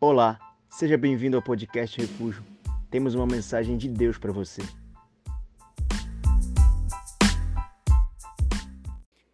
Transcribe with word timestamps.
Olá, 0.00 0.38
seja 0.70 0.96
bem-vindo 0.96 1.36
ao 1.36 1.42
podcast 1.42 2.00
Refúgio. 2.00 2.44
Temos 2.88 3.16
uma 3.16 3.26
mensagem 3.26 3.76
de 3.76 3.88
Deus 3.88 4.16
para 4.16 4.30
você. 4.30 4.62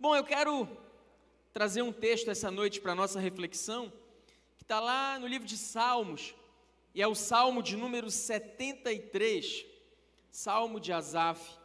Bom, 0.00 0.16
eu 0.16 0.24
quero 0.24 0.66
trazer 1.53 1.82
um 1.82 1.92
texto 1.92 2.30
essa 2.30 2.50
noite 2.50 2.80
para 2.80 2.95
nossa 2.95 3.21
reflexão, 3.21 3.92
que 4.57 4.62
está 4.62 4.80
lá 4.80 5.19
no 5.19 5.27
livro 5.27 5.46
de 5.46 5.59
Salmos, 5.59 6.35
e 6.95 7.03
é 7.03 7.07
o 7.07 7.15
Salmo 7.15 7.62
de 7.62 7.77
número 7.77 8.11
73, 8.11 9.67
Salmo 10.31 10.81
de 10.81 10.95
Asaf. 10.95 11.59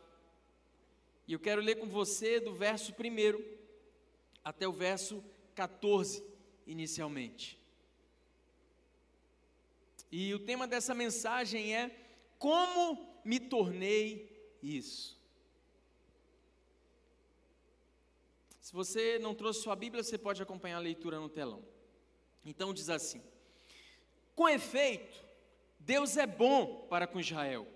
E 1.26 1.32
eu 1.32 1.40
quero 1.40 1.62
ler 1.62 1.76
com 1.76 1.88
você 1.88 2.42
do 2.42 2.54
verso 2.54 2.92
1 2.92 3.42
até 4.44 4.68
o 4.68 4.74
verso 4.74 5.24
14, 5.56 6.22
inicialmente. 6.68 7.59
E 10.12 10.34
o 10.34 10.40
tema 10.40 10.68
dessa 10.68 10.96
mensagem 10.96 11.76
é: 11.76 11.96
Como 12.38 13.22
me 13.24 13.40
tornei 13.40 14.58
isso? 14.62 15.20
Se 18.60 18.74
você 18.74 19.20
não 19.20 19.36
trouxe 19.36 19.62
sua 19.62 19.76
Bíblia, 19.76 20.04
você 20.04 20.18
pode 20.18 20.42
acompanhar 20.42 20.78
a 20.78 20.82
leitura 20.82 21.20
no 21.20 21.30
telão. 21.30 21.64
Então 22.44 22.74
diz 22.74 22.90
assim: 22.90 23.22
Com 24.36 24.50
efeito, 24.50 25.24
Deus 25.80 26.18
é 26.18 26.26
bom 26.26 26.88
para 26.90 27.06
com 27.06 27.20
Israel, 27.20 27.68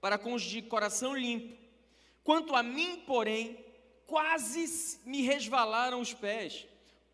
para 0.00 0.18
com 0.18 0.34
os 0.34 0.42
de 0.42 0.62
coração 0.62 1.16
limpo. 1.16 1.58
Quanto 2.22 2.54
a 2.54 2.62
mim, 2.62 3.02
porém, 3.06 3.64
quase 4.06 5.00
me 5.04 5.22
resvalaram 5.22 6.00
os 6.00 6.14
pés. 6.14 6.66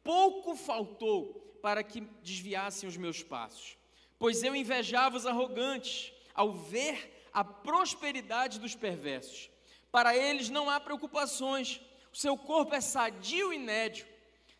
Pouco 0.02 0.54
faltou 0.54 1.58
para 1.62 1.82
que 1.82 2.00
desviassem 2.22 2.88
os 2.88 2.96
meus 2.96 3.22
passos 3.22 3.76
pois 4.18 4.42
eu 4.42 4.54
invejava 4.54 5.16
os 5.16 5.26
arrogantes 5.26 6.12
ao 6.34 6.52
ver 6.52 7.28
a 7.32 7.44
prosperidade 7.44 8.58
dos 8.58 8.74
perversos. 8.74 9.50
Para 9.90 10.16
eles 10.16 10.48
não 10.48 10.68
há 10.68 10.80
preocupações, 10.80 11.80
o 12.12 12.16
seu 12.16 12.36
corpo 12.36 12.74
é 12.74 12.80
sadio 12.80 13.52
e 13.52 13.58
nédio, 13.58 14.06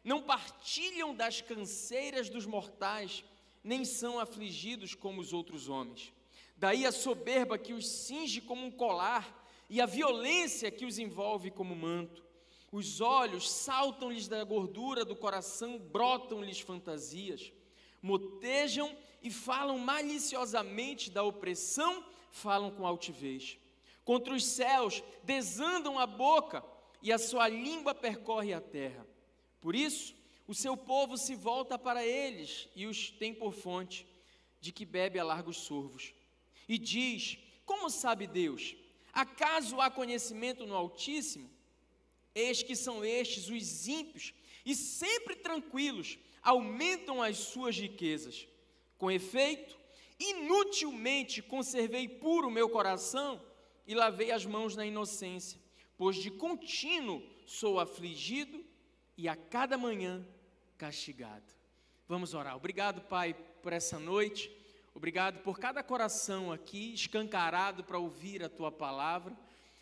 não 0.05 0.23
partilham 0.23 1.15
das 1.15 1.41
canseiras 1.41 2.29
dos 2.29 2.47
mortais, 2.47 3.25
nem 3.63 3.85
são 3.85 4.19
afligidos 4.19 4.95
como 4.95 5.21
os 5.21 5.33
outros 5.33 5.69
homens. 5.69 6.13
Daí 6.57 6.87
a 6.87 6.93
soberba 6.93 7.59
que 7.59 7.73
os 7.73 7.89
cinge 7.89 8.41
como 8.41 8.65
um 8.65 8.71
colar 8.71 9.45
e 9.69 9.81
a 9.81 9.87
violência 9.87 10.71
que 10.71 10.87
os 10.87 10.99
envolve 10.99 11.51
como 11.51 11.75
manto. 11.75 12.25
Os 12.71 13.01
olhos 13.01 13.51
saltam-lhes 13.51 14.29
da 14.29 14.43
gordura 14.45 15.05
do 15.05 15.17
coração, 15.17 15.79
brotam-lhes 15.79 16.61
fantasias. 16.61 17.53
Motejam 18.07 18.97
e 19.21 19.31
falam 19.31 19.79
maliciosamente 19.81 21.11
da 21.11 21.25
opressão, 21.25 22.05
falam 22.31 22.71
com 22.71 22.87
altivez. 22.87 23.59
Contra 24.05 24.33
os 24.33 24.45
céus 24.45 25.03
desandam 25.25 25.99
a 25.99 26.07
boca 26.07 26.65
e 27.03 27.13
a 27.13 27.19
sua 27.19 27.49
língua 27.49 27.93
percorre 27.93 28.53
a 28.55 28.61
terra. 28.61 29.05
Por 29.61 29.75
isso, 29.75 30.15
o 30.47 30.55
seu 30.55 30.77
povo 30.77 31.19
se 31.19 31.35
volta 31.35 31.77
para 31.77 32.07
eles 32.07 32.69
e 32.77 32.87
os 32.87 33.11
tem 33.11 33.35
por 33.35 33.53
fonte, 33.53 34.07
de 34.61 34.71
que 34.71 34.85
bebe 34.85 35.19
a 35.19 35.25
largos 35.25 35.57
sorvos. 35.57 36.15
E 36.69 36.79
diz: 36.79 37.39
Como 37.65 37.91
sabe 37.91 38.29
Deus? 38.29 38.77
Acaso 39.13 39.81
há 39.81 39.91
conhecimento 39.91 40.65
no 40.65 40.77
Altíssimo? 40.77 41.51
Eis 42.33 42.63
que 42.63 42.77
são 42.77 43.05
estes 43.05 43.49
os 43.49 43.89
ímpios, 43.89 44.33
e 44.65 44.77
sempre 44.77 45.35
tranquilos, 45.35 46.19
aumentam 46.47 47.21
as 47.21 47.39
suas 47.39 47.77
riquezas. 47.77 48.47
Com 48.97 49.11
efeito, 49.11 49.77
inutilmente 50.19 51.43
conservei 51.43 52.09
puro 52.09 52.49
meu 52.49 52.71
coração 52.71 53.43
e 53.85 53.97
lavei 53.97 54.31
as 54.31 54.47
mãos 54.47 54.77
na 54.77 54.87
inocência, 54.87 55.61
pois 55.99 56.15
de 56.17 56.31
contínuo 56.31 57.21
sou 57.45 57.81
afligido 57.81 58.65
e 59.19 59.29
a 59.29 59.35
cada 59.35 59.77
manhã 59.77 60.25
castigado. 60.79 61.53
Vamos 62.09 62.33
orar. 62.33 62.57
Obrigado, 62.57 63.01
Pai, 63.01 63.35
por 63.61 63.73
essa 63.73 63.99
noite. 63.99 64.49
Obrigado 64.95 65.43
por 65.43 65.59
cada 65.59 65.83
coração 65.83 66.53
aqui 66.53 66.95
escancarado 66.95 67.83
para 67.83 67.99
ouvir 67.99 68.45
a 68.45 68.49
tua 68.49 68.71
palavra. 68.71 69.37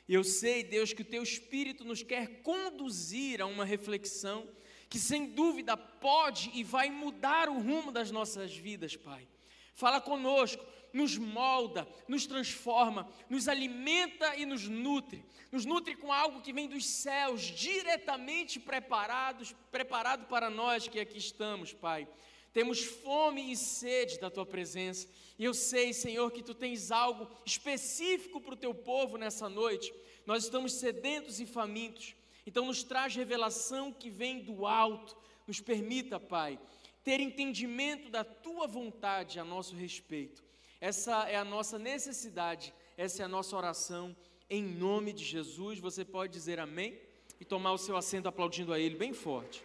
Eu 0.08 0.24
sei, 0.24 0.64
Deus, 0.64 0.94
que 0.94 1.02
o 1.02 1.06
teu 1.06 1.22
espírito 1.22 1.84
nos 1.84 2.02
quer 2.02 2.40
conduzir 2.42 3.42
a 3.42 3.46
uma 3.46 3.66
reflexão 3.66 4.48
que 4.94 5.00
sem 5.00 5.26
dúvida 5.26 5.76
pode 5.76 6.52
e 6.54 6.62
vai 6.62 6.88
mudar 6.88 7.48
o 7.48 7.58
rumo 7.58 7.90
das 7.90 8.12
nossas 8.12 8.54
vidas, 8.54 8.94
Pai. 8.94 9.26
Fala 9.74 10.00
conosco, 10.00 10.64
nos 10.92 11.18
molda, 11.18 11.84
nos 12.06 12.26
transforma, 12.26 13.10
nos 13.28 13.48
alimenta 13.48 14.36
e 14.36 14.46
nos 14.46 14.68
nutre. 14.68 15.24
Nos 15.50 15.64
nutre 15.64 15.96
com 15.96 16.12
algo 16.12 16.40
que 16.40 16.52
vem 16.52 16.68
dos 16.68 16.86
céus, 16.86 17.42
diretamente 17.42 18.60
preparados, 18.60 19.52
preparado 19.72 20.28
para 20.28 20.48
nós 20.48 20.86
que 20.86 21.00
aqui 21.00 21.18
estamos, 21.18 21.72
Pai. 21.72 22.06
Temos 22.52 22.84
fome 22.84 23.50
e 23.50 23.56
sede 23.56 24.20
da 24.20 24.30
tua 24.30 24.46
presença. 24.46 25.08
E 25.36 25.44
eu 25.44 25.54
sei, 25.54 25.92
Senhor, 25.92 26.30
que 26.30 26.40
tu 26.40 26.54
tens 26.54 26.92
algo 26.92 27.28
específico 27.44 28.40
para 28.40 28.54
o 28.54 28.56
teu 28.56 28.72
povo 28.72 29.16
nessa 29.16 29.48
noite. 29.48 29.92
Nós 30.24 30.44
estamos 30.44 30.74
sedentos 30.74 31.40
e 31.40 31.46
famintos. 31.46 32.14
Então, 32.46 32.66
nos 32.66 32.82
traz 32.82 33.14
revelação 33.14 33.92
que 33.92 34.10
vem 34.10 34.42
do 34.42 34.66
alto, 34.66 35.16
nos 35.46 35.60
permita, 35.60 36.20
Pai, 36.20 36.58
ter 37.02 37.20
entendimento 37.20 38.10
da 38.10 38.22
tua 38.22 38.66
vontade 38.66 39.38
a 39.38 39.44
nosso 39.44 39.74
respeito. 39.74 40.42
Essa 40.80 41.28
é 41.28 41.36
a 41.36 41.44
nossa 41.44 41.78
necessidade, 41.78 42.74
essa 42.96 43.22
é 43.22 43.24
a 43.24 43.28
nossa 43.28 43.56
oração, 43.56 44.14
em 44.50 44.62
nome 44.62 45.12
de 45.12 45.24
Jesus. 45.24 45.78
Você 45.78 46.04
pode 46.04 46.32
dizer 46.32 46.60
amém 46.60 46.98
e 47.40 47.44
tomar 47.44 47.72
o 47.72 47.78
seu 47.78 47.96
assento 47.96 48.28
aplaudindo 48.28 48.72
a 48.72 48.78
Ele 48.78 48.96
bem 48.96 49.12
forte. 49.12 49.64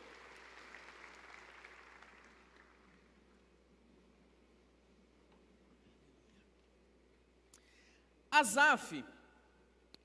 Asaf, 8.31 9.03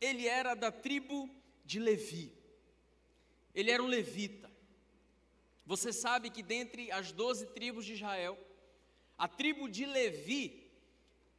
ele 0.00 0.26
era 0.26 0.54
da 0.54 0.72
tribo 0.72 1.30
de 1.64 1.78
Levi 1.78 2.32
ele 3.54 3.70
era 3.70 3.82
um 3.82 3.86
levita. 3.86 4.50
Você 5.64 5.92
sabe 5.92 6.28
que 6.30 6.42
dentre 6.42 6.90
as 6.90 7.12
doze 7.12 7.46
tribos 7.46 7.86
de 7.86 7.94
Israel, 7.94 8.38
a 9.16 9.28
tribo 9.28 9.68
de 9.68 9.86
Levi 9.86 10.70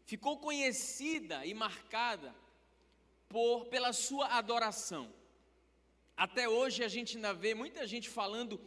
ficou 0.05 0.37
conhecida 0.37 1.45
e 1.45 1.53
marcada 1.53 2.33
por 3.27 3.65
pela 3.65 3.91
sua 3.91 4.27
adoração. 4.37 5.13
Até 6.15 6.47
hoje 6.47 6.83
a 6.83 6.87
gente 6.87 7.17
ainda 7.17 7.33
vê 7.33 7.53
muita 7.53 7.85
gente 7.85 8.09
falando 8.09 8.59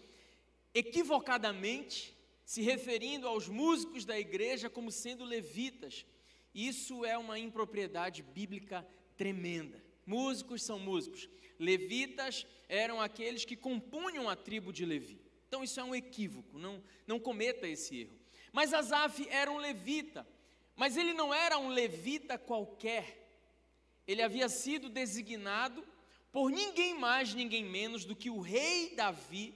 equivocadamente, 0.74 2.14
se 2.44 2.60
referindo 2.62 3.26
aos 3.26 3.48
músicos 3.48 4.04
da 4.04 4.18
igreja 4.18 4.68
como 4.68 4.92
sendo 4.92 5.24
levitas. 5.24 6.04
Isso 6.54 7.04
é 7.04 7.16
uma 7.16 7.38
impropriedade 7.38 8.22
bíblica 8.22 8.86
tremenda. 9.16 9.82
Músicos 10.08 10.62
são 10.62 10.78
músicos. 10.78 11.28
Levitas 11.58 12.46
eram 12.66 12.98
aqueles 12.98 13.44
que 13.44 13.54
compunham 13.54 14.26
a 14.26 14.34
tribo 14.34 14.72
de 14.72 14.86
Levi. 14.86 15.20
Então 15.46 15.62
isso 15.62 15.78
é 15.78 15.84
um 15.84 15.94
equívoco, 15.94 16.58
não, 16.58 16.82
não 17.06 17.20
cometa 17.20 17.68
esse 17.68 18.00
erro. 18.00 18.18
Mas 18.50 18.72
Asaf 18.72 19.28
era 19.28 19.50
um 19.50 19.58
levita, 19.58 20.26
mas 20.74 20.96
ele 20.96 21.12
não 21.12 21.34
era 21.34 21.58
um 21.58 21.68
levita 21.68 22.38
qualquer. 22.38 23.28
Ele 24.06 24.22
havia 24.22 24.48
sido 24.48 24.88
designado 24.88 25.86
por 26.32 26.50
ninguém 26.50 26.98
mais, 26.98 27.34
ninguém 27.34 27.62
menos 27.62 28.06
do 28.06 28.16
que 28.16 28.30
o 28.30 28.40
rei 28.40 28.94
Davi, 28.94 29.54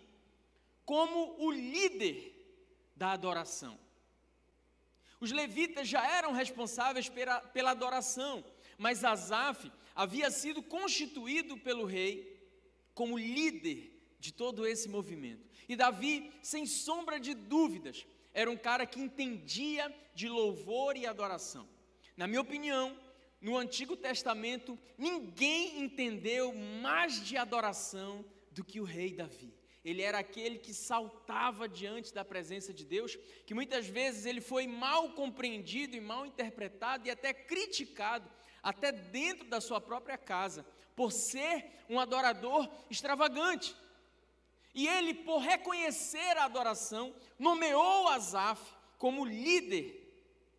como 0.84 1.34
o 1.38 1.50
líder 1.50 2.30
da 2.94 3.12
adoração. 3.12 3.78
Os 5.18 5.32
levitas 5.32 5.88
já 5.88 6.06
eram 6.06 6.32
responsáveis 6.32 7.08
pela, 7.08 7.40
pela 7.40 7.70
adoração, 7.70 8.44
mas 8.76 9.02
Asaf 9.02 9.72
havia 9.94 10.30
sido 10.30 10.62
constituído 10.62 11.56
pelo 11.56 11.84
rei 11.84 12.40
como 12.94 13.18
líder 13.18 13.90
de 14.18 14.32
todo 14.32 14.66
esse 14.66 14.88
movimento. 14.88 15.48
E 15.68 15.76
Davi, 15.76 16.32
sem 16.42 16.66
sombra 16.66 17.18
de 17.18 17.34
dúvidas, 17.34 18.06
era 18.32 18.50
um 18.50 18.56
cara 18.56 18.86
que 18.86 19.00
entendia 19.00 19.92
de 20.14 20.28
louvor 20.28 20.96
e 20.96 21.06
adoração. 21.06 21.68
Na 22.16 22.26
minha 22.26 22.40
opinião, 22.40 22.96
no 23.40 23.56
Antigo 23.56 23.96
Testamento, 23.96 24.78
ninguém 24.96 25.82
entendeu 25.82 26.54
mais 26.54 27.24
de 27.26 27.36
adoração 27.36 28.24
do 28.50 28.64
que 28.64 28.80
o 28.80 28.84
rei 28.84 29.12
Davi. 29.12 29.52
Ele 29.84 30.00
era 30.00 30.18
aquele 30.18 30.58
que 30.58 30.72
saltava 30.72 31.68
diante 31.68 32.14
da 32.14 32.24
presença 32.24 32.72
de 32.72 32.84
Deus, 32.84 33.18
que 33.44 33.54
muitas 33.54 33.88
vezes 33.88 34.26
ele 34.26 34.40
foi 34.40 34.66
mal 34.66 35.10
compreendido 35.14 35.96
e 35.96 36.00
mal 36.00 36.24
interpretado 36.24 37.08
e 37.08 37.10
até 37.10 37.34
criticado 37.34 38.30
até 38.62 38.92
dentro 38.92 39.48
da 39.48 39.60
sua 39.60 39.80
própria 39.80 40.16
casa, 40.16 40.64
por 40.94 41.10
ser 41.10 41.84
um 41.88 41.98
adorador 41.98 42.68
extravagante. 42.90 43.74
E 44.74 44.86
ele, 44.86 45.14
por 45.14 45.38
reconhecer 45.38 46.36
a 46.38 46.44
adoração, 46.44 47.14
nomeou 47.38 48.08
Asaf 48.08 48.62
como 48.98 49.24
líder 49.24 50.00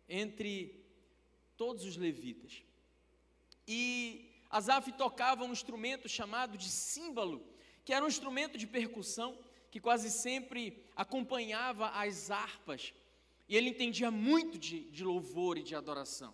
entre 0.08 0.84
todos 1.56 1.84
os 1.84 1.96
levitas. 1.96 2.62
E 3.66 4.30
Asaf 4.50 4.92
tocava 4.92 5.44
um 5.44 5.52
instrumento 5.52 6.08
chamado 6.08 6.56
de 6.58 6.68
símbolo, 6.68 7.44
que 7.84 7.92
era 7.92 8.04
um 8.04 8.08
instrumento 8.08 8.56
de 8.58 8.66
percussão 8.66 9.36
que 9.70 9.80
quase 9.80 10.10
sempre 10.10 10.84
acompanhava 10.94 11.88
as 11.88 12.30
harpas. 12.30 12.94
E 13.48 13.56
ele 13.56 13.70
entendia 13.70 14.10
muito 14.10 14.56
de, 14.58 14.88
de 14.90 15.02
louvor 15.02 15.58
e 15.58 15.62
de 15.62 15.74
adoração. 15.74 16.32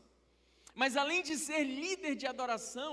Mas 0.81 0.97
além 0.97 1.23
de 1.23 1.37
ser 1.37 1.63
líder 1.63 2.15
de 2.15 2.27
adoração, 2.27 2.93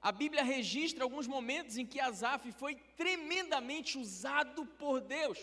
a 0.00 0.10
Bíblia 0.10 0.42
registra 0.42 1.04
alguns 1.04 1.26
momentos 1.26 1.76
em 1.76 1.84
que 1.84 2.00
Asaf 2.00 2.50
foi 2.52 2.74
tremendamente 2.96 3.98
usado 3.98 4.64
por 4.80 5.02
Deus. 5.02 5.38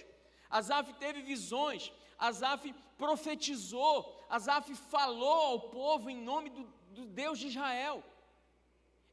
Asaf 0.50 0.92
teve 0.94 1.22
visões, 1.22 1.92
Asaf 2.18 2.74
profetizou, 2.98 3.96
Asaf 4.28 4.74
falou 4.96 5.42
ao 5.52 5.60
povo 5.70 6.10
em 6.10 6.20
nome 6.32 6.50
do, 6.50 6.64
do 6.96 7.06
Deus 7.06 7.38
de 7.38 7.50
Israel. 7.50 8.04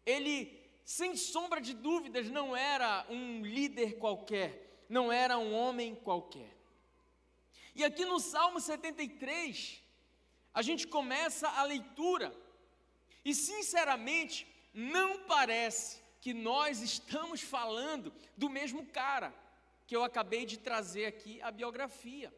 Ele, 0.06 0.34
sem 0.82 1.14
sombra 1.16 1.60
de 1.60 1.74
dúvidas, 1.74 2.30
não 2.30 2.56
era 2.56 3.04
um 3.10 3.42
líder 3.44 3.98
qualquer, 3.98 4.84
não 4.88 5.12
era 5.12 5.36
um 5.36 5.52
homem 5.52 5.94
qualquer. 5.94 6.50
E 7.74 7.84
aqui 7.84 8.06
no 8.06 8.18
Salmo 8.18 8.58
73, 8.58 9.82
a 10.54 10.62
gente 10.62 10.86
começa 10.86 11.46
a 11.46 11.62
leitura, 11.64 12.34
e 13.30 13.34
sinceramente, 13.34 14.36
não 14.74 15.10
parece 15.34 16.02
que 16.20 16.32
nós 16.34 16.82
estamos 16.82 17.40
falando 17.40 18.12
do 18.36 18.48
mesmo 18.50 18.84
cara 18.86 19.32
que 19.86 19.94
eu 19.94 20.02
acabei 20.02 20.44
de 20.44 20.56
trazer 20.58 21.06
aqui 21.06 21.40
a 21.40 21.50
biografia. 21.50 22.28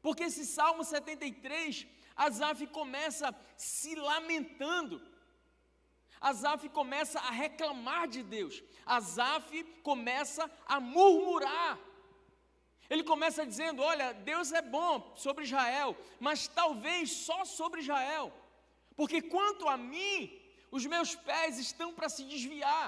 Porque 0.00 0.24
esse 0.28 0.44
Salmo 0.46 0.84
73, 0.84 1.84
Asaf 2.16 2.64
começa 2.68 3.34
se 3.56 3.96
lamentando. 3.96 5.02
Asaf 6.20 6.68
começa 6.68 7.18
a 7.18 7.32
reclamar 7.32 8.06
de 8.06 8.22
Deus. 8.22 8.62
Asaf 8.86 9.64
começa 9.82 10.48
a 10.66 10.78
murmurar. 10.78 11.76
Ele 12.88 13.02
começa 13.02 13.44
dizendo: 13.44 13.82
Olha, 13.82 14.12
Deus 14.12 14.52
é 14.52 14.62
bom 14.62 15.12
sobre 15.16 15.42
Israel, 15.44 15.96
mas 16.20 16.46
talvez 16.46 17.10
só 17.10 17.44
sobre 17.44 17.80
Israel, 17.80 18.32
porque 18.98 19.18
quanto 19.34 19.64
a 19.72 19.76
mim, 19.76 20.14
os 20.76 20.84
meus 20.92 21.10
pés 21.28 21.56
estão 21.66 21.88
para 21.96 22.08
se 22.14 22.22
desviar. 22.32 22.86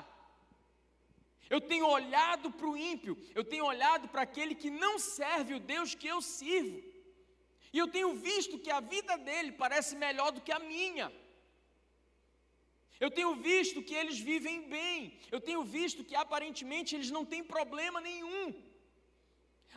Eu 1.55 1.61
tenho 1.71 1.87
olhado 1.99 2.49
para 2.57 2.69
o 2.71 2.77
ímpio, 2.93 3.15
eu 3.39 3.45
tenho 3.53 3.65
olhado 3.73 4.09
para 4.09 4.23
aquele 4.23 4.57
que 4.63 4.71
não 4.83 4.95
serve 4.99 5.55
o 5.55 5.63
Deus 5.73 5.95
que 6.01 6.09
eu 6.15 6.21
sirvo, 6.21 6.79
e 7.73 7.79
eu 7.83 7.87
tenho 7.95 8.11
visto 8.29 8.59
que 8.65 8.73
a 8.73 8.81
vida 8.95 9.17
dele 9.29 9.53
parece 9.53 9.95
melhor 10.05 10.31
do 10.33 10.41
que 10.47 10.53
a 10.59 10.59
minha. 10.73 11.07
Eu 13.05 13.11
tenho 13.19 13.33
visto 13.51 13.87
que 13.89 13.95
eles 14.01 14.19
vivem 14.19 14.69
bem, 14.77 14.97
eu 15.35 15.41
tenho 15.49 15.63
visto 15.79 16.05
que 16.09 16.17
aparentemente 16.25 16.97
eles 16.97 17.13
não 17.17 17.25
têm 17.25 17.45
problema 17.57 18.01
nenhum. 18.01 18.47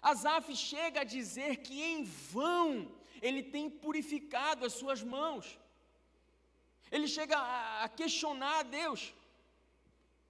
Asaf 0.02 0.56
chega 0.56 1.02
a 1.02 1.12
dizer 1.18 1.58
que 1.58 1.76
em 1.92 2.04
vão 2.04 2.92
ele 3.22 3.44
tem 3.44 3.70
purificado 3.70 4.66
as 4.66 4.74
suas 4.74 5.04
mãos. 5.04 5.46
Ele 6.96 7.08
chega 7.08 7.38
a 7.84 7.90
questionar 7.90 8.56
a 8.60 8.64
Deus, 8.80 9.02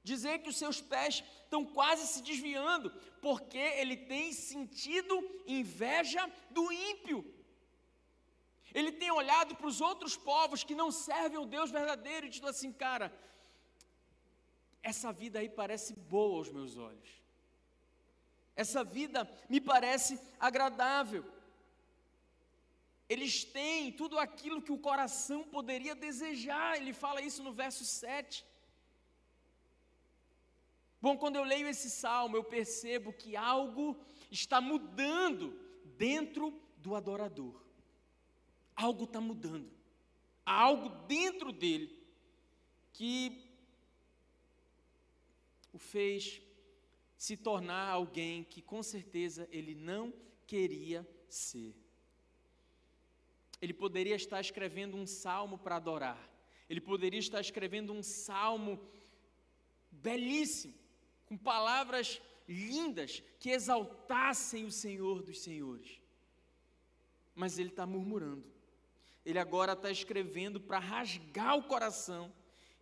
dizer 0.01 0.35
que 0.41 0.51
os 0.51 0.59
seus 0.63 0.79
pés 0.79 1.21
estão 1.43 1.65
quase 1.77 2.07
se 2.07 2.21
desviando, 2.29 2.89
porque 3.21 3.63
ele 3.81 3.97
tem 4.11 4.31
sentido 4.31 5.13
inveja 5.45 6.23
do 6.49 6.71
ímpio. 6.71 7.19
Ele 8.73 8.93
tem 8.93 9.11
olhado 9.11 9.57
para 9.57 9.67
os 9.67 9.81
outros 9.81 10.15
povos 10.15 10.63
que 10.63 10.73
não 10.81 10.89
servem 10.89 11.37
ao 11.37 11.45
Deus 11.45 11.69
verdadeiro 11.69 12.27
e 12.27 12.29
dito 12.29 12.47
assim, 12.47 12.71
cara, 12.71 13.13
essa 14.81 15.11
vida 15.11 15.39
aí 15.39 15.49
parece 15.49 15.93
boa 15.93 16.37
aos 16.37 16.49
meus 16.49 16.77
olhos. 16.77 17.09
Essa 18.55 18.85
vida 18.85 19.29
me 19.49 19.59
parece 19.59 20.17
agradável. 20.39 21.25
Eles 23.13 23.43
têm 23.57 23.91
tudo 24.01 24.17
aquilo 24.25 24.61
que 24.65 24.71
o 24.71 24.83
coração 24.89 25.39
poderia 25.55 25.95
desejar. 26.07 26.77
Ele 26.77 26.93
fala 27.03 27.21
isso 27.29 27.41
no 27.47 27.53
verso 27.61 27.83
7. 27.85 28.45
Bom, 31.03 31.17
quando 31.17 31.35
eu 31.35 31.43
leio 31.43 31.67
esse 31.67 31.89
salmo, 31.89 32.37
eu 32.37 32.43
percebo 32.43 33.11
que 33.21 33.35
algo 33.35 33.85
está 34.31 34.59
mudando 34.61 35.45
dentro 35.97 36.45
do 36.77 36.95
adorador. 36.95 37.55
Algo 38.75 39.03
está 39.03 39.19
mudando. 39.19 39.69
Há 40.45 40.53
algo 40.69 40.89
dentro 41.05 41.51
dele 41.51 41.87
que 42.93 43.15
o 45.71 45.77
fez 45.77 46.41
se 47.17 47.35
tornar 47.35 47.89
alguém 47.89 48.43
que 48.43 48.61
com 48.61 48.81
certeza 48.81 49.47
ele 49.51 49.75
não 49.75 50.13
queria 50.47 51.07
ser. 51.27 51.82
Ele 53.63 53.73
poderia 53.73 54.17
estar 54.17 54.41
escrevendo 54.41 54.97
um 54.97 55.07
salmo 55.07 55.57
para 55.57 55.77
adorar, 55.77 56.21
ele 56.69 56.81
poderia 56.81 57.19
estar 57.19 57.39
escrevendo 57.39 57.93
um 57.93 58.03
salmo 58.03 58.73
belíssimo, 59.89 60.73
com 61.25 61.37
palavras 61.37 62.21
lindas 62.45 63.23
que 63.39 63.51
exaltassem 63.51 64.65
o 64.65 64.71
Senhor 64.71 65.23
dos 65.23 65.39
Senhores. 65.39 66.01
Mas 67.33 67.57
ele 67.57 67.69
está 67.69 67.85
murmurando, 67.85 68.43
ele 69.25 69.39
agora 69.39 69.71
está 69.71 69.89
escrevendo 69.89 70.59
para 70.59 70.79
rasgar 70.79 71.57
o 71.57 71.63
coração 71.63 72.33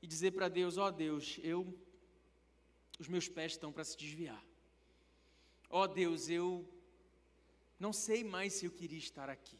e 0.01 0.07
dizer 0.07 0.31
para 0.31 0.49
Deus: 0.49 0.79
Ó 0.79 0.87
oh, 0.87 0.91
Deus, 0.91 1.39
eu 1.43 1.59
os 2.97 3.07
meus 3.07 3.29
pés 3.29 3.51
estão 3.51 3.71
para 3.71 3.83
se 3.83 3.95
desviar. 3.95 4.43
Ó 5.69 5.83
oh, 5.83 5.87
Deus, 5.87 6.27
eu 6.27 6.67
não 7.79 7.93
sei 7.93 8.23
mais 8.23 8.53
se 8.53 8.65
eu 8.65 8.71
queria 8.71 8.97
estar 8.97 9.29
aqui. 9.29 9.59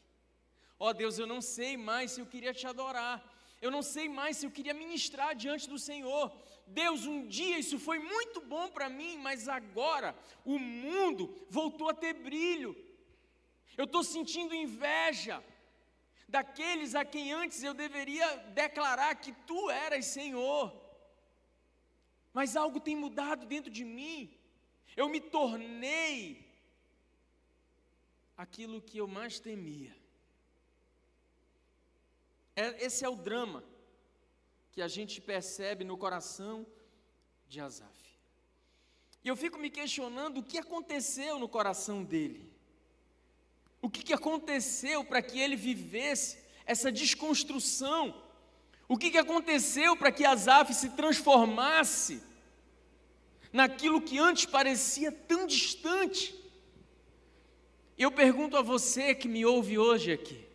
Ó 0.84 0.88
oh, 0.88 0.94
Deus, 1.00 1.16
eu 1.18 1.28
não 1.32 1.40
sei 1.56 1.72
mais 1.90 2.06
se 2.12 2.20
eu 2.22 2.28
queria 2.32 2.54
te 2.60 2.66
adorar. 2.72 3.16
Eu 3.64 3.70
não 3.76 3.82
sei 3.94 4.06
mais 4.20 4.36
se 4.36 4.44
eu 4.46 4.52
queria 4.56 4.74
ministrar 4.82 5.30
diante 5.44 5.66
do 5.72 5.78
Senhor. 5.88 6.24
Deus, 6.66 7.00
um 7.12 7.20
dia 7.36 7.56
isso 7.64 7.78
foi 7.88 7.98
muito 8.12 8.40
bom 8.52 8.66
para 8.76 8.88
mim, 8.98 9.14
mas 9.26 9.48
agora 9.58 10.08
o 10.44 10.58
mundo 10.58 11.22
voltou 11.58 11.88
a 11.88 11.94
ter 12.02 12.14
brilho. 12.28 12.72
Eu 13.80 13.86
estou 13.88 14.02
sentindo 14.14 14.60
inveja 14.64 15.36
daqueles 16.36 16.94
a 17.00 17.04
quem 17.12 17.26
antes 17.42 17.62
eu 17.62 17.74
deveria 17.84 18.28
declarar 18.62 19.12
que 19.14 19.32
tu 19.50 19.60
eras 19.70 20.06
Senhor 20.18 20.64
mas 22.32 22.56
algo 22.56 22.80
tem 22.80 22.96
mudado 22.96 23.46
dentro 23.46 23.70
de 23.70 23.84
mim. 23.84 24.30
Eu 24.96 25.08
me 25.08 25.20
tornei 25.20 26.50
aquilo 28.36 28.80
que 28.80 28.98
eu 28.98 29.06
mais 29.06 29.38
temia. 29.38 29.94
É, 32.54 32.84
esse 32.84 33.04
é 33.04 33.08
o 33.08 33.16
drama 33.16 33.64
que 34.70 34.82
a 34.82 34.88
gente 34.88 35.20
percebe 35.20 35.84
no 35.84 35.96
coração 35.96 36.66
de 37.48 37.60
Asaf. 37.60 37.90
E 39.24 39.28
eu 39.28 39.36
fico 39.36 39.58
me 39.58 39.70
questionando 39.70 40.38
o 40.38 40.42
que 40.42 40.58
aconteceu 40.58 41.38
no 41.38 41.48
coração 41.48 42.02
dele. 42.02 42.52
O 43.80 43.90
que, 43.90 44.02
que 44.02 44.12
aconteceu 44.12 45.04
para 45.04 45.22
que 45.22 45.38
ele 45.38 45.56
vivesse 45.56 46.38
essa 46.66 46.90
desconstrução 46.90 48.22
o 48.92 48.98
que, 48.98 49.10
que 49.10 49.16
aconteceu 49.16 49.96
para 49.96 50.12
que 50.12 50.22
Asaf 50.22 50.74
se 50.74 50.90
transformasse 50.90 52.22
naquilo 53.50 54.02
que 54.02 54.18
antes 54.18 54.44
parecia 54.44 55.10
tão 55.10 55.46
distante? 55.46 56.34
Eu 57.96 58.12
pergunto 58.12 58.54
a 58.54 58.60
você 58.60 59.14
que 59.14 59.28
me 59.28 59.46
ouve 59.46 59.78
hoje 59.78 60.12
aqui: 60.12 60.46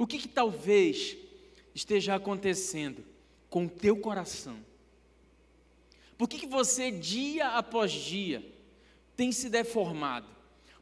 o 0.00 0.06
que, 0.06 0.16
que 0.16 0.28
talvez 0.28 1.14
esteja 1.74 2.14
acontecendo 2.14 3.04
com 3.50 3.66
o 3.66 3.68
teu 3.68 3.98
coração? 3.98 4.56
Por 6.16 6.26
que, 6.26 6.38
que 6.38 6.46
você, 6.46 6.90
dia 6.90 7.48
após 7.48 7.92
dia, 7.92 8.42
tem 9.14 9.30
se 9.30 9.50
deformado? 9.50 10.26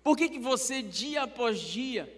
Por 0.05 0.17
que, 0.17 0.29
que 0.29 0.39
você, 0.39 0.83
dia 0.83 1.25
após 1.25 1.59
dia, 1.59 2.09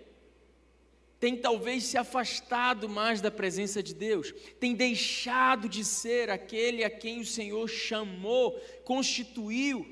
tem 1.18 1.38
talvez 1.38 1.84
se 1.84 1.96
afastado 1.96 2.86
mais 2.86 3.22
da 3.22 3.30
presença 3.30 3.82
de 3.82 3.94
Deus, 3.94 4.34
tem 4.60 4.74
deixado 4.74 5.70
de 5.70 5.82
ser 5.82 6.28
aquele 6.28 6.84
a 6.84 6.90
quem 6.90 7.20
o 7.20 7.26
Senhor 7.26 7.66
chamou, 7.66 8.52
constituiu 8.84 9.90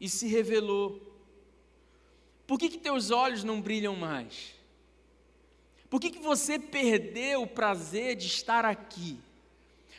e 0.00 0.08
se 0.08 0.28
revelou. 0.28 1.02
Por 2.46 2.60
que, 2.60 2.68
que 2.68 2.78
teus 2.78 3.10
olhos 3.10 3.42
não 3.42 3.60
brilham 3.60 3.96
mais? 3.96 4.54
Por 5.94 6.00
que, 6.00 6.10
que 6.10 6.18
você 6.18 6.58
perdeu 6.58 7.42
o 7.42 7.46
prazer 7.46 8.16
de 8.16 8.26
estar 8.26 8.64
aqui? 8.64 9.16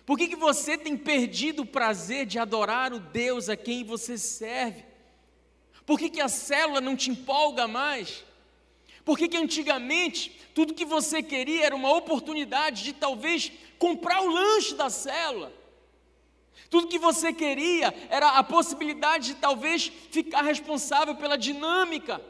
Por 0.06 0.18
que, 0.18 0.28
que 0.28 0.36
você 0.36 0.78
tem 0.78 0.98
perdido 0.98 1.62
o 1.62 1.66
prazer 1.66 2.26
de 2.26 2.38
adorar 2.38 2.92
o 2.92 3.00
Deus 3.00 3.48
a 3.48 3.56
quem 3.56 3.82
você 3.82 4.18
serve? 4.18 4.84
Por 5.86 5.98
que, 5.98 6.10
que 6.10 6.20
a 6.20 6.28
célula 6.28 6.82
não 6.82 6.98
te 6.98 7.10
empolga 7.10 7.66
mais? 7.66 8.26
Por 9.06 9.18
que, 9.18 9.30
que 9.30 9.38
antigamente 9.38 10.38
tudo 10.54 10.74
que 10.74 10.84
você 10.84 11.24
queria 11.24 11.68
era 11.68 11.76
uma 11.78 11.96
oportunidade 11.96 12.84
de 12.84 12.92
talvez 12.92 13.50
comprar 13.80 14.22
o 14.22 14.30
lanche 14.30 14.76
da 14.76 14.90
célula? 14.90 15.54
Tudo 16.70 16.90
que 16.90 17.00
você 17.00 17.32
queria 17.32 17.96
era 18.10 18.32
a 18.32 18.44
possibilidade 18.44 19.28
de 19.28 19.36
talvez 19.36 19.90
ficar 20.12 20.42
responsável 20.42 21.16
pela 21.16 21.38
dinâmica. 21.38 22.22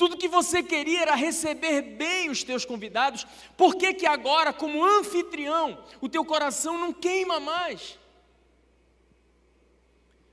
Tudo 0.00 0.16
que 0.16 0.28
você 0.28 0.62
queria 0.62 1.02
era 1.02 1.14
receber 1.14 1.82
bem 1.82 2.30
os 2.30 2.42
teus 2.42 2.64
convidados. 2.64 3.26
Por 3.54 3.76
que 3.76 3.92
que 3.92 4.06
agora, 4.06 4.50
como 4.50 4.82
anfitrião, 4.82 5.84
o 6.00 6.08
teu 6.08 6.24
coração 6.24 6.78
não 6.78 6.90
queima 6.90 7.38
mais? 7.38 7.98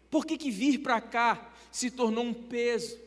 Por 0.09 0.25
que 0.25 0.37
que 0.37 0.49
vir 0.49 0.77
para 0.77 1.01
cá 1.01 1.51
se 1.69 1.91
tornou 1.91 2.23
um 2.23 2.33
peso? 2.33 2.97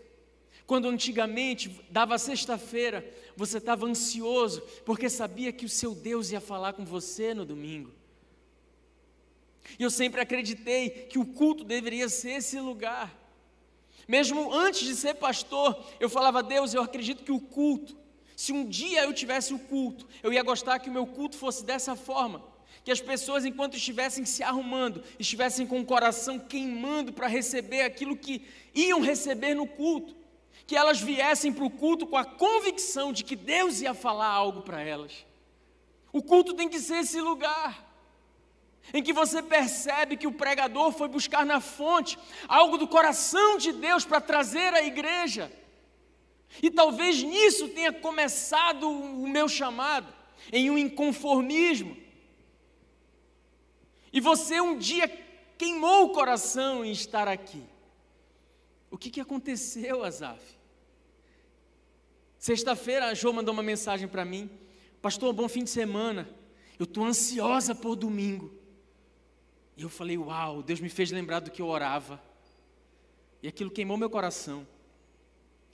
Quando 0.66 0.86
antigamente 0.86 1.80
dava 1.88 2.18
sexta-feira, 2.18 3.10
você 3.34 3.56
estava 3.56 3.86
ansioso 3.86 4.60
porque 4.84 5.08
sabia 5.08 5.54
que 5.54 5.64
o 5.64 5.68
seu 5.68 5.94
Deus 5.94 6.30
ia 6.30 6.42
falar 6.42 6.74
com 6.74 6.84
você 6.84 7.32
no 7.32 7.46
domingo. 7.46 7.90
E 9.78 9.82
eu 9.82 9.88
sempre 9.90 10.20
acreditei 10.20 10.90
que 10.90 11.18
o 11.18 11.24
culto 11.24 11.64
deveria 11.64 12.10
ser 12.10 12.32
esse 12.32 12.60
lugar. 12.60 13.18
Mesmo 14.10 14.52
antes 14.52 14.88
de 14.88 14.96
ser 14.96 15.14
pastor, 15.14 15.80
eu 16.00 16.10
falava, 16.10 16.42
Deus, 16.42 16.74
eu 16.74 16.82
acredito 16.82 17.22
que 17.22 17.30
o 17.30 17.38
culto, 17.38 17.96
se 18.34 18.52
um 18.52 18.68
dia 18.68 19.04
eu 19.04 19.14
tivesse 19.14 19.54
o 19.54 19.58
culto, 19.60 20.04
eu 20.20 20.32
ia 20.32 20.42
gostar 20.42 20.80
que 20.80 20.90
o 20.90 20.92
meu 20.92 21.06
culto 21.06 21.36
fosse 21.36 21.64
dessa 21.64 21.94
forma. 21.94 22.42
Que 22.82 22.90
as 22.90 23.00
pessoas, 23.00 23.44
enquanto 23.44 23.76
estivessem 23.76 24.24
se 24.24 24.42
arrumando, 24.42 25.00
estivessem 25.16 25.64
com 25.64 25.78
o 25.78 25.84
coração 25.84 26.40
queimando 26.40 27.12
para 27.12 27.28
receber 27.28 27.82
aquilo 27.82 28.16
que 28.16 28.44
iam 28.74 29.00
receber 29.00 29.54
no 29.54 29.64
culto. 29.64 30.16
Que 30.66 30.74
elas 30.74 31.00
viessem 31.00 31.52
para 31.52 31.64
o 31.64 31.70
culto 31.70 32.04
com 32.04 32.16
a 32.16 32.24
convicção 32.24 33.12
de 33.12 33.22
que 33.22 33.36
Deus 33.36 33.80
ia 33.80 33.94
falar 33.94 34.26
algo 34.26 34.62
para 34.62 34.82
elas. 34.82 35.24
O 36.12 36.20
culto 36.20 36.54
tem 36.54 36.68
que 36.68 36.80
ser 36.80 36.96
esse 36.96 37.20
lugar 37.20 37.89
em 38.92 39.02
que 39.02 39.12
você 39.12 39.42
percebe 39.42 40.16
que 40.16 40.26
o 40.26 40.32
pregador 40.32 40.92
foi 40.92 41.08
buscar 41.08 41.44
na 41.46 41.60
fonte 41.60 42.18
algo 42.48 42.76
do 42.76 42.88
coração 42.88 43.56
de 43.56 43.72
Deus 43.72 44.04
para 44.04 44.20
trazer 44.20 44.74
à 44.74 44.82
igreja. 44.82 45.50
E 46.62 46.70
talvez 46.70 47.22
nisso 47.22 47.68
tenha 47.68 47.92
começado 47.92 48.90
o 48.90 49.28
meu 49.28 49.48
chamado, 49.48 50.12
em 50.52 50.70
um 50.70 50.76
inconformismo. 50.76 51.96
E 54.12 54.20
você 54.20 54.60
um 54.60 54.76
dia 54.76 55.08
queimou 55.56 56.06
o 56.06 56.10
coração 56.10 56.84
em 56.84 56.90
estar 56.90 57.28
aqui. 57.28 57.62
O 58.90 58.98
que, 58.98 59.10
que 59.10 59.20
aconteceu, 59.20 60.02
Azaf? 60.02 60.42
Sexta-feira 62.38 63.06
a 63.06 63.14
Jo 63.14 63.32
mandou 63.32 63.52
uma 63.52 63.62
mensagem 63.62 64.08
para 64.08 64.24
mim. 64.24 64.50
Pastor, 65.00 65.32
bom 65.32 65.48
fim 65.48 65.62
de 65.62 65.70
semana. 65.70 66.28
Eu 66.78 66.84
estou 66.84 67.04
ansiosa 67.04 67.74
por 67.74 67.94
domingo. 67.94 68.59
E 69.80 69.82
eu 69.82 69.88
falei, 69.88 70.18
uau, 70.18 70.62
Deus 70.62 70.78
me 70.78 70.90
fez 70.90 71.10
lembrar 71.10 71.40
do 71.40 71.50
que 71.50 71.62
eu 71.62 71.66
orava. 71.66 72.22
E 73.42 73.48
aquilo 73.48 73.70
queimou 73.70 73.96
meu 73.96 74.10
coração. 74.10 74.66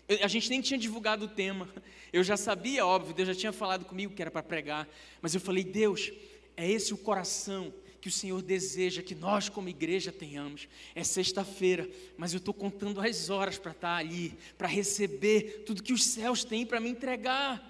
Eu, 0.08 0.22
a 0.22 0.28
gente 0.28 0.48
nem 0.48 0.60
tinha 0.60 0.78
divulgado 0.78 1.24
o 1.24 1.28
tema. 1.28 1.68
Eu 2.12 2.22
já 2.22 2.36
sabia, 2.36 2.86
óbvio, 2.86 3.12
Deus 3.12 3.26
já 3.26 3.34
tinha 3.34 3.52
falado 3.52 3.84
comigo 3.84 4.14
que 4.14 4.22
era 4.22 4.30
para 4.30 4.44
pregar. 4.44 4.88
Mas 5.20 5.34
eu 5.34 5.40
falei, 5.40 5.64
Deus, 5.64 6.12
é 6.56 6.70
esse 6.70 6.94
o 6.94 6.96
coração 6.96 7.74
que 8.00 8.06
o 8.06 8.12
Senhor 8.12 8.40
deseja 8.42 9.02
que 9.02 9.12
nós, 9.12 9.48
como 9.48 9.68
igreja, 9.68 10.12
tenhamos. 10.12 10.68
É 10.94 11.02
sexta-feira, 11.02 11.90
mas 12.16 12.32
eu 12.32 12.38
estou 12.38 12.54
contando 12.54 13.00
as 13.00 13.28
horas 13.28 13.58
para 13.58 13.72
estar 13.72 13.96
ali, 13.96 14.38
para 14.56 14.68
receber 14.68 15.64
tudo 15.66 15.82
que 15.82 15.92
os 15.92 16.04
céus 16.04 16.44
têm 16.44 16.64
para 16.64 16.78
me 16.78 16.88
entregar. 16.88 17.60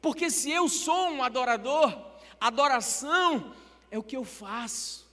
Porque 0.00 0.30
se 0.30 0.50
eu 0.50 0.70
sou 0.70 1.10
um 1.10 1.22
adorador, 1.22 1.94
adoração 2.40 3.54
é 3.90 3.98
o 3.98 4.02
que 4.02 4.16
eu 4.16 4.24
faço. 4.24 5.05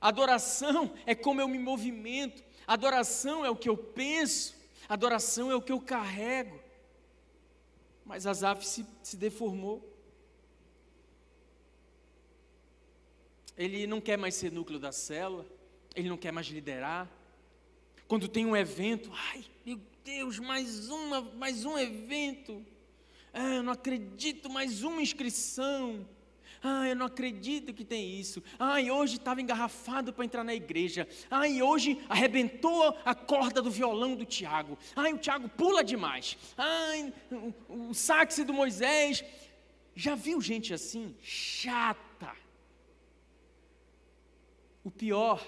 Adoração 0.00 0.94
é 1.06 1.14
como 1.14 1.40
eu 1.40 1.48
me 1.48 1.58
movimento, 1.58 2.42
adoração 2.66 3.44
é 3.44 3.50
o 3.50 3.56
que 3.56 3.68
eu 3.68 3.76
penso, 3.76 4.54
adoração 4.88 5.50
é 5.50 5.56
o 5.56 5.62
que 5.62 5.72
eu 5.72 5.80
carrego. 5.80 6.60
Mas 8.04 8.26
Azaf 8.26 8.66
se, 8.66 8.86
se 9.02 9.16
deformou. 9.16 9.84
Ele 13.56 13.86
não 13.86 14.00
quer 14.00 14.16
mais 14.16 14.34
ser 14.36 14.52
núcleo 14.52 14.78
da 14.78 14.92
célula, 14.92 15.44
ele 15.94 16.08
não 16.08 16.16
quer 16.16 16.32
mais 16.32 16.46
liderar. 16.46 17.10
Quando 18.06 18.28
tem 18.28 18.46
um 18.46 18.56
evento, 18.56 19.10
ai, 19.12 19.44
meu 19.66 19.80
Deus, 20.04 20.38
mais 20.38 20.88
uma, 20.88 21.20
mais 21.20 21.64
um 21.64 21.76
evento. 21.76 22.64
Ah, 23.32 23.56
eu 23.56 23.62
não 23.62 23.72
acredito, 23.72 24.48
mais 24.48 24.82
uma 24.82 25.02
inscrição. 25.02 26.08
Ah, 26.62 26.88
eu 26.88 26.96
não 26.96 27.06
acredito 27.06 27.72
que 27.72 27.84
tem 27.84 28.18
isso. 28.18 28.42
Ai, 28.58 28.90
hoje 28.90 29.16
estava 29.16 29.40
engarrafado 29.40 30.12
para 30.12 30.24
entrar 30.24 30.44
na 30.44 30.54
igreja. 30.54 31.06
Ai, 31.30 31.62
hoje 31.62 32.00
arrebentou 32.08 32.96
a 33.04 33.14
corda 33.14 33.62
do 33.62 33.70
violão 33.70 34.14
do 34.14 34.24
Tiago. 34.24 34.78
Ai, 34.96 35.12
o 35.12 35.18
Tiago 35.18 35.48
pula 35.48 35.84
demais. 35.84 36.36
Ai, 36.56 37.12
o, 37.68 37.94
saxe 37.94 38.44
do 38.44 38.52
Moisés. 38.52 39.24
Já 39.94 40.14
viu 40.14 40.40
gente 40.40 40.72
assim? 40.74 41.14
Chata. 41.22 42.34
O 44.84 44.90
pior 44.90 45.44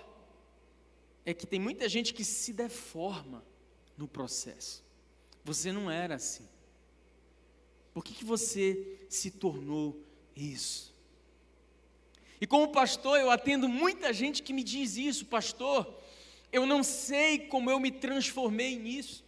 é 1.24 1.32
que 1.32 1.46
tem 1.46 1.60
muita 1.60 1.88
gente 1.88 2.12
que 2.12 2.24
se 2.24 2.52
deforma 2.52 3.44
no 3.96 4.08
processo. 4.08 4.84
Você 5.44 5.72
não 5.72 5.90
era 5.90 6.14
assim. 6.16 6.48
Por 7.92 8.04
que, 8.04 8.14
que 8.14 8.24
você 8.24 8.98
se 9.08 9.30
tornou 9.30 10.00
isso? 10.34 10.89
E 12.40 12.46
como 12.46 12.68
pastor, 12.68 13.18
eu 13.18 13.30
atendo 13.30 13.68
muita 13.68 14.12
gente 14.12 14.42
que 14.42 14.52
me 14.52 14.62
diz 14.62 14.96
isso, 14.96 15.26
pastor, 15.26 15.86
eu 16.50 16.64
não 16.64 16.82
sei 16.82 17.38
como 17.38 17.70
eu 17.70 17.78
me 17.78 17.90
transformei 17.90 18.78
nisso. 18.78 19.24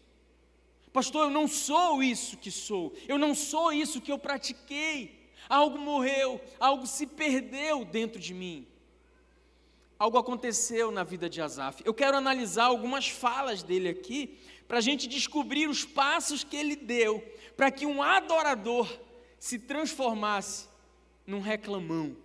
Pastor, 0.93 1.25
eu 1.25 1.31
não 1.31 1.47
sou 1.47 2.03
isso 2.03 2.37
que 2.37 2.51
sou, 2.51 2.93
eu 3.07 3.19
não 3.19 3.35
sou 3.35 3.73
isso 3.73 4.01
que 4.01 4.11
eu 4.11 4.19
pratiquei. 4.19 5.21
Algo 5.49 5.79
morreu, 5.79 6.41
algo 6.59 6.87
se 6.87 7.07
perdeu 7.07 7.85
dentro 7.85 8.19
de 8.19 8.33
mim. 8.33 8.67
Algo 9.99 10.17
aconteceu 10.17 10.91
na 10.91 11.05
vida 11.05 11.29
de 11.29 11.41
Asaf. 11.41 11.83
Eu 11.85 11.95
quero 11.95 12.17
analisar 12.17 12.65
algumas 12.65 13.09
falas 13.09 13.63
dele 13.63 13.89
aqui, 13.89 14.39
para 14.67 14.79
a 14.79 14.81
gente 14.81 15.07
descobrir 15.07 15.69
os 15.69 15.85
passos 15.85 16.43
que 16.43 16.57
ele 16.57 16.75
deu 16.75 17.23
para 17.57 17.71
que 17.71 17.85
um 17.85 18.03
adorador 18.03 18.89
se 19.39 19.59
transformasse 19.59 20.67
num 21.27 21.41
reclamão 21.41 22.17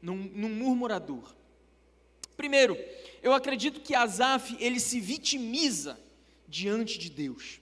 num, 0.00 0.16
num 0.16 0.48
murmurador. 0.48 1.34
Primeiro, 2.36 2.78
eu 3.22 3.32
acredito 3.32 3.80
que 3.80 3.94
Asaf 3.94 4.56
ele 4.60 4.78
se 4.78 5.00
vitimiza 5.00 5.98
diante 6.46 6.98
de 6.98 7.10
Deus. 7.10 7.60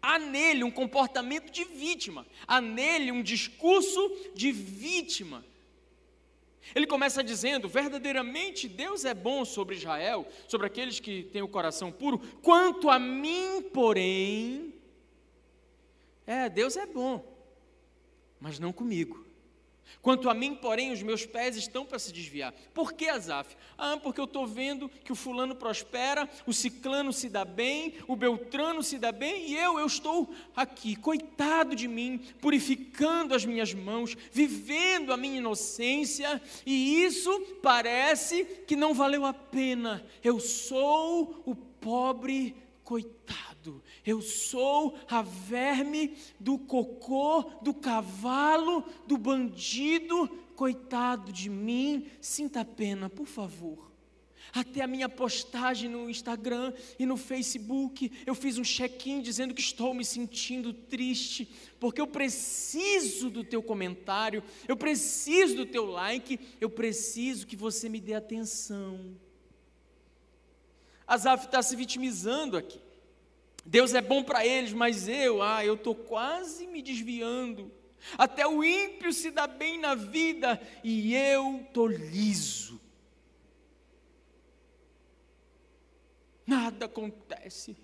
Há 0.00 0.18
nele 0.18 0.62
um 0.62 0.70
comportamento 0.70 1.50
de 1.50 1.64
vítima, 1.64 2.26
há 2.46 2.60
nele 2.60 3.10
um 3.10 3.22
discurso 3.22 4.14
de 4.34 4.52
vítima. 4.52 5.44
Ele 6.74 6.86
começa 6.86 7.24
dizendo: 7.24 7.68
verdadeiramente 7.68 8.68
Deus 8.68 9.04
é 9.06 9.14
bom 9.14 9.44
sobre 9.44 9.76
Israel, 9.76 10.28
sobre 10.46 10.66
aqueles 10.66 11.00
que 11.00 11.24
têm 11.24 11.40
o 11.40 11.48
coração 11.48 11.90
puro, 11.90 12.18
quanto 12.42 12.90
a 12.90 12.98
mim, 12.98 13.62
porém, 13.72 14.74
é, 16.26 16.48
Deus 16.50 16.76
é 16.76 16.86
bom, 16.86 17.24
mas 18.38 18.58
não 18.58 18.72
comigo. 18.72 19.23
Quanto 20.00 20.28
a 20.28 20.34
mim, 20.34 20.54
porém, 20.54 20.92
os 20.92 21.02
meus 21.02 21.24
pés 21.24 21.56
estão 21.56 21.86
para 21.86 21.98
se 21.98 22.12
desviar. 22.12 22.52
Por 22.72 22.92
que, 22.92 23.08
Azaf? 23.08 23.56
Ah, 23.78 23.96
porque 23.96 24.20
eu 24.20 24.24
estou 24.24 24.46
vendo 24.46 24.88
que 24.88 25.12
o 25.12 25.16
fulano 25.16 25.54
prospera, 25.54 26.28
o 26.46 26.52
ciclano 26.52 27.12
se 27.12 27.28
dá 27.28 27.44
bem, 27.44 27.94
o 28.06 28.14
beltrano 28.14 28.82
se 28.82 28.98
dá 28.98 29.12
bem, 29.12 29.50
e 29.50 29.56
eu, 29.56 29.78
eu 29.78 29.86
estou 29.86 30.32
aqui, 30.54 30.94
coitado 30.94 31.74
de 31.74 31.88
mim, 31.88 32.18
purificando 32.40 33.34
as 33.34 33.44
minhas 33.44 33.72
mãos, 33.72 34.16
vivendo 34.30 35.12
a 35.12 35.16
minha 35.16 35.38
inocência, 35.38 36.40
e 36.66 37.02
isso 37.02 37.40
parece 37.62 38.44
que 38.66 38.76
não 38.76 38.92
valeu 38.92 39.24
a 39.24 39.32
pena. 39.32 40.04
Eu 40.22 40.38
sou 40.40 41.42
o 41.46 41.54
pobre 41.54 42.54
coitado, 42.82 43.53
eu 44.04 44.20
sou 44.20 44.98
a 45.08 45.22
verme 45.22 46.16
do 46.40 46.58
cocô, 46.58 47.42
do 47.62 47.72
cavalo, 47.72 48.84
do 49.06 49.16
bandido, 49.16 50.28
coitado 50.54 51.32
de 51.32 51.48
mim, 51.48 52.06
sinta 52.20 52.64
pena, 52.64 53.08
por 53.08 53.26
favor. 53.26 53.92
Até 54.52 54.82
a 54.82 54.86
minha 54.86 55.08
postagem 55.08 55.90
no 55.90 56.08
Instagram 56.08 56.72
e 56.96 57.04
no 57.04 57.16
Facebook, 57.16 58.10
eu 58.24 58.34
fiz 58.36 58.56
um 58.56 58.62
check-in 58.62 59.20
dizendo 59.20 59.52
que 59.52 59.60
estou 59.60 59.92
me 59.92 60.04
sentindo 60.04 60.72
triste, 60.72 61.48
porque 61.80 62.00
eu 62.00 62.06
preciso 62.06 63.30
do 63.30 63.42
teu 63.42 63.62
comentário, 63.62 64.44
eu 64.68 64.76
preciso 64.76 65.56
do 65.56 65.66
teu 65.66 65.86
like, 65.86 66.38
eu 66.60 66.70
preciso 66.70 67.46
que 67.46 67.56
você 67.56 67.88
me 67.88 68.00
dê 68.00 68.14
atenção. 68.14 69.16
Asaf 71.06 71.46
está 71.46 71.60
se 71.60 71.74
vitimizando 71.74 72.56
aqui. 72.56 72.83
Deus 73.64 73.94
é 73.94 74.02
bom 74.02 74.22
para 74.22 74.46
eles, 74.46 74.72
mas 74.72 75.08
eu, 75.08 75.42
ah, 75.42 75.64
eu 75.64 75.74
estou 75.74 75.94
quase 75.94 76.66
me 76.66 76.82
desviando. 76.82 77.72
Até 78.18 78.46
o 78.46 78.62
ímpio 78.62 79.12
se 79.12 79.30
dá 79.30 79.46
bem 79.46 79.78
na 79.78 79.94
vida 79.94 80.60
e 80.82 81.14
eu 81.14 81.62
estou 81.66 81.86
liso. 81.86 82.80
Nada 86.46 86.84
acontece. 86.84 87.76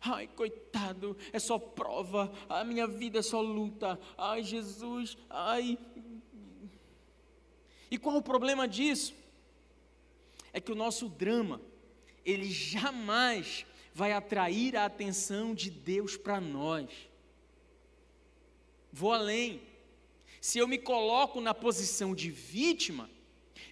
Ai, 0.00 0.26
coitado, 0.28 1.16
é 1.32 1.38
só 1.38 1.58
prova. 1.58 2.32
A 2.48 2.64
minha 2.64 2.86
vida 2.86 3.18
é 3.18 3.22
só 3.22 3.40
luta. 3.40 4.00
Ai, 4.16 4.42
Jesus, 4.42 5.18
ai. 5.28 5.78
E 7.90 7.98
qual 7.98 8.16
o 8.16 8.22
problema 8.22 8.66
disso? 8.66 9.14
É 10.52 10.60
que 10.60 10.72
o 10.72 10.76
nosso 10.76 11.08
drama, 11.08 11.60
ele 12.24 12.50
jamais 12.50 13.66
vai 13.96 14.12
atrair 14.12 14.76
a 14.76 14.84
atenção 14.84 15.54
de 15.54 15.70
Deus 15.70 16.18
para 16.18 16.38
nós. 16.38 16.86
Vou 18.92 19.10
além. 19.10 19.62
Se 20.38 20.58
eu 20.58 20.68
me 20.68 20.76
coloco 20.76 21.40
na 21.40 21.54
posição 21.54 22.14
de 22.14 22.30
vítima, 22.30 23.08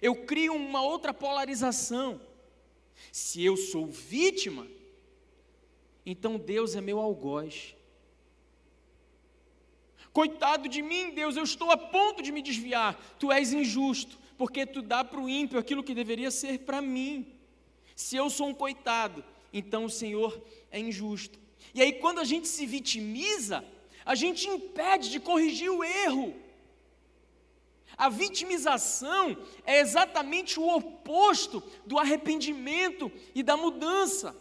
eu 0.01 0.25
crio 0.25 0.55
uma 0.55 0.81
outra 0.81 1.13
polarização. 1.13 2.19
Se 3.11 3.45
eu 3.45 3.55
sou 3.55 3.85
vítima, 3.85 4.67
então 6.03 6.39
Deus 6.39 6.75
é 6.75 6.81
meu 6.81 6.99
algoz. 6.99 7.75
Coitado 10.11 10.67
de 10.67 10.81
mim, 10.81 11.11
Deus, 11.11 11.37
eu 11.37 11.43
estou 11.43 11.69
a 11.69 11.77
ponto 11.77 12.23
de 12.23 12.31
me 12.31 12.41
desviar. 12.41 12.99
Tu 13.19 13.31
és 13.31 13.53
injusto, 13.53 14.17
porque 14.39 14.65
tu 14.65 14.81
dá 14.81 15.03
para 15.03 15.21
o 15.21 15.29
ímpio 15.29 15.59
aquilo 15.59 15.83
que 15.83 15.93
deveria 15.93 16.31
ser 16.31 16.61
para 16.61 16.81
mim. 16.81 17.31
Se 17.95 18.15
eu 18.15 18.27
sou 18.27 18.47
um 18.47 18.55
coitado, 18.55 19.23
então 19.57 19.85
o 19.85 19.89
Senhor 19.89 20.39
é 20.69 20.77
injusto. 20.77 21.39
E 21.73 21.81
aí, 21.81 21.93
quando 21.93 22.19
a 22.19 22.25
gente 22.25 22.45
se 22.45 22.65
vitimiza, 22.65 23.63
a 24.05 24.13
gente 24.13 24.49
impede 24.49 25.09
de 25.09 25.17
corrigir 25.17 25.71
o 25.71 25.81
erro. 25.81 26.35
A 27.97 28.09
vitimização 28.09 29.37
é 29.65 29.79
exatamente 29.79 30.59
o 30.59 30.67
oposto 30.67 31.63
do 31.85 31.97
arrependimento 31.97 33.09
e 33.33 33.41
da 33.41 33.55
mudança. 33.55 34.35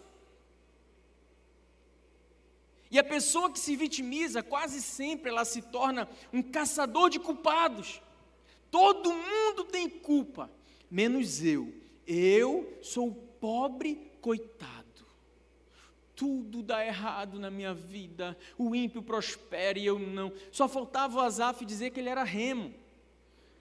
E 2.91 2.99
a 2.99 3.05
pessoa 3.05 3.53
que 3.53 3.61
se 3.61 3.77
vitimiza, 3.77 4.43
quase 4.43 4.83
sempre 4.83 5.31
ela 5.31 5.45
se 5.45 5.63
torna 5.63 6.09
um 6.33 6.43
caçador 6.43 7.09
de 7.09 7.21
culpados. 7.21 8.03
Todo 8.69 9.13
mundo 9.13 9.63
tem 9.65 9.89
culpa, 9.89 10.51
menos 10.91 11.41
eu. 11.41 11.73
Eu 12.05 12.77
sou 12.83 13.13
pobre 13.13 14.11
coitado 14.21 14.84
tudo 16.17 16.63
dá 16.63 16.85
errado 16.85 17.39
na 17.39 17.51
minha 17.51 17.75
vida, 17.75 18.37
o 18.57 18.75
ímpio 18.75 19.03
prospera 19.03 19.79
e 19.79 19.87
eu 19.87 19.99
não. 19.99 20.33
Só 20.53 20.69
faltava 20.69 21.19
o 21.19 21.21
Azaf 21.21 21.65
dizer 21.65 21.91
que 21.91 22.01
ele 22.01 22.09
era 22.09 22.23
remo. 22.23 22.75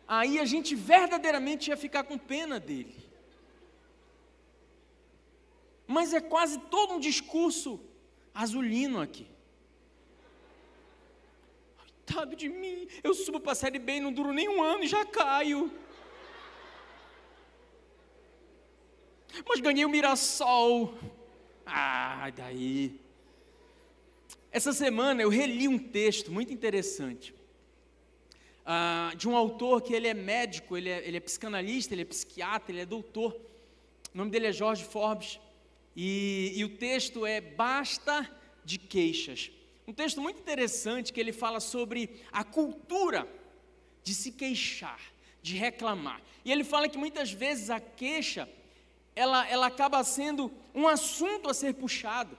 Aí 0.08 0.40
a 0.40 0.46
gente 0.46 0.76
verdadeiramente 0.76 1.70
ia 1.70 1.78
ficar 1.78 2.04
com 2.04 2.18
pena 2.18 2.60
dele. 2.60 2.96
Mas 5.88 6.14
é 6.14 6.22
quase 6.22 6.60
todo 6.60 6.94
um 6.94 7.00
discurso 7.00 7.80
azulino 8.34 9.02
aqui. 9.02 9.28
Coitado 11.78 12.36
de 12.36 12.50
mim, 12.50 12.88
eu 13.04 13.14
subo 13.14 13.40
para 13.40 13.54
a 13.54 13.56
série 13.56 13.80
B, 13.80 14.00
não 14.00 14.12
duro 14.12 14.34
nem 14.34 14.48
um 14.50 14.62
ano 14.62 14.84
e 14.84 14.88
já 14.88 15.06
caio. 15.06 15.72
Mas 19.48 19.60
ganhei 19.60 19.86
o 19.86 19.90
Mirassol. 19.90 20.94
Ah, 21.66 22.30
daí. 22.36 23.00
Essa 24.52 24.74
semana 24.74 25.22
eu 25.22 25.30
reli 25.30 25.68
um 25.68 25.80
texto 25.80 26.32
muito 26.32 26.54
interessante. 26.54 27.34
Ah, 28.66 29.12
de 29.18 29.28
um 29.28 29.36
autor 29.36 29.82
que 29.82 29.94
ele 29.94 30.08
é 30.08 30.14
médico, 30.14 30.78
ele 30.78 30.90
é, 30.90 31.08
ele 31.08 31.18
é 31.18 31.20
psicanalista, 31.20 31.94
ele 31.94 32.04
é 32.04 32.06
psiquiatra, 32.06 32.72
ele 32.72 32.82
é 32.82 32.86
doutor. 32.86 33.34
O 34.14 34.18
nome 34.18 34.32
dele 34.32 34.48
é 34.48 34.52
Jorge 34.52 34.84
Forbes. 34.84 35.40
E, 35.96 36.54
e 36.56 36.64
o 36.64 36.70
texto 36.70 37.26
é 37.26 37.42
Basta 37.42 38.30
de 38.64 38.78
Queixas. 38.78 39.52
Um 39.88 39.94
texto 39.94 40.22
muito 40.22 40.40
interessante 40.40 41.12
que 41.12 41.20
ele 41.20 41.34
fala 41.34 41.60
sobre 41.60 42.22
a 42.32 42.44
cultura 42.44 43.28
de 44.04 44.14
se 44.14 44.32
queixar, 44.32 45.00
de 45.42 45.56
reclamar. 45.56 46.22
E 46.46 46.52
ele 46.52 46.64
fala 46.64 46.88
que 46.88 46.98
muitas 46.98 47.32
vezes 47.32 47.70
a 47.70 47.80
queixa 47.80 48.48
ela, 49.16 49.48
ela 49.48 49.68
acaba 49.68 50.04
sendo 50.04 50.52
um 50.74 50.88
assunto 50.88 51.50
a 51.50 51.54
ser 51.54 51.74
puxado. 51.74 52.38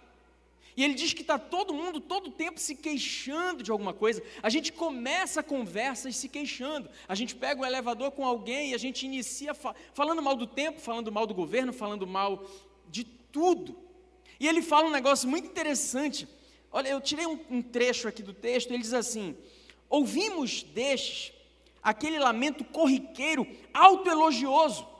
E 0.76 0.82
ele 0.82 0.94
diz 0.94 1.12
que 1.12 1.22
está 1.22 1.38
todo 1.38 1.72
mundo, 1.72 2.00
todo 2.00 2.32
tempo, 2.32 2.58
se 2.58 2.74
queixando 2.74 3.62
de 3.62 3.70
alguma 3.70 3.92
coisa. 3.92 4.20
A 4.42 4.50
gente 4.50 4.72
começa 4.72 5.38
a 5.38 5.42
conversa 5.42 6.10
se 6.10 6.28
queixando. 6.28 6.90
A 7.06 7.14
gente 7.14 7.36
pega 7.36 7.60
o 7.60 7.64
elevador 7.64 8.10
com 8.10 8.26
alguém 8.26 8.70
e 8.70 8.74
a 8.74 8.78
gente 8.78 9.06
inicia 9.06 9.54
fa 9.54 9.74
falando 9.92 10.20
mal 10.20 10.34
do 10.34 10.48
tempo, 10.48 10.80
falando 10.80 11.12
mal 11.12 11.26
do 11.26 11.34
governo, 11.34 11.72
falando 11.72 12.06
mal 12.06 12.44
de 12.90 13.04
tudo. 13.04 13.76
E 14.40 14.48
ele 14.48 14.62
fala 14.62 14.88
um 14.88 14.90
negócio 14.90 15.28
muito 15.28 15.46
interessante. 15.46 16.26
Olha, 16.72 16.88
eu 16.88 17.00
tirei 17.00 17.26
um, 17.26 17.38
um 17.48 17.62
trecho 17.62 18.08
aqui 18.08 18.22
do 18.22 18.34
texto, 18.34 18.72
ele 18.72 18.82
diz 18.82 18.92
assim: 18.92 19.36
Ouvimos 19.88 20.64
destes 20.64 21.32
aquele 21.80 22.18
lamento 22.18 22.64
corriqueiro, 22.64 23.46
autoelogioso 23.72 24.93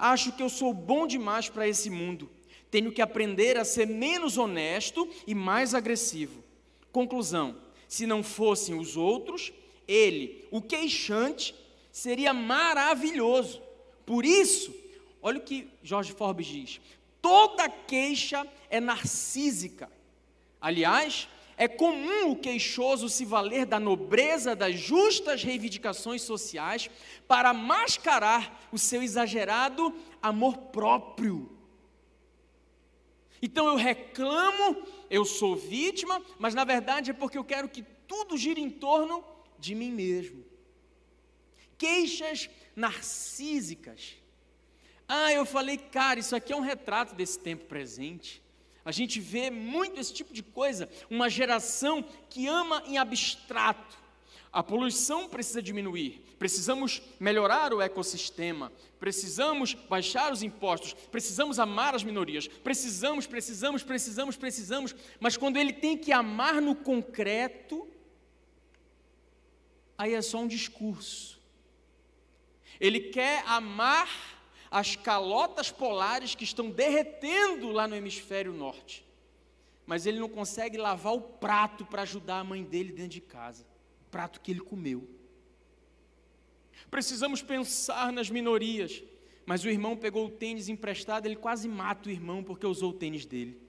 Acho 0.00 0.32
que 0.32 0.42
eu 0.42 0.48
sou 0.48 0.72
bom 0.72 1.06
demais 1.06 1.50
para 1.50 1.68
esse 1.68 1.90
mundo. 1.90 2.30
Tenho 2.70 2.90
que 2.90 3.02
aprender 3.02 3.58
a 3.58 3.66
ser 3.66 3.86
menos 3.86 4.38
honesto 4.38 5.06
e 5.26 5.34
mais 5.34 5.74
agressivo. 5.74 6.42
Conclusão: 6.90 7.54
se 7.86 8.06
não 8.06 8.22
fossem 8.22 8.78
os 8.78 8.96
outros, 8.96 9.52
ele, 9.86 10.48
o 10.50 10.62
queixante, 10.62 11.54
seria 11.92 12.32
maravilhoso. 12.32 13.60
Por 14.06 14.24
isso, 14.24 14.74
olha 15.20 15.38
o 15.38 15.42
que 15.42 15.68
Jorge 15.82 16.12
Forbes 16.12 16.46
diz: 16.46 16.80
toda 17.20 17.68
queixa 17.68 18.46
é 18.70 18.80
narcísica. 18.80 19.90
Aliás, 20.58 21.28
é 21.60 21.68
comum 21.68 22.30
o 22.30 22.36
queixoso 22.36 23.06
se 23.10 23.22
valer 23.22 23.66
da 23.66 23.78
nobreza 23.78 24.56
das 24.56 24.80
justas 24.80 25.42
reivindicações 25.42 26.22
sociais 26.22 26.88
para 27.28 27.52
mascarar 27.52 28.66
o 28.72 28.78
seu 28.78 29.02
exagerado 29.02 29.94
amor 30.22 30.56
próprio. 30.56 31.54
Então 33.42 33.66
eu 33.66 33.76
reclamo, 33.76 34.86
eu 35.10 35.26
sou 35.26 35.54
vítima, 35.54 36.22
mas 36.38 36.54
na 36.54 36.64
verdade 36.64 37.10
é 37.10 37.12
porque 37.12 37.36
eu 37.36 37.44
quero 37.44 37.68
que 37.68 37.82
tudo 38.08 38.38
gire 38.38 38.62
em 38.62 38.70
torno 38.70 39.22
de 39.58 39.74
mim 39.74 39.92
mesmo. 39.92 40.42
Queixas 41.76 42.48
narcísicas. 42.74 44.16
Ah, 45.06 45.30
eu 45.30 45.44
falei, 45.44 45.76
cara, 45.76 46.20
isso 46.20 46.34
aqui 46.34 46.54
é 46.54 46.56
um 46.56 46.60
retrato 46.60 47.14
desse 47.14 47.38
tempo 47.38 47.66
presente. 47.66 48.42
A 48.84 48.92
gente 48.92 49.20
vê 49.20 49.50
muito 49.50 50.00
esse 50.00 50.12
tipo 50.12 50.32
de 50.32 50.42
coisa, 50.42 50.88
uma 51.10 51.28
geração 51.28 52.04
que 52.28 52.46
ama 52.46 52.82
em 52.86 52.98
abstrato. 52.98 53.98
A 54.52 54.62
poluição 54.62 55.28
precisa 55.28 55.62
diminuir, 55.62 56.24
precisamos 56.36 57.00
melhorar 57.20 57.72
o 57.72 57.80
ecossistema, 57.80 58.72
precisamos 58.98 59.74
baixar 59.74 60.32
os 60.32 60.42
impostos, 60.42 60.92
precisamos 60.92 61.60
amar 61.60 61.94
as 61.94 62.02
minorias, 62.02 62.48
precisamos, 62.48 63.28
precisamos, 63.28 63.84
precisamos, 63.84 64.36
precisamos, 64.36 64.94
mas 65.20 65.36
quando 65.36 65.56
ele 65.56 65.72
tem 65.72 65.96
que 65.96 66.10
amar 66.10 66.60
no 66.60 66.74
concreto, 66.74 67.86
aí 69.96 70.14
é 70.14 70.22
só 70.22 70.38
um 70.38 70.48
discurso. 70.48 71.38
Ele 72.80 72.98
quer 72.98 73.44
amar 73.46 74.39
as 74.70 74.94
calotas 74.94 75.72
polares 75.72 76.34
que 76.34 76.44
estão 76.44 76.70
derretendo 76.70 77.72
lá 77.72 77.88
no 77.88 77.96
hemisfério 77.96 78.52
norte. 78.52 79.04
Mas 79.84 80.06
ele 80.06 80.20
não 80.20 80.28
consegue 80.28 80.78
lavar 80.78 81.14
o 81.14 81.20
prato 81.20 81.84
para 81.84 82.02
ajudar 82.02 82.38
a 82.38 82.44
mãe 82.44 82.62
dele 82.62 82.92
dentro 82.92 83.10
de 83.10 83.20
casa, 83.20 83.66
o 84.06 84.10
prato 84.10 84.40
que 84.40 84.52
ele 84.52 84.60
comeu. 84.60 85.08
Precisamos 86.88 87.42
pensar 87.42 88.12
nas 88.12 88.30
minorias, 88.30 89.02
mas 89.44 89.64
o 89.64 89.68
irmão 89.68 89.96
pegou 89.96 90.26
o 90.26 90.30
tênis 90.30 90.68
emprestado, 90.68 91.26
ele 91.26 91.36
quase 91.36 91.68
mata 91.68 92.08
o 92.08 92.12
irmão 92.12 92.44
porque 92.44 92.66
usou 92.66 92.90
o 92.90 92.94
tênis 92.94 93.26
dele. 93.26 93.60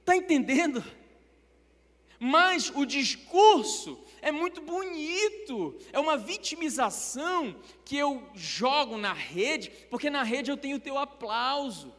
Está 0.00 0.16
entendendo? 0.16 0.82
Mas 2.22 2.70
o 2.74 2.84
discurso 2.84 3.98
é 4.20 4.30
muito 4.30 4.60
bonito, 4.60 5.74
é 5.90 5.98
uma 5.98 6.18
vitimização 6.18 7.56
que 7.82 7.96
eu 7.96 8.22
jogo 8.34 8.98
na 8.98 9.14
rede, 9.14 9.70
porque 9.88 10.10
na 10.10 10.22
rede 10.22 10.50
eu 10.50 10.56
tenho 10.58 10.76
o 10.76 10.80
teu 10.80 10.98
aplauso. 10.98 11.94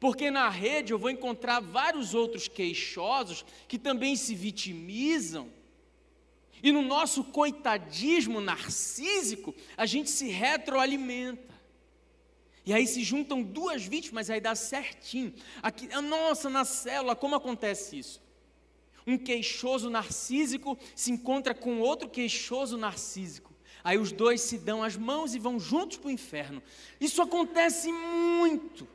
Porque 0.00 0.28
na 0.28 0.48
rede 0.48 0.92
eu 0.92 0.98
vou 0.98 1.08
encontrar 1.08 1.60
vários 1.60 2.14
outros 2.14 2.48
queixosos 2.48 3.44
que 3.68 3.78
também 3.78 4.16
se 4.16 4.34
vitimizam. 4.34 5.48
E 6.60 6.72
no 6.72 6.82
nosso 6.82 7.22
coitadismo 7.22 8.40
narcísico, 8.40 9.54
a 9.76 9.86
gente 9.86 10.10
se 10.10 10.26
retroalimenta. 10.26 11.54
E 12.66 12.72
aí 12.72 12.88
se 12.88 13.04
juntam 13.04 13.40
duas 13.40 13.84
vítimas, 13.84 14.30
aí 14.30 14.40
dá 14.40 14.56
certinho. 14.56 15.32
Aqui, 15.62 15.86
nossa, 16.00 16.50
na 16.50 16.64
célula, 16.64 17.14
como 17.14 17.36
acontece 17.36 17.98
isso? 17.98 18.23
Um 19.06 19.18
queixoso 19.18 19.90
narcísico 19.90 20.78
se 20.94 21.12
encontra 21.12 21.54
com 21.54 21.80
outro 21.80 22.08
queixoso 22.08 22.76
narcísico. 22.76 23.52
Aí 23.82 23.98
os 23.98 24.12
dois 24.12 24.40
se 24.40 24.56
dão 24.56 24.82
as 24.82 24.96
mãos 24.96 25.34
e 25.34 25.38
vão 25.38 25.60
juntos 25.60 25.98
para 25.98 26.08
o 26.08 26.12
inferno. 26.12 26.62
Isso 26.98 27.20
acontece 27.20 27.92
muito. 27.92 28.88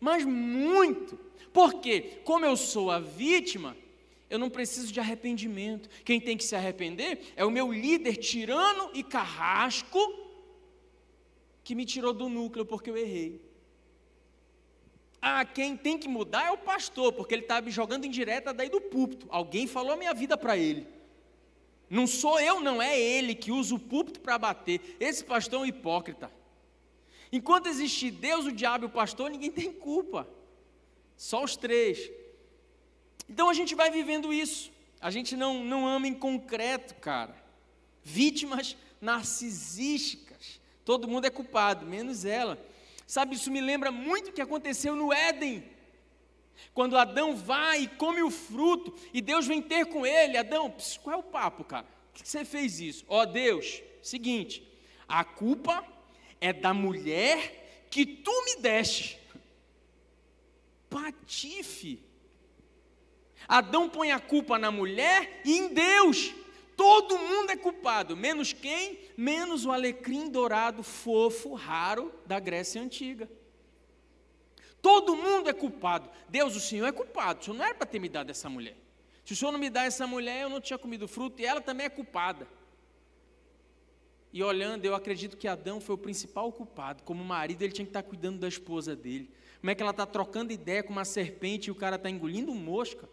Mas 0.00 0.24
muito. 0.24 1.16
Porque, 1.52 2.20
como 2.24 2.44
eu 2.44 2.56
sou 2.56 2.90
a 2.90 2.98
vítima, 2.98 3.76
eu 4.28 4.36
não 4.36 4.50
preciso 4.50 4.92
de 4.92 4.98
arrependimento. 4.98 5.88
Quem 6.04 6.20
tem 6.20 6.36
que 6.36 6.42
se 6.42 6.56
arrepender 6.56 7.32
é 7.36 7.44
o 7.44 7.50
meu 7.52 7.72
líder 7.72 8.16
tirano 8.16 8.90
e 8.92 9.04
carrasco 9.04 10.00
que 11.62 11.76
me 11.76 11.84
tirou 11.84 12.12
do 12.12 12.28
núcleo 12.28 12.66
porque 12.66 12.90
eu 12.90 12.96
errei. 12.96 13.40
Ah, 15.26 15.42
quem 15.42 15.74
tem 15.74 15.96
que 15.96 16.06
mudar 16.06 16.48
é 16.48 16.50
o 16.50 16.58
pastor, 16.58 17.10
porque 17.10 17.34
ele 17.34 17.44
está 17.44 17.58
me 17.58 17.70
jogando 17.70 18.04
em 18.04 18.10
direta 18.10 18.52
daí 18.52 18.68
do 18.68 18.78
púlpito. 18.78 19.26
Alguém 19.30 19.66
falou 19.66 19.92
a 19.92 19.96
minha 19.96 20.12
vida 20.12 20.36
para 20.36 20.54
ele. 20.54 20.86
Não 21.88 22.06
sou 22.06 22.38
eu, 22.38 22.60
não, 22.60 22.82
é 22.82 23.00
ele 23.00 23.34
que 23.34 23.50
usa 23.50 23.74
o 23.74 23.78
púlpito 23.78 24.20
para 24.20 24.36
bater. 24.36 24.98
Esse 25.00 25.24
pastor 25.24 25.60
é 25.60 25.62
um 25.62 25.66
hipócrita. 25.66 26.30
Enquanto 27.32 27.68
existir 27.68 28.10
Deus, 28.10 28.44
o 28.44 28.52
diabo 28.52 28.84
e 28.84 28.88
o 28.88 28.90
pastor, 28.90 29.30
ninguém 29.30 29.50
tem 29.50 29.72
culpa. 29.72 30.28
Só 31.16 31.42
os 31.42 31.56
três. 31.56 32.10
Então 33.26 33.48
a 33.48 33.54
gente 33.54 33.74
vai 33.74 33.90
vivendo 33.90 34.30
isso. 34.30 34.70
A 35.00 35.10
gente 35.10 35.34
não, 35.34 35.64
não 35.64 35.88
ama 35.88 36.06
em 36.06 36.12
concreto, 36.12 36.96
cara. 36.96 37.34
Vítimas 38.02 38.76
narcisísticas. 39.00 40.60
Todo 40.84 41.08
mundo 41.08 41.26
é 41.26 41.30
culpado, 41.30 41.86
menos 41.86 42.26
ela. 42.26 42.62
Sabe, 43.06 43.36
isso 43.36 43.50
me 43.50 43.60
lembra 43.60 43.90
muito 43.90 44.30
o 44.30 44.32
que 44.32 44.40
aconteceu 44.40 44.96
no 44.96 45.12
Éden. 45.12 45.64
Quando 46.72 46.96
Adão 46.96 47.36
vai 47.36 47.82
e 47.82 47.88
come 47.88 48.22
o 48.22 48.30
fruto, 48.30 48.94
e 49.12 49.20
Deus 49.20 49.46
vem 49.46 49.60
ter 49.60 49.86
com 49.86 50.06
ele, 50.06 50.36
Adão, 50.36 50.74
qual 51.02 51.16
é 51.16 51.18
o 51.18 51.22
papo, 51.22 51.64
cara? 51.64 51.86
Por 52.12 52.22
que 52.22 52.28
você 52.28 52.44
fez 52.44 52.80
isso? 52.80 53.04
Ó 53.08 53.22
oh, 53.22 53.26
Deus, 53.26 53.82
seguinte, 54.02 54.66
a 55.06 55.24
culpa 55.24 55.84
é 56.40 56.52
da 56.52 56.72
mulher 56.72 57.86
que 57.90 58.06
tu 58.06 58.44
me 58.44 58.56
deste. 58.56 59.18
Patife. 60.88 62.02
Adão 63.46 63.90
põe 63.90 64.10
a 64.10 64.20
culpa 64.20 64.58
na 64.58 64.70
mulher 64.70 65.42
e 65.44 65.58
em 65.58 65.74
Deus. 65.74 66.32
Todo 66.76 67.18
mundo 67.18 67.50
é 67.50 67.56
culpado, 67.56 68.16
menos 68.16 68.52
quem? 68.52 68.98
Menos 69.16 69.64
o 69.64 69.70
alecrim 69.70 70.28
dourado, 70.28 70.82
fofo, 70.82 71.54
raro 71.54 72.12
da 72.26 72.40
Grécia 72.40 72.82
Antiga. 72.82 73.28
Todo 74.82 75.16
mundo 75.16 75.48
é 75.48 75.52
culpado. 75.52 76.10
Deus, 76.28 76.54
o 76.54 76.60
Senhor 76.60 76.86
é 76.86 76.92
culpado. 76.92 77.40
O 77.40 77.44
Senhor 77.44 77.56
não 77.56 77.64
era 77.64 77.74
para 77.74 77.86
ter 77.86 77.98
me 77.98 78.08
dado 78.08 78.30
essa 78.30 78.50
mulher. 78.50 78.76
Se 79.24 79.32
o 79.32 79.36
Senhor 79.36 79.50
não 79.50 79.58
me 79.58 79.70
dá 79.70 79.84
essa 79.84 80.06
mulher, 80.06 80.42
eu 80.42 80.50
não 80.50 80.60
tinha 80.60 80.78
comido 80.78 81.08
fruto 81.08 81.40
e 81.40 81.46
ela 81.46 81.60
também 81.60 81.86
é 81.86 81.88
culpada. 81.88 82.46
E 84.30 84.42
olhando, 84.42 84.84
eu 84.84 84.94
acredito 84.94 85.36
que 85.36 85.48
Adão 85.48 85.80
foi 85.80 85.94
o 85.94 85.98
principal 85.98 86.52
culpado. 86.52 87.02
Como 87.04 87.24
marido, 87.24 87.62
ele 87.62 87.72
tinha 87.72 87.86
que 87.86 87.90
estar 87.90 88.02
cuidando 88.02 88.40
da 88.40 88.48
esposa 88.48 88.94
dele. 88.94 89.30
Como 89.60 89.70
é 89.70 89.74
que 89.74 89.80
ela 89.80 89.92
está 89.92 90.04
trocando 90.04 90.52
ideia 90.52 90.82
com 90.82 90.92
uma 90.92 91.04
serpente 91.04 91.68
e 91.68 91.70
o 91.70 91.74
cara 91.74 91.96
está 91.96 92.10
engolindo 92.10 92.52
mosca? 92.52 93.08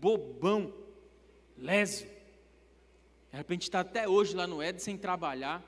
Bobão, 0.00 0.72
lésio. 1.56 2.08
De 3.30 3.36
repente 3.36 3.62
está 3.62 3.80
até 3.80 4.08
hoje 4.08 4.34
lá 4.34 4.46
no 4.46 4.62
Éden 4.62 4.80
sem 4.80 4.96
trabalhar. 4.96 5.62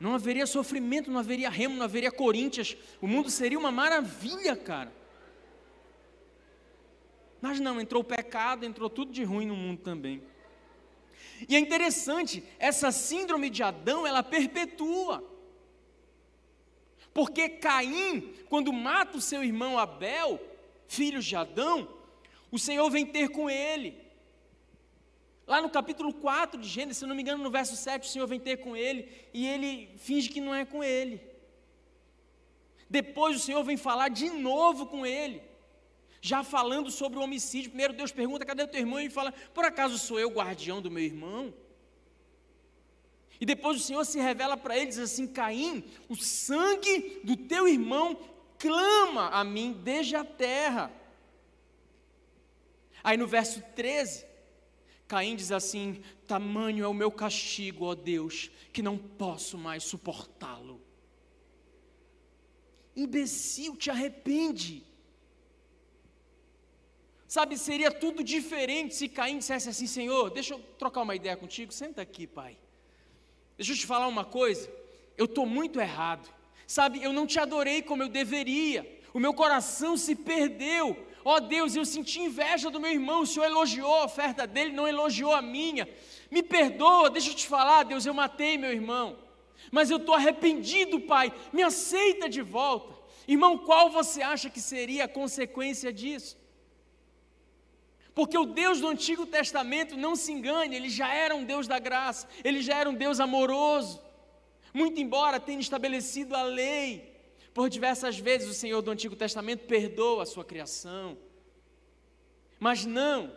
Não 0.00 0.14
haveria 0.14 0.46
sofrimento, 0.46 1.10
não 1.10 1.20
haveria 1.20 1.48
remo, 1.48 1.76
não 1.76 1.84
haveria 1.84 2.10
Corinthians. 2.10 2.76
O 3.00 3.06
mundo 3.06 3.30
seria 3.30 3.58
uma 3.58 3.70
maravilha, 3.70 4.56
cara. 4.56 4.92
Mas 7.40 7.60
não, 7.60 7.80
entrou 7.80 8.02
o 8.02 8.04
pecado, 8.04 8.64
entrou 8.64 8.90
tudo 8.90 9.12
de 9.12 9.22
ruim 9.22 9.46
no 9.46 9.54
mundo 9.54 9.80
também. 9.80 10.22
E 11.48 11.54
é 11.54 11.58
interessante, 11.58 12.42
essa 12.58 12.90
síndrome 12.90 13.48
de 13.50 13.62
Adão, 13.62 14.06
ela 14.06 14.22
perpetua. 14.22 15.22
Porque 17.12 17.48
Caim, 17.48 18.32
quando 18.48 18.72
mata 18.72 19.18
o 19.18 19.20
seu 19.20 19.44
irmão 19.44 19.78
Abel, 19.78 20.40
filhos 20.92 21.24
de 21.24 21.34
Adão, 21.34 21.88
o 22.50 22.58
Senhor 22.58 22.88
vem 22.90 23.06
ter 23.06 23.28
com 23.30 23.48
ele. 23.48 23.90
Lá 25.46 25.60
no 25.60 25.70
capítulo 25.70 26.12
4 26.12 26.60
de 26.60 26.68
Gênesis, 26.68 26.98
se 26.98 27.06
não 27.06 27.16
me 27.16 27.22
engano, 27.22 27.42
no 27.42 27.50
verso 27.50 27.76
7, 27.76 28.06
o 28.06 28.10
Senhor 28.10 28.26
vem 28.26 28.38
ter 28.38 28.58
com 28.58 28.76
ele 28.76 29.10
e 29.32 29.46
ele 29.46 29.90
finge 29.96 30.28
que 30.28 30.40
não 30.40 30.54
é 30.54 30.64
com 30.64 30.84
ele. 30.84 31.20
Depois 32.88 33.36
o 33.36 33.40
Senhor 33.40 33.62
vem 33.64 33.76
falar 33.76 34.08
de 34.08 34.28
novo 34.28 34.86
com 34.86 35.04
ele, 35.06 35.42
já 36.20 36.44
falando 36.44 36.90
sobre 36.90 37.18
o 37.18 37.22
homicídio. 37.22 37.70
Primeiro 37.70 37.94
Deus 37.94 38.12
pergunta: 38.12 38.44
cadê 38.44 38.62
o 38.62 38.68
teu 38.68 38.80
irmão? 38.80 39.00
E 39.00 39.08
fala: 39.08 39.32
por 39.54 39.64
acaso 39.64 39.98
sou 39.98 40.20
eu 40.20 40.28
guardião 40.30 40.82
do 40.82 40.90
meu 40.90 41.02
irmão? 41.02 41.54
E 43.40 43.46
depois 43.46 43.76
o 43.76 43.80
Senhor 43.80 44.04
se 44.04 44.20
revela 44.20 44.56
para 44.56 44.76
ele 44.76 44.86
diz 44.86 44.98
assim: 44.98 45.26
Caim, 45.26 45.82
o 46.08 46.14
sangue 46.14 47.20
do 47.24 47.34
teu 47.34 47.66
irmão 47.66 48.16
clama 48.62 49.28
a 49.30 49.42
mim 49.42 49.72
desde 49.72 50.14
a 50.14 50.24
terra. 50.24 50.92
Aí 53.02 53.16
no 53.16 53.26
verso 53.26 53.60
13, 53.74 54.24
Caim 55.08 55.34
diz 55.34 55.50
assim: 55.50 56.00
Tamanho 56.28 56.84
é 56.84 56.88
o 56.88 56.94
meu 56.94 57.10
castigo, 57.10 57.86
ó 57.86 57.94
Deus, 57.96 58.52
que 58.72 58.80
não 58.80 58.96
posso 58.96 59.58
mais 59.58 59.82
suportá-lo. 59.82 60.80
Imbecil, 62.94 63.76
te 63.76 63.90
arrepende. 63.90 64.84
Sabe, 67.26 67.58
seria 67.58 67.90
tudo 67.90 68.22
diferente 68.22 68.94
se 68.94 69.08
Caim 69.08 69.38
dissesse 69.38 69.68
assim: 69.68 69.88
Senhor, 69.88 70.30
deixa 70.30 70.54
eu 70.54 70.60
trocar 70.78 71.02
uma 71.02 71.16
ideia 71.16 71.36
contigo, 71.36 71.72
senta 71.72 72.00
aqui, 72.00 72.28
pai. 72.28 72.56
Deixa 73.56 73.72
eu 73.72 73.76
te 73.76 73.86
falar 73.86 74.06
uma 74.06 74.24
coisa, 74.24 74.72
eu 75.18 75.24
estou 75.24 75.46
muito 75.46 75.80
errado. 75.80 76.32
Sabe, 76.72 77.02
eu 77.02 77.12
não 77.12 77.26
te 77.26 77.38
adorei 77.38 77.82
como 77.82 78.02
eu 78.02 78.08
deveria. 78.08 78.80
O 79.12 79.20
meu 79.20 79.34
coração 79.34 79.94
se 79.94 80.14
perdeu. 80.14 80.96
Ó 81.22 81.34
oh, 81.34 81.40
Deus, 81.40 81.76
eu 81.76 81.84
senti 81.84 82.18
inveja 82.18 82.70
do 82.70 82.80
meu 82.80 82.90
irmão. 82.90 83.20
O 83.20 83.26
Senhor 83.26 83.44
elogiou 83.44 83.94
a 83.96 84.04
oferta 84.06 84.46
dele, 84.46 84.72
não 84.72 84.88
elogiou 84.88 85.34
a 85.34 85.42
minha. 85.42 85.86
Me 86.30 86.42
perdoa, 86.42 87.10
deixa 87.10 87.28
eu 87.28 87.34
te 87.34 87.46
falar, 87.46 87.82
Deus, 87.82 88.06
eu 88.06 88.14
matei 88.14 88.56
meu 88.56 88.72
irmão. 88.72 89.18
Mas 89.70 89.90
eu 89.90 89.98
estou 89.98 90.14
arrependido, 90.14 90.98
Pai. 90.98 91.30
Me 91.52 91.62
aceita 91.62 92.26
de 92.26 92.40
volta. 92.40 92.94
Irmão, 93.28 93.58
qual 93.58 93.90
você 93.90 94.22
acha 94.22 94.48
que 94.48 94.58
seria 94.58 95.04
a 95.04 95.08
consequência 95.08 95.92
disso? 95.92 96.38
Porque 98.14 98.38
o 98.38 98.46
Deus 98.46 98.80
do 98.80 98.88
Antigo 98.88 99.26
Testamento, 99.26 99.94
não 99.94 100.16
se 100.16 100.32
engane, 100.32 100.74
ele 100.74 100.88
já 100.88 101.12
era 101.12 101.34
um 101.34 101.44
Deus 101.44 101.68
da 101.68 101.78
graça, 101.78 102.26
ele 102.42 102.62
já 102.62 102.78
era 102.78 102.88
um 102.88 102.94
Deus 102.94 103.20
amoroso. 103.20 104.00
Muito 104.72 105.00
embora 105.00 105.38
tenha 105.38 105.60
estabelecido 105.60 106.34
a 106.34 106.42
lei, 106.42 107.12
por 107.52 107.68
diversas 107.68 108.18
vezes 108.18 108.48
o 108.48 108.54
Senhor 108.54 108.80
do 108.80 108.90
Antigo 108.90 109.14
Testamento 109.14 109.66
perdoa 109.66 110.22
a 110.22 110.26
sua 110.26 110.44
criação. 110.44 111.18
Mas 112.58 112.86
não, 112.86 113.32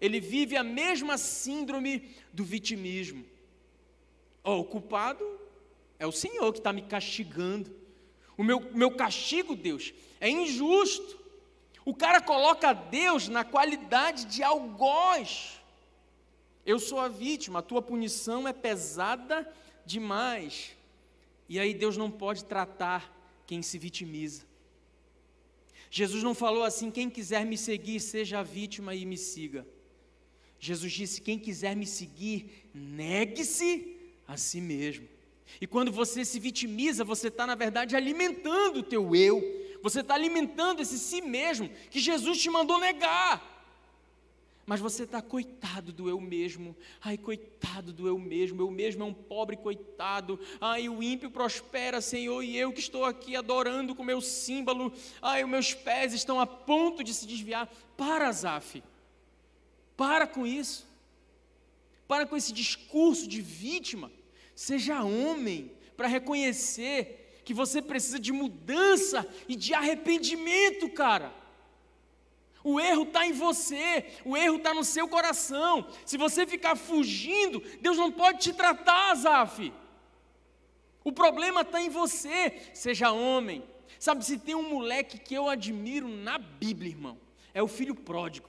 ele 0.00 0.20
vive 0.20 0.56
a 0.56 0.62
mesma 0.62 1.18
síndrome 1.18 2.14
do 2.32 2.44
vitimismo. 2.44 3.24
Oh, 4.44 4.58
o 4.58 4.64
culpado 4.64 5.24
é 5.98 6.06
o 6.06 6.12
Senhor 6.12 6.52
que 6.52 6.58
está 6.58 6.72
me 6.72 6.82
castigando. 6.82 7.74
O 8.36 8.44
meu, 8.44 8.60
meu 8.72 8.90
castigo, 8.90 9.56
Deus, 9.56 9.92
é 10.20 10.28
injusto. 10.28 11.20
O 11.84 11.94
cara 11.94 12.20
coloca 12.20 12.72
Deus 12.72 13.28
na 13.28 13.44
qualidade 13.44 14.26
de 14.26 14.42
algoz. 14.42 15.60
Eu 16.64 16.78
sou 16.78 17.00
a 17.00 17.08
vítima, 17.08 17.58
a 17.58 17.62
tua 17.62 17.82
punição 17.82 18.46
é 18.46 18.52
pesada 18.52 19.52
demais. 19.92 20.74
E 21.48 21.58
aí 21.60 21.72
Deus 21.74 21.96
não 21.96 22.10
pode 22.10 22.44
tratar 22.44 23.00
quem 23.46 23.62
se 23.62 23.78
vitimiza. 23.78 24.42
Jesus 25.90 26.22
não 26.22 26.34
falou 26.34 26.64
assim: 26.64 26.90
quem 26.90 27.10
quiser 27.10 27.44
me 27.44 27.58
seguir, 27.58 28.00
seja 28.00 28.38
a 28.38 28.42
vítima 28.42 28.94
e 28.94 29.04
me 29.04 29.18
siga. 29.18 29.66
Jesus 30.58 30.92
disse: 30.92 31.20
quem 31.20 31.38
quiser 31.38 31.76
me 31.76 31.86
seguir, 31.86 32.68
negue-se 32.74 33.96
a 34.26 34.36
si 34.36 34.60
mesmo. 34.60 35.06
E 35.60 35.66
quando 35.66 35.92
você 35.92 36.24
se 36.24 36.40
vitimiza, 36.40 37.04
você 37.04 37.28
está, 37.28 37.46
na 37.46 37.54
verdade, 37.54 37.94
alimentando 37.94 38.78
o 38.78 38.82
teu 38.82 39.14
eu, 39.14 39.42
você 39.82 40.00
está 40.00 40.14
alimentando 40.14 40.80
esse 40.80 40.98
si 40.98 41.20
mesmo 41.20 41.68
que 41.90 42.00
Jesus 42.00 42.40
te 42.40 42.48
mandou 42.48 42.78
negar. 42.78 43.51
Mas 44.64 44.80
você 44.80 45.02
está 45.02 45.20
coitado 45.20 45.92
do 45.92 46.08
eu 46.08 46.20
mesmo. 46.20 46.76
Ai, 47.00 47.18
coitado 47.18 47.92
do 47.92 48.06
eu 48.06 48.16
mesmo. 48.18 48.62
Eu 48.62 48.70
mesmo 48.70 49.02
é 49.02 49.06
um 49.06 49.12
pobre 49.12 49.56
coitado. 49.56 50.38
Ai, 50.60 50.88
o 50.88 51.02
ímpio 51.02 51.30
prospera, 51.30 52.00
Senhor, 52.00 52.42
e 52.42 52.56
eu 52.56 52.72
que 52.72 52.78
estou 52.78 53.04
aqui 53.04 53.34
adorando 53.34 53.94
com 53.94 54.04
meu 54.04 54.20
símbolo. 54.20 54.92
Ai, 55.20 55.42
os 55.42 55.50
meus 55.50 55.74
pés 55.74 56.12
estão 56.12 56.38
a 56.38 56.46
ponto 56.46 57.02
de 57.02 57.12
se 57.12 57.26
desviar. 57.26 57.68
Para, 57.96 58.30
Zaf. 58.30 58.82
Para 59.96 60.26
com 60.26 60.46
isso. 60.46 60.86
Para 62.06 62.24
com 62.24 62.36
esse 62.36 62.52
discurso 62.52 63.26
de 63.26 63.40
vítima. 63.40 64.12
Seja 64.54 65.02
homem 65.02 65.72
para 65.96 66.06
reconhecer 66.06 67.40
que 67.44 67.52
você 67.52 67.82
precisa 67.82 68.20
de 68.20 68.30
mudança 68.30 69.28
e 69.48 69.56
de 69.56 69.74
arrependimento, 69.74 70.88
cara. 70.90 71.41
O 72.64 72.78
erro 72.78 73.02
está 73.02 73.26
em 73.26 73.32
você, 73.32 74.04
o 74.24 74.36
erro 74.36 74.56
está 74.56 74.72
no 74.72 74.84
seu 74.84 75.08
coração. 75.08 75.86
Se 76.06 76.16
você 76.16 76.46
ficar 76.46 76.76
fugindo, 76.76 77.60
Deus 77.80 77.96
não 77.96 78.12
pode 78.12 78.38
te 78.38 78.52
tratar, 78.52 79.10
Azaf. 79.10 79.72
O 81.04 81.12
problema 81.12 81.62
está 81.62 81.80
em 81.80 81.88
você, 81.88 82.70
seja 82.72 83.10
homem. 83.10 83.64
Sabe, 83.98 84.24
se 84.24 84.38
tem 84.38 84.54
um 84.54 84.68
moleque 84.68 85.18
que 85.18 85.34
eu 85.34 85.48
admiro 85.48 86.08
na 86.08 86.38
Bíblia, 86.38 86.90
irmão, 86.90 87.18
é 87.52 87.62
o 87.62 87.68
filho 87.68 87.94
pródigo. 87.94 88.48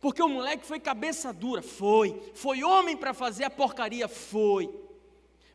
Porque 0.00 0.22
o 0.22 0.28
moleque 0.28 0.66
foi 0.66 0.78
cabeça 0.78 1.32
dura, 1.32 1.62
foi. 1.62 2.20
Foi 2.34 2.62
homem 2.62 2.96
para 2.96 3.14
fazer 3.14 3.44
a 3.44 3.50
porcaria, 3.50 4.06
foi. 4.06 4.70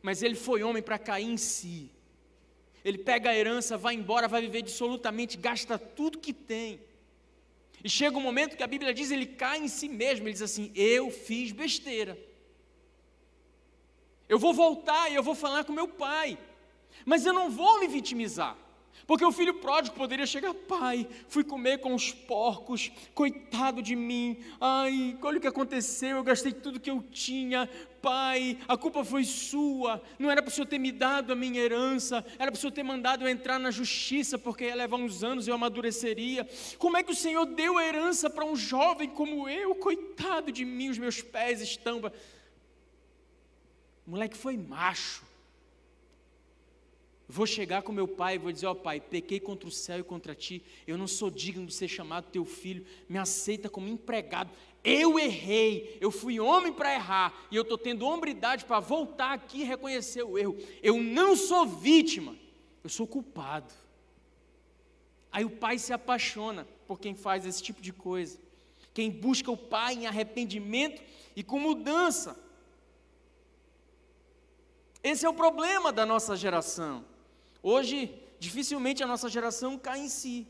Mas 0.02 0.22
ele 0.22 0.34
foi 0.34 0.62
homem 0.62 0.82
para 0.82 0.98
cair 0.98 1.28
em 1.28 1.36
si. 1.36 1.90
Ele 2.84 2.98
pega 2.98 3.30
a 3.30 3.36
herança, 3.36 3.76
vai 3.76 3.94
embora, 3.94 4.26
vai 4.26 4.40
viver 4.40 4.62
dissolutamente, 4.62 5.36
gasta 5.36 5.78
tudo 5.78 6.18
que 6.18 6.32
tem. 6.32 6.80
E 7.82 7.88
chega 7.88 8.16
um 8.16 8.20
momento 8.20 8.56
que 8.56 8.62
a 8.62 8.66
Bíblia 8.66 8.92
diz, 8.92 9.10
ele 9.10 9.26
cai 9.26 9.58
em 9.58 9.68
si 9.68 9.88
mesmo, 9.88 10.26
ele 10.26 10.32
diz 10.32 10.42
assim: 10.42 10.70
Eu 10.74 11.10
fiz 11.10 11.52
besteira. 11.52 12.18
Eu 14.28 14.38
vou 14.38 14.52
voltar 14.52 15.10
e 15.10 15.14
eu 15.14 15.22
vou 15.22 15.34
falar 15.34 15.64
com 15.64 15.72
meu 15.72 15.88
pai, 15.88 16.38
mas 17.04 17.26
eu 17.26 17.32
não 17.32 17.50
vou 17.50 17.80
me 17.80 17.88
vitimizar. 17.88 18.56
Porque 19.06 19.24
o 19.24 19.32
filho 19.32 19.54
pródigo 19.54 19.96
poderia 19.96 20.26
chegar, 20.26 20.54
pai, 20.54 21.06
fui 21.28 21.42
comer 21.42 21.78
com 21.78 21.94
os 21.94 22.12
porcos, 22.12 22.90
coitado 23.14 23.82
de 23.82 23.96
mim, 23.96 24.38
ai, 24.60 25.16
olha 25.22 25.38
o 25.38 25.40
que 25.40 25.46
aconteceu, 25.46 26.18
eu 26.18 26.22
gastei 26.22 26.52
tudo 26.52 26.80
que 26.80 26.90
eu 26.90 27.02
tinha, 27.02 27.68
pai, 28.00 28.58
a 28.68 28.76
culpa 28.76 29.04
foi 29.04 29.24
sua, 29.24 30.02
não 30.18 30.30
era 30.30 30.42
para 30.42 30.50
o 30.50 30.52
senhor 30.52 30.66
ter 30.66 30.78
me 30.78 30.92
dado 30.92 31.32
a 31.32 31.36
minha 31.36 31.60
herança, 31.60 32.24
era 32.38 32.50
para 32.50 32.58
o 32.58 32.60
senhor 32.60 32.72
ter 32.72 32.82
mandado 32.82 33.24
eu 33.24 33.28
entrar 33.28 33.58
na 33.58 33.70
justiça, 33.70 34.38
porque 34.38 34.64
ia 34.64 34.74
levar 34.74 34.96
uns 34.96 35.22
anos 35.22 35.46
e 35.46 35.50
eu 35.50 35.54
amadureceria. 35.54 36.48
Como 36.78 36.96
é 36.96 37.02
que 37.02 37.12
o 37.12 37.16
senhor 37.16 37.46
deu 37.46 37.78
a 37.78 37.84
herança 37.84 38.30
para 38.30 38.44
um 38.44 38.56
jovem 38.56 39.08
como 39.08 39.48
eu, 39.48 39.74
coitado 39.74 40.52
de 40.52 40.64
mim, 40.64 40.88
os 40.88 40.98
meus 40.98 41.20
pés 41.22 41.60
estão. 41.60 42.00
O 44.06 44.10
moleque 44.10 44.36
foi 44.36 44.56
macho 44.56 45.29
Vou 47.30 47.46
chegar 47.46 47.82
com 47.82 47.92
meu 47.92 48.08
pai 48.08 48.34
e 48.34 48.38
vou 48.38 48.50
dizer: 48.50 48.66
Ó 48.66 48.72
oh, 48.72 48.74
pai, 48.74 49.00
pequei 49.00 49.38
contra 49.38 49.68
o 49.68 49.70
céu 49.70 50.00
e 50.00 50.02
contra 50.02 50.34
ti, 50.34 50.64
eu 50.84 50.98
não 50.98 51.06
sou 51.06 51.30
digno 51.30 51.64
de 51.64 51.72
ser 51.72 51.86
chamado 51.86 52.26
teu 52.28 52.44
filho, 52.44 52.84
me 53.08 53.18
aceita 53.18 53.68
como 53.68 53.86
empregado. 53.86 54.50
Eu 54.82 55.16
errei, 55.16 55.96
eu 56.00 56.10
fui 56.10 56.40
homem 56.40 56.72
para 56.72 56.92
errar, 56.92 57.46
e 57.48 57.54
eu 57.54 57.62
estou 57.62 57.78
tendo 57.78 58.04
hombridade 58.04 58.64
para 58.64 58.80
voltar 58.80 59.32
aqui 59.32 59.60
e 59.60 59.64
reconhecer 59.64 60.24
o 60.24 60.36
erro. 60.36 60.58
Eu 60.82 61.00
não 61.00 61.36
sou 61.36 61.64
vítima, 61.64 62.34
eu 62.82 62.90
sou 62.90 63.06
culpado. 63.06 63.72
Aí 65.30 65.44
o 65.44 65.50
pai 65.50 65.78
se 65.78 65.92
apaixona 65.92 66.66
por 66.88 66.98
quem 66.98 67.14
faz 67.14 67.46
esse 67.46 67.62
tipo 67.62 67.80
de 67.80 67.92
coisa, 67.92 68.40
quem 68.92 69.08
busca 69.08 69.52
o 69.52 69.56
pai 69.56 69.94
em 69.94 70.06
arrependimento 70.08 71.00
e 71.36 71.44
com 71.44 71.60
mudança. 71.60 72.36
Esse 75.00 75.24
é 75.24 75.28
o 75.28 75.34
problema 75.34 75.92
da 75.92 76.04
nossa 76.04 76.34
geração. 76.34 77.04
Hoje, 77.62 78.14
dificilmente 78.38 79.02
a 79.02 79.06
nossa 79.06 79.28
geração 79.28 79.78
cai 79.78 80.00
em 80.00 80.08
si. 80.08 80.46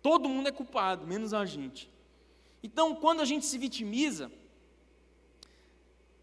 Todo 0.00 0.28
mundo 0.28 0.48
é 0.48 0.52
culpado, 0.52 1.06
menos 1.06 1.32
a 1.32 1.44
gente. 1.44 1.88
Então, 2.62 2.94
quando 2.94 3.20
a 3.20 3.24
gente 3.24 3.46
se 3.46 3.56
vitimiza, 3.58 4.30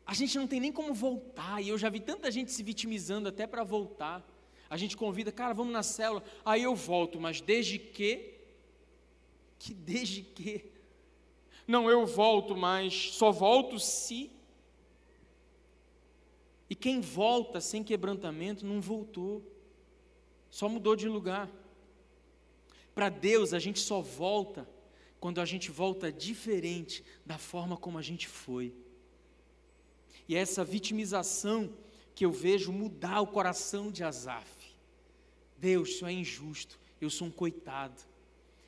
a 0.06 0.14
gente 0.14 0.38
não 0.38 0.48
tem 0.48 0.60
nem 0.60 0.72
como 0.72 0.94
voltar. 0.94 1.62
E 1.62 1.70
eu 1.70 1.78
já 1.78 1.90
vi 1.90 2.00
tanta 2.00 2.32
gente 2.32 2.52
se 2.52 2.64
vitimizando 2.64 3.30
até 3.30 3.46
para 3.46 3.64
voltar. 3.64 4.28
A 4.70 4.76
gente 4.76 4.98
convida, 4.98 5.32
cara, 5.32 5.54
vamos 5.54 5.72
na 5.72 5.84
célula. 5.84 6.24
Aí 6.44 6.64
eu 6.64 6.76
volto, 6.76 7.20
mas 7.20 7.42
desde 7.42 7.80
que? 7.80 8.34
Que 9.58 9.74
desde 9.74 10.22
que? 10.22 10.66
Não, 11.68 11.90
eu 11.90 12.06
volto, 12.06 12.58
mas 12.58 13.12
só 13.14 13.32
volto 13.32 13.80
se 13.80 14.32
e 16.70 16.76
quem 16.76 17.02
volta 17.02 17.60
sem 17.60 17.84
quebrantamento 17.84 18.66
não 18.66 18.80
voltou, 18.80 19.44
só 20.50 20.70
mudou 20.70 20.96
de 20.96 21.08
lugar. 21.08 21.50
Para 22.94 23.10
Deus, 23.10 23.54
a 23.54 23.60
gente 23.60 23.80
só 23.80 24.02
volta 24.02 24.70
quando 25.20 25.42
a 25.42 25.46
gente 25.46 25.72
volta 25.72 26.12
diferente 26.12 27.04
da 27.26 27.38
forma 27.38 27.76
como 27.76 27.98
a 27.98 28.02
gente 28.02 28.28
foi. 28.28 28.74
E 30.28 30.36
é 30.36 30.40
essa 30.40 30.64
vitimização 30.64 31.74
que 32.14 32.24
eu 32.24 32.32
vejo 32.32 32.72
mudar 32.72 33.22
o 33.22 33.28
coração 33.28 33.92
de 33.92 34.04
Asaf. 34.04 34.48
Deus, 35.58 35.90
isso 35.90 36.06
é 36.06 36.12
injusto, 36.12 36.80
eu 37.02 37.10
sou 37.10 37.28
um 37.28 37.32
coitado. 37.32 38.02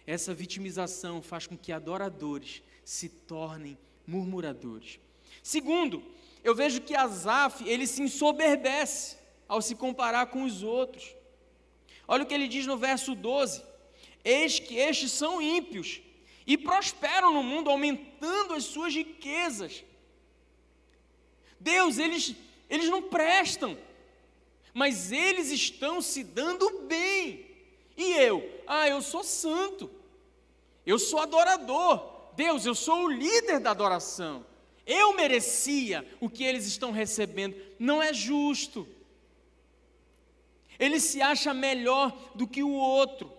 Essa 0.07 0.33
vitimização 0.33 1.21
faz 1.21 1.45
com 1.45 1.57
que 1.57 1.71
adoradores 1.71 2.63
se 2.83 3.07
tornem 3.07 3.77
murmuradores. 4.07 4.99
Segundo, 5.43 6.03
eu 6.43 6.55
vejo 6.55 6.81
que 6.81 6.95
Asaf, 6.95 7.67
ele 7.67 7.85
se 7.85 8.01
ensoberbece 8.01 9.17
ao 9.47 9.61
se 9.61 9.75
comparar 9.75 10.27
com 10.27 10.43
os 10.43 10.63
outros. 10.63 11.15
Olha 12.07 12.23
o 12.23 12.25
que 12.25 12.33
ele 12.33 12.47
diz 12.47 12.65
no 12.65 12.77
verso 12.77 13.13
12: 13.13 13.63
Eis 14.23 14.59
que 14.59 14.75
estes 14.75 15.11
são 15.11 15.41
ímpios 15.41 16.01
e 16.45 16.57
prosperam 16.57 17.33
no 17.33 17.43
mundo, 17.43 17.69
aumentando 17.69 18.53
as 18.53 18.63
suas 18.63 18.93
riquezas. 18.93 19.83
Deus, 21.59 21.99
eles, 21.99 22.35
eles 22.69 22.89
não 22.89 23.03
prestam, 23.03 23.77
mas 24.73 25.11
eles 25.11 25.51
estão 25.51 26.01
se 26.01 26.23
dando 26.23 26.81
bem. 26.87 27.45
E 27.95 28.13
eu? 28.13 28.63
Ah, 28.65 28.87
eu 28.87 29.01
sou 29.01 29.23
santo, 29.23 29.89
eu 30.85 30.97
sou 30.97 31.19
adorador. 31.19 32.09
Deus, 32.33 32.65
eu 32.65 32.73
sou 32.73 33.03
o 33.03 33.11
líder 33.11 33.59
da 33.59 33.71
adoração. 33.71 34.45
Eu 34.85 35.13
merecia 35.15 36.05
o 36.19 36.29
que 36.29 36.43
eles 36.43 36.65
estão 36.65 36.91
recebendo. 36.91 37.55
Não 37.79 38.01
é 38.01 38.13
justo. 38.13 38.87
Ele 40.79 40.99
se 40.99 41.21
acha 41.21 41.53
melhor 41.53 42.31
do 42.33 42.47
que 42.47 42.63
o 42.63 42.71
outro. 42.71 43.31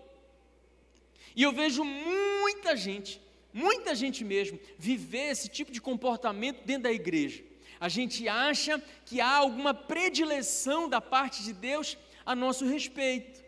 E 1.35 1.43
eu 1.43 1.51
vejo 1.51 1.83
muita 1.83 2.75
gente, 2.77 3.19
muita 3.53 3.93
gente 3.95 4.23
mesmo, 4.23 4.59
viver 4.77 5.31
esse 5.31 5.49
tipo 5.49 5.71
de 5.71 5.81
comportamento 5.81 6.63
dentro 6.63 6.83
da 6.83 6.91
igreja. 6.91 7.43
A 7.79 7.89
gente 7.89 8.27
acha 8.29 8.81
que 9.05 9.19
há 9.19 9.35
alguma 9.35 9.73
predileção 9.73 10.87
da 10.87 11.01
parte 11.01 11.43
de 11.43 11.51
Deus 11.51 11.97
a 12.25 12.33
nosso 12.33 12.65
respeito. 12.65 13.43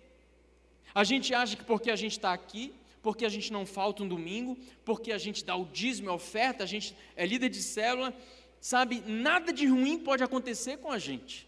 A 0.94 1.04
gente 1.04 1.34
acha 1.34 1.56
que 1.56 1.64
porque 1.64 1.90
a 1.90 1.96
gente 1.96 2.14
está 2.14 2.34
aqui, 2.34 2.74
porque 3.06 3.24
a 3.24 3.30
gente 3.30 3.54
não 3.54 3.68
falta 3.68 4.02
um 4.02 4.08
domingo, 4.08 4.58
porque 4.84 5.12
a 5.12 5.20
gente 5.20 5.46
dá 5.46 5.56
o 5.56 5.66
dízimo, 5.66 6.10
a 6.10 6.16
oferta, 6.16 6.64
a 6.64 6.66
gente 6.74 6.98
é 7.16 7.24
líder 7.24 7.50
de 7.50 7.62
célula, 7.62 8.12
sabe? 8.60 9.04
Nada 9.06 9.54
de 9.54 9.68
ruim 9.68 10.00
pode 10.00 10.24
acontecer 10.24 10.78
com 10.78 10.92
a 10.92 10.98
gente. 10.98 11.48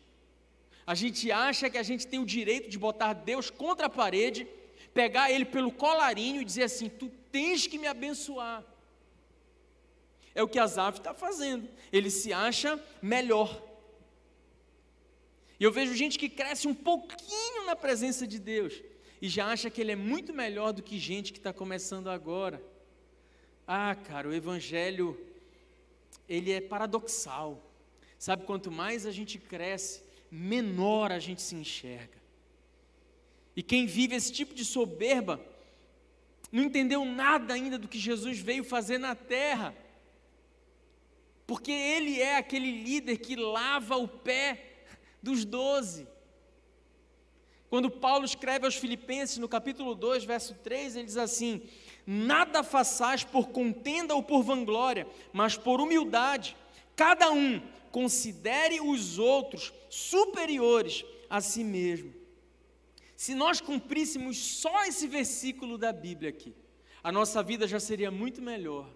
A 0.86 0.94
gente 0.94 1.32
acha 1.32 1.68
que 1.68 1.80
a 1.80 1.82
gente 1.82 2.06
tem 2.06 2.20
o 2.20 2.28
direito 2.28 2.70
de 2.70 2.78
botar 2.78 3.14
Deus 3.14 3.50
contra 3.50 3.88
a 3.88 3.90
parede, 3.90 4.48
pegar 4.94 5.32
ele 5.32 5.46
pelo 5.46 5.72
colarinho 5.72 6.44
e 6.44 6.46
dizer 6.46 6.66
assim: 6.66 6.90
Tu 6.90 7.10
tens 7.32 7.66
que 7.66 7.80
me 7.80 7.88
abençoar. 7.88 8.64
É 10.36 10.44
o 10.44 10.48
que 10.48 10.60
Azaf 10.60 11.00
está 11.00 11.16
fazendo. 11.16 11.68
Ele 11.92 12.12
se 12.12 12.32
acha 12.32 12.80
melhor. 13.02 13.50
E 15.60 15.64
eu 15.64 15.72
vejo 15.72 15.96
gente 15.96 16.20
que 16.20 16.30
cresce 16.30 16.68
um 16.68 16.76
pouquinho 16.76 17.66
na 17.66 17.76
presença 17.76 18.28
de 18.28 18.38
Deus 18.38 18.76
e 19.22 19.28
já 19.28 19.48
acha 19.48 19.70
que 19.70 19.82
ele 19.82 19.92
é 19.92 19.96
muito 19.96 20.34
melhor 20.34 20.72
do 20.72 20.84
que 20.84 21.00
gente 21.00 21.34
que 21.34 21.40
está 21.40 21.52
começando 21.52 22.10
agora. 22.10 22.62
Ah, 23.66 23.96
cara, 23.96 24.30
o 24.30 24.34
Evangelho, 24.34 25.20
ele 26.30 26.52
é 26.52 26.62
paradoxal. 26.62 27.64
Sabe, 28.20 28.46
quanto 28.46 28.72
mais 28.72 29.06
a 29.06 29.12
gente 29.12 29.38
cresce, 29.38 30.04
menor 30.32 31.12
a 31.12 31.20
gente 31.20 31.42
se 31.42 31.56
enxerga. 31.56 32.18
E 33.56 33.64
quem 33.64 33.86
vive 33.88 34.16
esse 34.16 34.32
tipo 34.32 34.54
de 34.54 34.64
soberba, 34.64 35.44
não 36.52 36.64
entendeu 36.64 37.04
nada 37.04 37.54
ainda 37.54 37.78
do 37.78 37.88
que 37.88 37.98
Jesus 37.98 38.40
veio 38.40 38.64
fazer 38.64 38.98
na 39.00 39.16
terra. 39.16 39.76
Porque 41.46 41.72
ele 41.72 42.22
é 42.22 42.38
aquele 42.38 42.72
líder 42.84 43.18
que 43.18 43.36
lava 43.36 43.96
o 43.98 44.08
pé 44.08 44.86
dos 45.22 45.44
doze. 45.44 46.08
Quando 47.70 47.92
Paulo 47.92 48.24
escreve 48.24 48.66
aos 48.66 48.76
Filipenses, 48.76 49.38
no 49.38 49.50
capítulo 49.50 49.94
2, 49.94 50.24
verso 50.24 50.54
3, 50.64 50.96
ele 50.96 51.06
diz 51.06 51.18
assim: 51.18 51.62
Nada 52.06 52.64
façais 52.64 53.24
por 53.24 53.50
contenda 53.50 54.16
ou 54.16 54.24
por 54.24 54.42
vanglória, 54.42 55.06
mas 55.34 55.58
por 55.58 55.82
humildade, 55.82 56.56
cada 56.96 57.30
um 57.32 57.62
considere 57.92 58.80
os 58.80 59.20
outros 59.20 59.74
superiores 59.90 61.04
a 61.30 61.42
si 61.42 61.64
mesmo. 61.64 62.14
Se 63.16 63.34
nós 63.34 63.60
cumpríssemos 63.60 64.38
só 64.38 64.86
esse 64.86 65.08
versículo 65.08 65.78
da 65.78 65.92
Bíblia 65.92 66.30
aqui, 66.30 66.54
a 67.04 67.12
nossa 67.12 67.44
vida 67.44 67.68
já 67.68 67.80
seria 67.80 68.12
muito 68.12 68.42
melhor. 68.42 68.88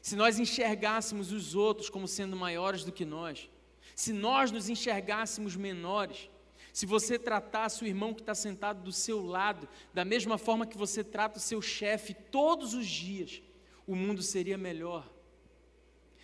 Se 0.00 0.16
nós 0.16 0.38
enxergássemos 0.38 1.30
os 1.30 1.54
outros 1.54 1.88
como 1.88 2.08
sendo 2.08 2.36
maiores 2.36 2.84
do 2.84 2.92
que 2.92 3.04
nós, 3.04 3.48
se 3.94 4.12
nós 4.12 4.50
nos 4.50 4.68
enxergássemos 4.68 5.54
menores, 5.56 6.28
Se 6.74 6.86
você 6.86 7.16
tratasse 7.16 7.84
o 7.84 7.86
irmão 7.86 8.12
que 8.12 8.20
está 8.20 8.34
sentado 8.34 8.82
do 8.82 8.90
seu 8.90 9.24
lado 9.24 9.68
da 9.92 10.04
mesma 10.04 10.36
forma 10.36 10.66
que 10.66 10.76
você 10.76 11.04
trata 11.04 11.38
o 11.38 11.40
seu 11.40 11.62
chefe 11.62 12.12
todos 12.12 12.74
os 12.74 12.84
dias, 12.84 13.40
o 13.86 13.94
mundo 13.94 14.20
seria 14.24 14.58
melhor. 14.58 15.08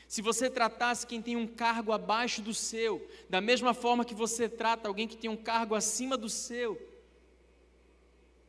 Se 0.09 0.21
você 0.21 0.51
tratasse 0.51 1.07
quem 1.07 1.23
tem 1.23 1.37
um 1.37 1.47
cargo 1.47 1.93
abaixo 1.93 2.43
do 2.43 2.53
seu, 2.53 3.09
da 3.29 3.41
mesma 3.41 3.73
forma 3.73 4.05
que 4.05 4.13
você 4.13 4.49
trata 4.49 4.89
alguém 4.89 5.07
que 5.07 5.17
tem 5.17 5.31
um 5.31 5.37
cargo 5.37 5.77
acima 5.77 6.17
do 6.17 6.29
seu, 6.29 6.77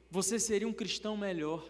você 0.10 0.40
seria 0.40 0.68
um 0.68 0.74
cristão 0.74 1.16
melhor, 1.16 1.70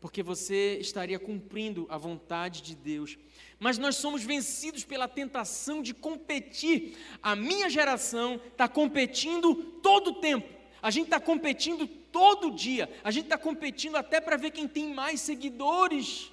porque 0.00 0.22
você 0.22 0.78
estaria 0.80 1.18
cumprindo 1.18 1.86
a 1.88 1.98
vontade 1.98 2.62
de 2.62 2.74
Deus. 2.74 3.18
Mas 3.58 3.78
nós 3.78 3.96
somos 3.96 4.22
vencidos 4.22 4.84
pela 4.84 5.08
tentação 5.08 5.82
de 5.82 5.92
competir. 5.92 6.96
A 7.22 7.34
minha 7.34 7.68
geração 7.68 8.40
está 8.52 8.68
competindo 8.68 9.54
todo 9.82 10.10
o 10.10 10.14
tempo. 10.20 10.48
A 10.80 10.90
gente 10.90 11.06
está 11.06 11.18
competindo 11.18 11.86
todo 11.86 12.52
dia. 12.52 12.88
A 13.02 13.10
gente 13.10 13.24
está 13.24 13.36
competindo 13.36 13.96
até 13.96 14.20
para 14.20 14.36
ver 14.36 14.52
quem 14.52 14.68
tem 14.68 14.94
mais 14.94 15.20
seguidores. 15.20 16.30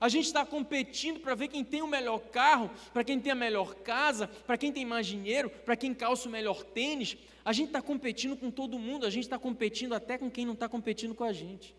A 0.00 0.08
gente 0.08 0.26
está 0.26 0.44
competindo 0.44 1.18
para 1.18 1.34
ver 1.34 1.48
quem 1.48 1.64
tem 1.64 1.82
o 1.82 1.86
melhor 1.86 2.18
carro, 2.18 2.70
para 2.92 3.02
quem 3.02 3.18
tem 3.18 3.32
a 3.32 3.36
melhor 3.36 3.74
casa, 3.76 4.28
para 4.28 4.58
quem 4.58 4.70
tem 4.70 4.84
mais 4.84 5.06
dinheiro, 5.06 5.50
para 5.50 5.76
quem 5.76 5.94
calça 5.94 6.28
o 6.28 6.32
melhor 6.32 6.62
tênis. 6.62 7.16
A 7.44 7.52
gente 7.52 7.68
está 7.68 7.82
competindo 7.82 8.36
com 8.36 8.50
todo 8.50 8.78
mundo, 8.78 9.06
a 9.06 9.10
gente 9.10 9.24
está 9.24 9.38
competindo 9.38 9.94
até 9.94 10.16
com 10.16 10.30
quem 10.30 10.46
não 10.46 10.54
está 10.54 10.68
competindo 10.68 11.14
com 11.14 11.24
a 11.24 11.32
gente. 11.32 11.74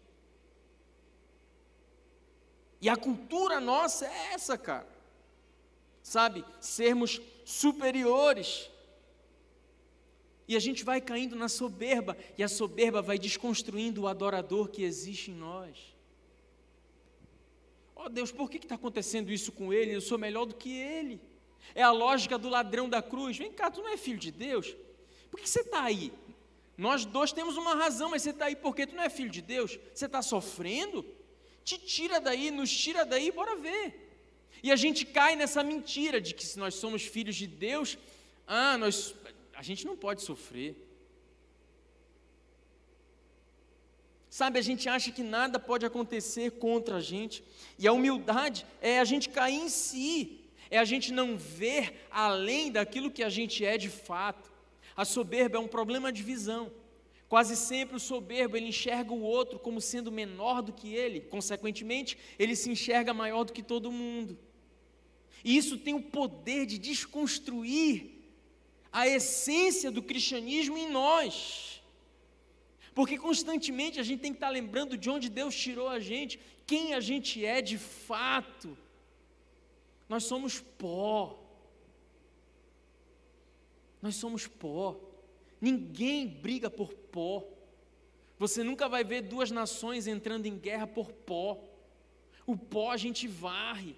E 2.86 2.90
a 2.90 2.96
cultura 2.96 3.60
nossa 3.60 4.06
é 4.06 4.34
essa, 4.34 4.56
cara. 4.60 4.88
Sabe? 6.04 6.46
Sermos 6.62 7.20
superiores. 7.44 8.70
E 10.48 10.56
a 10.56 10.60
gente 10.60 10.84
vai 10.84 11.02
caindo 11.02 11.36
na 11.36 11.50
soberba, 11.50 12.16
e 12.38 12.44
a 12.44 12.48
soberba 12.48 13.02
vai 13.02 13.18
desconstruindo 13.18 14.04
o 14.04 14.08
adorador 14.08 14.68
que 14.68 14.84
existe 14.84 15.32
em 15.32 15.34
nós. 15.34 15.96
Oh 17.96 18.08
Deus, 18.08 18.32
por 18.32 18.52
que 18.52 18.58
está 18.58 18.76
acontecendo 18.76 19.32
isso 19.32 19.52
com 19.52 19.74
ele? 19.74 19.96
Eu 19.96 20.02
sou 20.02 20.20
melhor 20.20 20.46
do 20.46 20.54
que 20.54 20.72
ele. 20.72 21.20
É 21.74 21.82
a 21.82 21.90
lógica 21.90 22.38
do 22.38 22.50
ladrão 22.50 22.88
da 22.88 23.02
cruz. 23.02 23.36
Vem 23.36 23.52
cá, 23.52 23.72
tu 23.72 23.82
não 23.82 23.90
é 23.90 23.98
filho 23.98 24.20
de 24.20 24.30
Deus? 24.30 24.76
Por 25.32 25.40
que 25.40 25.50
você 25.50 25.62
está 25.62 25.82
aí? 25.82 26.14
Nós 26.78 27.04
dois 27.04 27.32
temos 27.32 27.58
uma 27.58 27.74
razão, 27.74 28.12
mas 28.12 28.22
você 28.22 28.30
está 28.30 28.46
aí 28.46 28.56
porque 28.56 28.86
tu 28.86 28.96
não 28.96 29.02
é 29.02 29.10
filho 29.10 29.32
de 29.32 29.42
Deus? 29.42 29.80
Você 29.92 30.06
está 30.06 30.22
sofrendo? 30.22 31.04
Te 31.66 31.78
tira 31.80 32.20
daí, 32.22 32.52
nos 32.52 32.72
tira 32.84 33.04
daí, 33.04 33.32
bora 33.32 33.56
ver. 33.56 33.86
E 34.62 34.72
a 34.72 34.76
gente 34.76 35.04
cai 35.04 35.36
nessa 35.36 35.64
mentira 35.64 36.22
de 36.22 36.34
que 36.36 36.46
se 36.46 36.60
nós 36.60 36.76
somos 36.76 37.02
filhos 37.02 37.36
de 37.36 37.48
Deus, 37.48 37.98
ah, 38.48 38.78
nós, 38.78 39.16
a 39.56 39.64
gente 39.64 39.84
não 39.86 39.98
pode 39.98 40.22
sofrer. 40.22 40.76
Sabe, 44.30 44.60
a 44.60 44.62
gente 44.62 44.88
acha 44.88 45.12
que 45.12 45.24
nada 45.24 45.58
pode 45.58 45.86
acontecer 45.86 46.52
contra 46.52 46.98
a 46.98 47.02
gente, 47.02 47.44
e 47.80 47.88
a 47.88 47.94
humildade 47.94 48.66
é 48.82 49.00
a 49.00 49.06
gente 49.06 49.30
cair 49.30 49.56
em 49.56 49.70
si, 49.70 50.42
é 50.70 50.78
a 50.78 50.86
gente 50.86 51.12
não 51.12 51.36
ver 51.38 52.06
além 52.12 52.72
daquilo 52.72 53.10
que 53.10 53.24
a 53.24 53.30
gente 53.30 53.66
é 53.66 53.78
de 53.78 53.90
fato. 53.90 54.52
A 54.96 55.04
soberba 55.04 55.58
é 55.58 55.60
um 55.60 55.68
problema 55.68 56.12
de 56.12 56.22
visão. 56.22 56.72
Quase 57.28 57.56
sempre 57.56 57.96
o 57.96 58.00
soberbo 58.00 58.56
ele 58.56 58.68
enxerga 58.68 59.12
o 59.12 59.22
outro 59.22 59.58
como 59.58 59.82
sendo 59.82 60.12
menor 60.12 60.62
do 60.62 60.72
que 60.72 60.94
ele, 60.94 61.22
consequentemente, 61.22 62.18
ele 62.38 62.56
se 62.56 62.70
enxerga 62.70 63.14
maior 63.14 63.44
do 63.44 63.54
que 63.54 63.64
todo 63.64 63.92
mundo. 63.92 64.38
E 65.44 65.58
isso 65.58 65.78
tem 65.78 65.94
o 65.94 66.02
poder 66.02 66.66
de 66.66 66.78
desconstruir 66.78 68.12
a 68.92 69.08
essência 69.08 69.92
do 69.92 70.02
cristianismo 70.02 70.78
em 70.78 70.90
nós. 70.90 71.82
Porque 72.94 73.18
constantemente 73.18 74.00
a 74.00 74.04
gente 74.04 74.22
tem 74.22 74.32
que 74.32 74.38
estar 74.38 74.50
lembrando 74.50 74.98
de 74.98 75.10
onde 75.10 75.28
Deus 75.30 75.56
tirou 75.56 75.90
a 75.90 76.00
gente, 76.00 76.40
quem 76.66 76.94
a 76.94 77.00
gente 77.00 77.46
é 77.46 77.62
de 77.62 77.78
fato. 77.78 78.78
Nós 80.08 80.24
somos 80.24 80.60
pó. 80.60 81.38
Nós 84.02 84.16
somos 84.16 84.48
pó. 84.48 85.00
Ninguém 85.60 86.28
briga 86.28 86.70
por 86.70 86.94
pó. 86.94 87.44
Você 88.38 88.64
nunca 88.64 88.90
vai 88.90 89.04
ver 89.04 89.22
duas 89.22 89.52
nações 89.52 90.08
entrando 90.08 90.46
em 90.46 90.58
guerra 90.58 90.88
por 90.88 91.12
pó. 91.12 91.64
O 92.46 92.58
pó 92.58 92.92
a 92.92 92.98
gente 92.98 93.28
varre. 93.28 93.96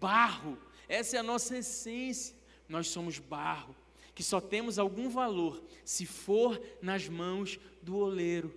Barro, 0.00 0.58
essa 0.88 1.16
é 1.16 1.20
a 1.20 1.22
nossa 1.22 1.56
essência. 1.58 2.36
Nós 2.68 2.88
somos 2.88 3.18
barro 3.18 3.74
que 4.18 4.24
só 4.24 4.40
temos 4.40 4.80
algum 4.80 5.08
valor 5.08 5.62
se 5.84 6.04
for 6.04 6.60
nas 6.82 7.08
mãos 7.08 7.56
do 7.80 7.96
oleiro. 7.96 8.52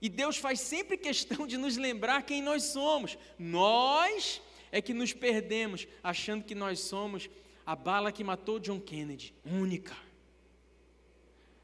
E 0.00 0.08
Deus 0.08 0.38
faz 0.38 0.60
sempre 0.60 0.96
questão 0.96 1.46
de 1.46 1.58
nos 1.58 1.76
lembrar 1.76 2.22
quem 2.22 2.40
nós 2.40 2.62
somos. 2.62 3.18
Nós 3.38 4.40
é 4.72 4.80
que 4.80 4.94
nos 4.94 5.12
perdemos 5.12 5.86
achando 6.02 6.42
que 6.42 6.54
nós 6.54 6.80
somos 6.80 7.28
a 7.70 7.76
bala 7.76 8.10
que 8.10 8.24
matou 8.24 8.58
John 8.58 8.80
Kennedy, 8.80 9.32
única. 9.44 9.96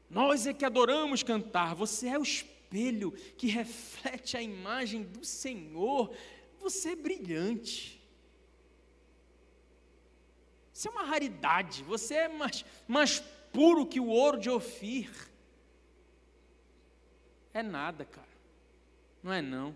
Nós 0.09 0.47
é 0.47 0.53
que 0.53 0.63
adoramos 0.63 1.21
cantar. 1.21 1.75
Você 1.75 2.07
é 2.07 2.17
o 2.17 2.23
espelho 2.23 3.11
que 3.37 3.47
reflete 3.47 4.37
a 4.37 4.41
imagem 4.41 5.03
do 5.03 5.25
Senhor. 5.25 6.15
Você 6.61 6.91
é 6.91 6.95
brilhante. 6.95 8.01
Isso 10.73 10.87
é 10.87 10.91
uma 10.91 11.03
raridade. 11.03 11.83
Você 11.83 12.13
é 12.13 12.29
mais, 12.29 12.63
mais 12.87 13.19
puro 13.51 13.85
que 13.85 13.99
o 13.99 14.07
ouro 14.07 14.39
de 14.39 14.49
Ofir. 14.49 15.11
É 17.53 17.61
nada, 17.61 18.05
cara. 18.05 18.29
Não 19.21 19.33
é 19.33 19.41
não. 19.41 19.75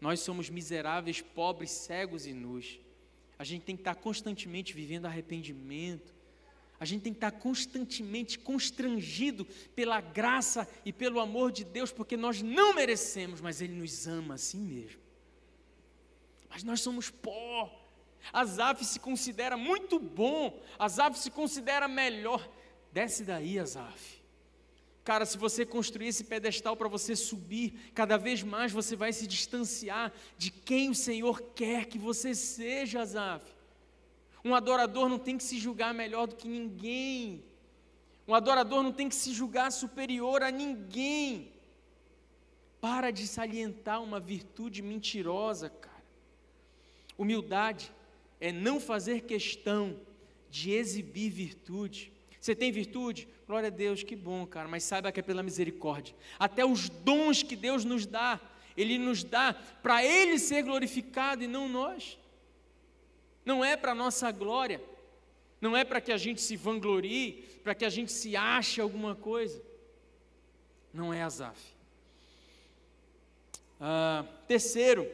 Nós 0.00 0.20
somos 0.20 0.48
miseráveis, 0.48 1.20
pobres, 1.20 1.72
cegos 1.72 2.28
e 2.28 2.32
nus. 2.32 2.78
A 3.38 3.44
gente 3.44 3.62
tem 3.62 3.76
que 3.76 3.82
estar 3.82 3.94
constantemente 3.94 4.72
vivendo 4.72 5.06
arrependimento. 5.06 6.14
A 6.78 6.84
gente 6.84 7.02
tem 7.02 7.12
que 7.12 7.18
estar 7.18 7.30
constantemente 7.32 8.38
constrangido 8.38 9.46
pela 9.74 10.00
graça 10.00 10.68
e 10.84 10.92
pelo 10.92 11.20
amor 11.20 11.50
de 11.50 11.64
Deus, 11.64 11.90
porque 11.90 12.16
nós 12.16 12.42
não 12.42 12.74
merecemos, 12.74 13.40
mas 13.40 13.60
Ele 13.60 13.74
nos 13.74 14.06
ama 14.06 14.34
assim 14.34 14.60
mesmo. 14.60 15.00
Mas 16.48 16.62
nós 16.62 16.80
somos 16.80 17.10
pó, 17.10 17.86
Asaf 18.32 18.84
se 18.84 18.98
considera 18.98 19.56
muito 19.56 19.98
bom, 19.98 20.62
Asaf 20.78 21.18
se 21.18 21.30
considera 21.30 21.88
melhor. 21.88 22.46
Desce 22.92 23.24
daí, 23.24 23.58
Asaf. 23.58 24.15
Cara, 25.06 25.24
se 25.24 25.38
você 25.38 25.64
construir 25.64 26.08
esse 26.08 26.24
pedestal 26.24 26.76
para 26.76 26.88
você 26.88 27.14
subir, 27.14 27.92
cada 27.94 28.16
vez 28.16 28.42
mais 28.42 28.72
você 28.72 28.96
vai 28.96 29.12
se 29.12 29.24
distanciar 29.24 30.12
de 30.36 30.50
quem 30.50 30.90
o 30.90 30.96
Senhor 30.96 31.40
quer 31.54 31.84
que 31.86 31.96
você 31.96 32.34
seja, 32.34 33.02
Asaf. 33.02 33.46
Um 34.44 34.52
adorador 34.52 35.08
não 35.08 35.16
tem 35.16 35.38
que 35.38 35.44
se 35.44 35.60
julgar 35.60 35.94
melhor 35.94 36.26
do 36.26 36.34
que 36.34 36.48
ninguém. 36.48 37.44
Um 38.26 38.34
adorador 38.34 38.82
não 38.82 38.90
tem 38.90 39.08
que 39.08 39.14
se 39.14 39.32
julgar 39.32 39.70
superior 39.70 40.42
a 40.42 40.50
ninguém. 40.50 41.52
Para 42.80 43.12
de 43.12 43.28
salientar 43.28 44.02
uma 44.02 44.18
virtude 44.18 44.82
mentirosa, 44.82 45.70
cara. 45.70 46.04
Humildade 47.16 47.92
é 48.40 48.50
não 48.50 48.80
fazer 48.80 49.20
questão 49.20 50.00
de 50.50 50.72
exibir 50.72 51.30
virtude. 51.30 52.15
Você 52.46 52.54
tem 52.54 52.70
virtude? 52.70 53.26
Glória 53.44 53.66
a 53.66 53.70
Deus, 53.70 54.04
que 54.04 54.14
bom, 54.14 54.46
cara, 54.46 54.68
mas 54.68 54.84
saiba 54.84 55.10
que 55.10 55.18
é 55.18 55.22
pela 55.22 55.42
misericórdia. 55.42 56.14
Até 56.38 56.64
os 56.64 56.88
dons 56.88 57.42
que 57.42 57.56
Deus 57.56 57.84
nos 57.84 58.06
dá, 58.06 58.40
Ele 58.76 58.98
nos 58.98 59.24
dá 59.24 59.52
para 59.82 60.04
Ele 60.04 60.38
ser 60.38 60.62
glorificado 60.62 61.42
e 61.42 61.48
não 61.48 61.68
nós. 61.68 62.16
Não 63.44 63.64
é 63.64 63.76
para 63.76 63.96
nossa 63.96 64.30
glória, 64.30 64.80
não 65.60 65.76
é 65.76 65.82
para 65.82 66.00
que 66.00 66.12
a 66.12 66.16
gente 66.16 66.40
se 66.40 66.54
vanglorie, 66.56 67.44
para 67.64 67.74
que 67.74 67.84
a 67.84 67.90
gente 67.90 68.12
se 68.12 68.36
ache 68.36 68.80
alguma 68.80 69.16
coisa. 69.16 69.60
Não 70.94 71.12
é 71.12 71.24
Azaf. 71.24 71.60
Ah, 73.80 74.24
terceiro, 74.46 75.10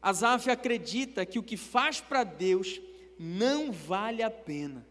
Asaf 0.00 0.48
acredita 0.48 1.26
que 1.26 1.38
o 1.38 1.42
que 1.42 1.58
faz 1.58 2.00
para 2.00 2.24
Deus 2.24 2.80
não 3.18 3.70
vale 3.70 4.22
a 4.22 4.30
pena. 4.30 4.87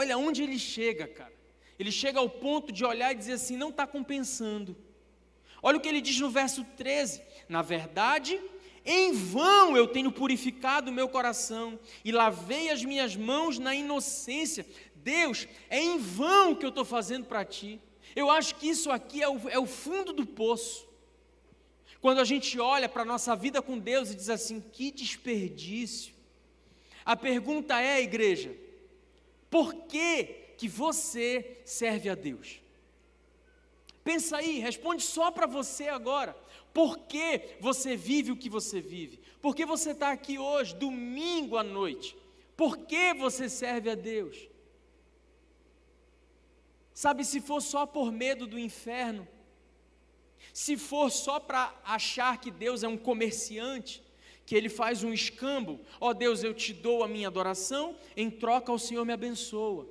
Olha 0.00 0.18
onde 0.18 0.42
ele 0.42 0.58
chega, 0.58 1.06
cara. 1.08 1.32
Ele 1.78 1.90
chega 1.90 2.18
ao 2.18 2.28
ponto 2.28 2.70
de 2.70 2.84
olhar 2.84 3.12
e 3.12 3.14
dizer 3.14 3.32
assim: 3.32 3.56
não 3.56 3.70
está 3.70 3.86
compensando. 3.86 4.76
Olha 5.62 5.78
o 5.78 5.80
que 5.80 5.88
ele 5.88 6.02
diz 6.02 6.20
no 6.20 6.28
verso 6.28 6.62
13: 6.76 7.22
Na 7.48 7.62
verdade, 7.62 8.38
em 8.84 9.14
vão 9.14 9.74
eu 9.74 9.88
tenho 9.88 10.12
purificado 10.12 10.90
o 10.90 10.94
meu 10.94 11.08
coração 11.08 11.80
e 12.04 12.12
lavei 12.12 12.68
as 12.68 12.84
minhas 12.84 13.16
mãos 13.16 13.58
na 13.58 13.74
inocência. 13.74 14.66
Deus, 14.96 15.48
é 15.70 15.80
em 15.80 15.96
vão 15.96 16.54
que 16.54 16.66
eu 16.66 16.68
estou 16.68 16.84
fazendo 16.84 17.24
para 17.24 17.42
ti. 17.42 17.80
Eu 18.14 18.30
acho 18.30 18.56
que 18.56 18.68
isso 18.68 18.90
aqui 18.90 19.22
é 19.22 19.28
o, 19.30 19.48
é 19.48 19.58
o 19.58 19.66
fundo 19.66 20.12
do 20.12 20.26
poço. 20.26 20.86
Quando 22.02 22.20
a 22.20 22.24
gente 22.24 22.60
olha 22.60 22.86
para 22.86 23.00
a 23.00 23.06
nossa 23.06 23.34
vida 23.34 23.62
com 23.62 23.78
Deus 23.78 24.10
e 24.10 24.14
diz 24.14 24.28
assim: 24.28 24.60
que 24.60 24.90
desperdício. 24.90 26.14
A 27.02 27.16
pergunta 27.16 27.80
é, 27.80 28.02
igreja, 28.02 28.66
por 29.56 29.72
que 29.86 30.24
que 30.58 30.68
você 30.68 31.62
serve 31.64 32.10
a 32.10 32.14
Deus? 32.14 32.60
Pensa 34.04 34.36
aí, 34.36 34.58
responde 34.58 35.02
só 35.02 35.30
para 35.30 35.46
você 35.46 35.88
agora. 35.88 36.36
Por 36.74 36.98
que 36.98 37.56
você 37.58 37.96
vive 37.96 38.30
o 38.30 38.36
que 38.36 38.50
você 38.50 38.82
vive? 38.82 39.18
Por 39.40 39.56
que 39.56 39.64
você 39.64 39.92
está 39.92 40.10
aqui 40.12 40.38
hoje, 40.38 40.74
domingo 40.74 41.56
à 41.56 41.62
noite? 41.62 42.14
Por 42.54 42.76
que 42.76 43.14
você 43.14 43.48
serve 43.48 43.88
a 43.88 43.94
Deus? 43.94 44.36
Sabe, 46.92 47.24
se 47.24 47.40
for 47.40 47.62
só 47.62 47.86
por 47.86 48.12
medo 48.12 48.46
do 48.46 48.58
inferno, 48.58 49.26
se 50.52 50.76
for 50.76 51.10
só 51.10 51.40
para 51.40 51.74
achar 51.82 52.38
que 52.38 52.50
Deus 52.50 52.82
é 52.82 52.88
um 52.88 52.98
comerciante, 52.98 54.04
que 54.46 54.54
ele 54.54 54.68
faz 54.68 55.02
um 55.02 55.12
escambo, 55.12 55.80
ó 56.00 56.10
oh, 56.10 56.14
Deus, 56.14 56.44
eu 56.44 56.54
te 56.54 56.72
dou 56.72 57.02
a 57.02 57.08
minha 57.08 57.26
adoração, 57.26 57.96
em 58.16 58.30
troca 58.30 58.72
o 58.72 58.78
Senhor 58.78 59.04
me 59.04 59.12
abençoa. 59.12 59.88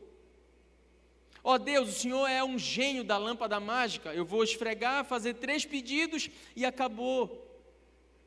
Ó 1.44 1.54
oh, 1.54 1.60
Deus, 1.60 1.90
o 1.90 2.00
Senhor 2.00 2.26
é 2.26 2.42
um 2.42 2.58
gênio 2.58 3.04
da 3.04 3.18
lâmpada 3.18 3.60
mágica, 3.60 4.14
eu 4.14 4.26
vou 4.26 4.44
esfregar, 4.44 5.04
fazer 5.04 5.36
três 5.36 5.66
pedidos 5.66 6.30
e 6.56 6.66
acabou. 6.66 7.46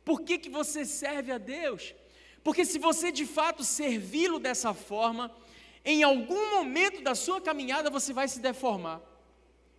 Por 0.05 0.21
que, 0.21 0.39
que 0.39 0.51
você 0.51 0.85
serve 0.85 1.33
a 1.33 1.39
Deus? 1.39 1.95
Porque 2.45 2.65
se 2.65 2.79
você 2.79 3.11
de 3.11 3.25
fato 3.25 3.65
servi-lo 3.65 4.39
dessa 4.39 4.75
forma, 4.75 5.35
em 5.85 6.03
algum 6.03 6.57
momento 6.57 7.03
da 7.03 7.15
sua 7.15 7.41
caminhada 7.41 7.89
você 7.89 8.13
vai 8.13 8.29
se 8.29 8.39
deformar. 8.39 9.01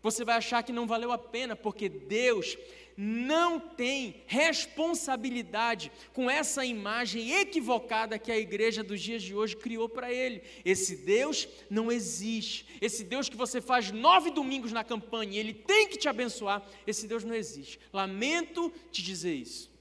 Você 0.01 0.25
vai 0.25 0.37
achar 0.37 0.63
que 0.63 0.71
não 0.71 0.87
valeu 0.87 1.11
a 1.11 1.17
pena, 1.17 1.55
porque 1.55 1.89
Deus 1.89 2.57
não 3.01 3.61
tem 3.61 4.23
responsabilidade 4.27 5.89
com 6.11 6.29
essa 6.29 6.65
imagem 6.65 7.31
equivocada 7.31 8.19
que 8.19 8.29
a 8.29 8.37
igreja 8.37 8.83
dos 8.83 8.99
dias 8.99 9.23
de 9.23 9.33
hoje 9.33 9.55
criou 9.55 9.87
para 9.87 10.11
ele. 10.11 10.43
Esse 10.65 10.97
Deus 10.97 11.47
não 11.69 11.89
existe. 11.89 12.65
Esse 12.81 13.05
Deus 13.05 13.29
que 13.29 13.37
você 13.37 13.61
faz 13.61 13.89
nove 13.89 14.31
domingos 14.31 14.73
na 14.73 14.83
campanha 14.83 15.31
e 15.31 15.37
ele 15.37 15.53
tem 15.53 15.87
que 15.87 15.97
te 15.97 16.09
abençoar, 16.09 16.61
esse 16.85 17.07
Deus 17.07 17.23
não 17.23 17.33
existe. 17.33 17.79
Lamento 17.93 18.69
te 18.91 19.01
dizer 19.01 19.33
isso. 19.33 19.71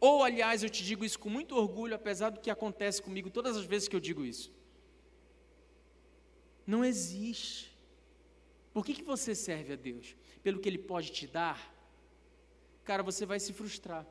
Ou, 0.00 0.24
aliás, 0.24 0.64
eu 0.64 0.68
te 0.68 0.82
digo 0.82 1.04
isso 1.04 1.20
com 1.20 1.30
muito 1.30 1.54
orgulho, 1.54 1.94
apesar 1.94 2.30
do 2.30 2.40
que 2.40 2.50
acontece 2.50 3.00
comigo 3.00 3.30
todas 3.30 3.56
as 3.56 3.64
vezes 3.64 3.86
que 3.86 3.94
eu 3.94 4.00
digo 4.00 4.24
isso. 4.24 4.50
Não 6.66 6.84
existe. 6.84 7.70
Por 8.72 8.84
que, 8.84 8.94
que 8.94 9.04
você 9.04 9.36
serve 9.36 9.74
a 9.74 9.76
Deus? 9.76 10.16
Pelo 10.42 10.58
que 10.58 10.68
Ele 10.68 10.78
pode 10.78 11.12
te 11.12 11.24
dar? 11.24 11.77
Cara, 12.88 13.02
você 13.02 13.26
vai 13.26 13.38
se 13.38 13.52
frustrar. 13.52 14.06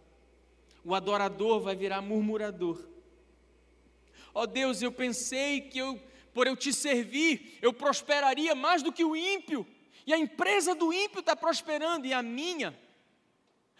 O 0.84 0.94
adorador 0.94 1.60
vai 1.60 1.76
virar 1.76 2.00
murmurador. 2.00 2.88
Ó 4.36 4.44
oh 4.44 4.46
Deus, 4.46 4.84
eu 4.84 4.92
pensei 4.92 5.62
que 5.62 5.80
eu, 5.80 6.00
por 6.32 6.46
eu 6.46 6.56
te 6.56 6.72
servir, 6.72 7.58
eu 7.60 7.74
prosperaria 7.74 8.54
mais 8.54 8.84
do 8.84 8.94
que 8.94 9.04
o 9.04 9.16
ímpio. 9.16 9.66
E 10.06 10.14
a 10.14 10.18
empresa 10.20 10.76
do 10.76 10.94
ímpio 10.94 11.22
está 11.22 11.36
prosperando, 11.36 12.06
e 12.06 12.14
a 12.14 12.22
minha. 12.22 12.80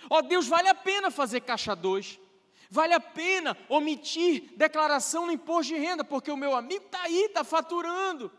Ó 0.10 0.18
oh 0.18 0.22
Deus, 0.24 0.48
vale 0.48 0.68
a 0.68 0.74
pena 0.74 1.12
fazer 1.12 1.42
caixa 1.42 1.76
2. 1.76 2.20
Vale 2.68 2.96
a 2.96 3.00
pena 3.00 3.56
omitir 3.70 4.52
declaração 4.58 5.28
no 5.28 5.32
imposto 5.32 5.76
de 5.76 5.80
renda, 5.80 6.04
porque 6.04 6.32
o 6.32 6.36
meu 6.36 6.56
amigo 6.56 6.86
está 6.86 7.04
aí, 7.04 7.26
está 7.26 7.44
faturando. 7.44 8.32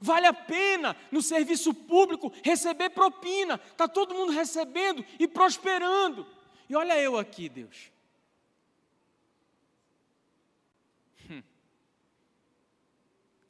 Vale 0.00 0.26
a 0.26 0.32
pena 0.32 0.96
no 1.10 1.22
serviço 1.22 1.72
público 1.72 2.32
receber 2.42 2.90
propina, 2.90 3.54
está 3.54 3.88
todo 3.88 4.14
mundo 4.14 4.32
recebendo 4.32 5.04
e 5.18 5.26
prosperando. 5.26 6.26
E 6.68 6.76
olha 6.76 7.00
eu 7.00 7.16
aqui, 7.16 7.48
Deus. 7.48 7.90
Hum. 11.30 11.42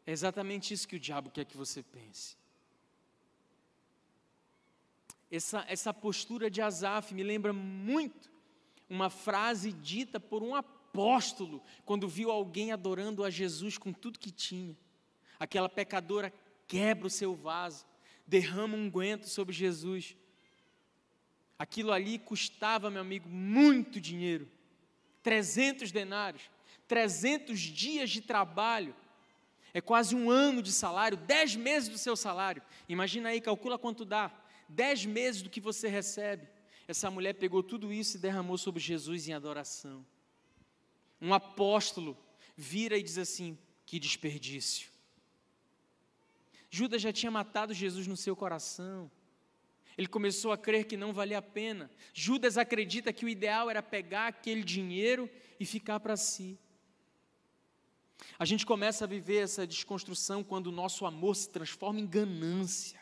É 0.06 0.12
exatamente 0.12 0.72
isso 0.72 0.86
que 0.86 0.96
o 0.96 1.00
diabo 1.00 1.30
quer 1.30 1.44
que 1.44 1.56
você 1.56 1.82
pense. 1.82 2.36
Essa, 5.30 5.64
essa 5.68 5.92
postura 5.92 6.48
de 6.48 6.62
Asaf 6.62 7.12
me 7.12 7.22
lembra 7.22 7.52
muito 7.52 8.30
uma 8.88 9.10
frase 9.10 9.72
dita 9.72 10.20
por 10.20 10.42
um 10.42 10.54
apóstolo 10.54 11.60
quando 11.84 12.08
viu 12.08 12.30
alguém 12.30 12.70
adorando 12.70 13.24
a 13.24 13.30
Jesus 13.30 13.76
com 13.76 13.92
tudo 13.92 14.18
que 14.18 14.30
tinha. 14.30 14.76
Aquela 15.38 15.68
pecadora 15.68 16.32
quebra 16.66 17.06
o 17.06 17.10
seu 17.10 17.34
vaso, 17.34 17.86
derrama 18.26 18.76
um 18.76 18.90
guento 18.90 19.28
sobre 19.28 19.54
Jesus. 19.54 20.16
Aquilo 21.58 21.92
ali 21.92 22.18
custava, 22.18 22.90
meu 22.90 23.00
amigo, 23.00 23.28
muito 23.28 24.00
dinheiro. 24.00 24.48
300 25.22 25.90
denários, 25.90 26.42
300 26.86 27.58
dias 27.58 28.10
de 28.10 28.20
trabalho. 28.20 28.94
É 29.72 29.80
quase 29.80 30.14
um 30.14 30.30
ano 30.30 30.62
de 30.62 30.72
salário, 30.72 31.16
10 31.16 31.56
meses 31.56 31.88
do 31.88 31.98
seu 31.98 32.16
salário. 32.16 32.62
Imagina 32.88 33.30
aí, 33.30 33.40
calcula 33.40 33.78
quanto 33.78 34.04
dá. 34.04 34.32
10 34.68 35.06
meses 35.06 35.42
do 35.42 35.50
que 35.50 35.60
você 35.60 35.88
recebe. 35.88 36.48
Essa 36.88 37.10
mulher 37.10 37.34
pegou 37.34 37.62
tudo 37.62 37.92
isso 37.92 38.16
e 38.16 38.20
derramou 38.20 38.56
sobre 38.56 38.80
Jesus 38.80 39.28
em 39.28 39.32
adoração. 39.32 40.06
Um 41.20 41.34
apóstolo 41.34 42.16
vira 42.56 42.96
e 42.96 43.02
diz 43.02 43.18
assim: 43.18 43.58
que 43.84 43.98
desperdício. 43.98 44.88
Judas 46.76 47.00
já 47.00 47.10
tinha 47.10 47.30
matado 47.30 47.72
Jesus 47.72 48.06
no 48.06 48.18
seu 48.18 48.36
coração. 48.36 49.10
Ele 49.96 50.06
começou 50.06 50.52
a 50.52 50.58
crer 50.58 50.84
que 50.84 50.94
não 50.94 51.10
valia 51.10 51.38
a 51.38 51.42
pena. 51.42 51.90
Judas 52.12 52.58
acredita 52.58 53.14
que 53.14 53.24
o 53.24 53.30
ideal 53.30 53.70
era 53.70 53.82
pegar 53.82 54.26
aquele 54.26 54.62
dinheiro 54.62 55.30
e 55.58 55.64
ficar 55.64 55.98
para 56.00 56.18
si. 56.18 56.58
A 58.38 58.44
gente 58.44 58.66
começa 58.66 59.04
a 59.04 59.08
viver 59.08 59.42
essa 59.42 59.66
desconstrução 59.66 60.44
quando 60.44 60.66
o 60.66 60.72
nosso 60.82 61.06
amor 61.06 61.34
se 61.34 61.48
transforma 61.48 61.98
em 61.98 62.06
ganância. 62.06 63.00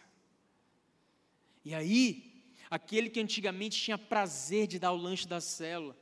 E 1.64 1.74
aí, 1.74 2.44
aquele 2.70 3.10
que 3.10 3.18
antigamente 3.18 3.80
tinha 3.80 3.98
prazer 3.98 4.68
de 4.68 4.78
dar 4.78 4.92
o 4.92 4.96
lanche 4.96 5.26
da 5.26 5.40
célula, 5.40 5.96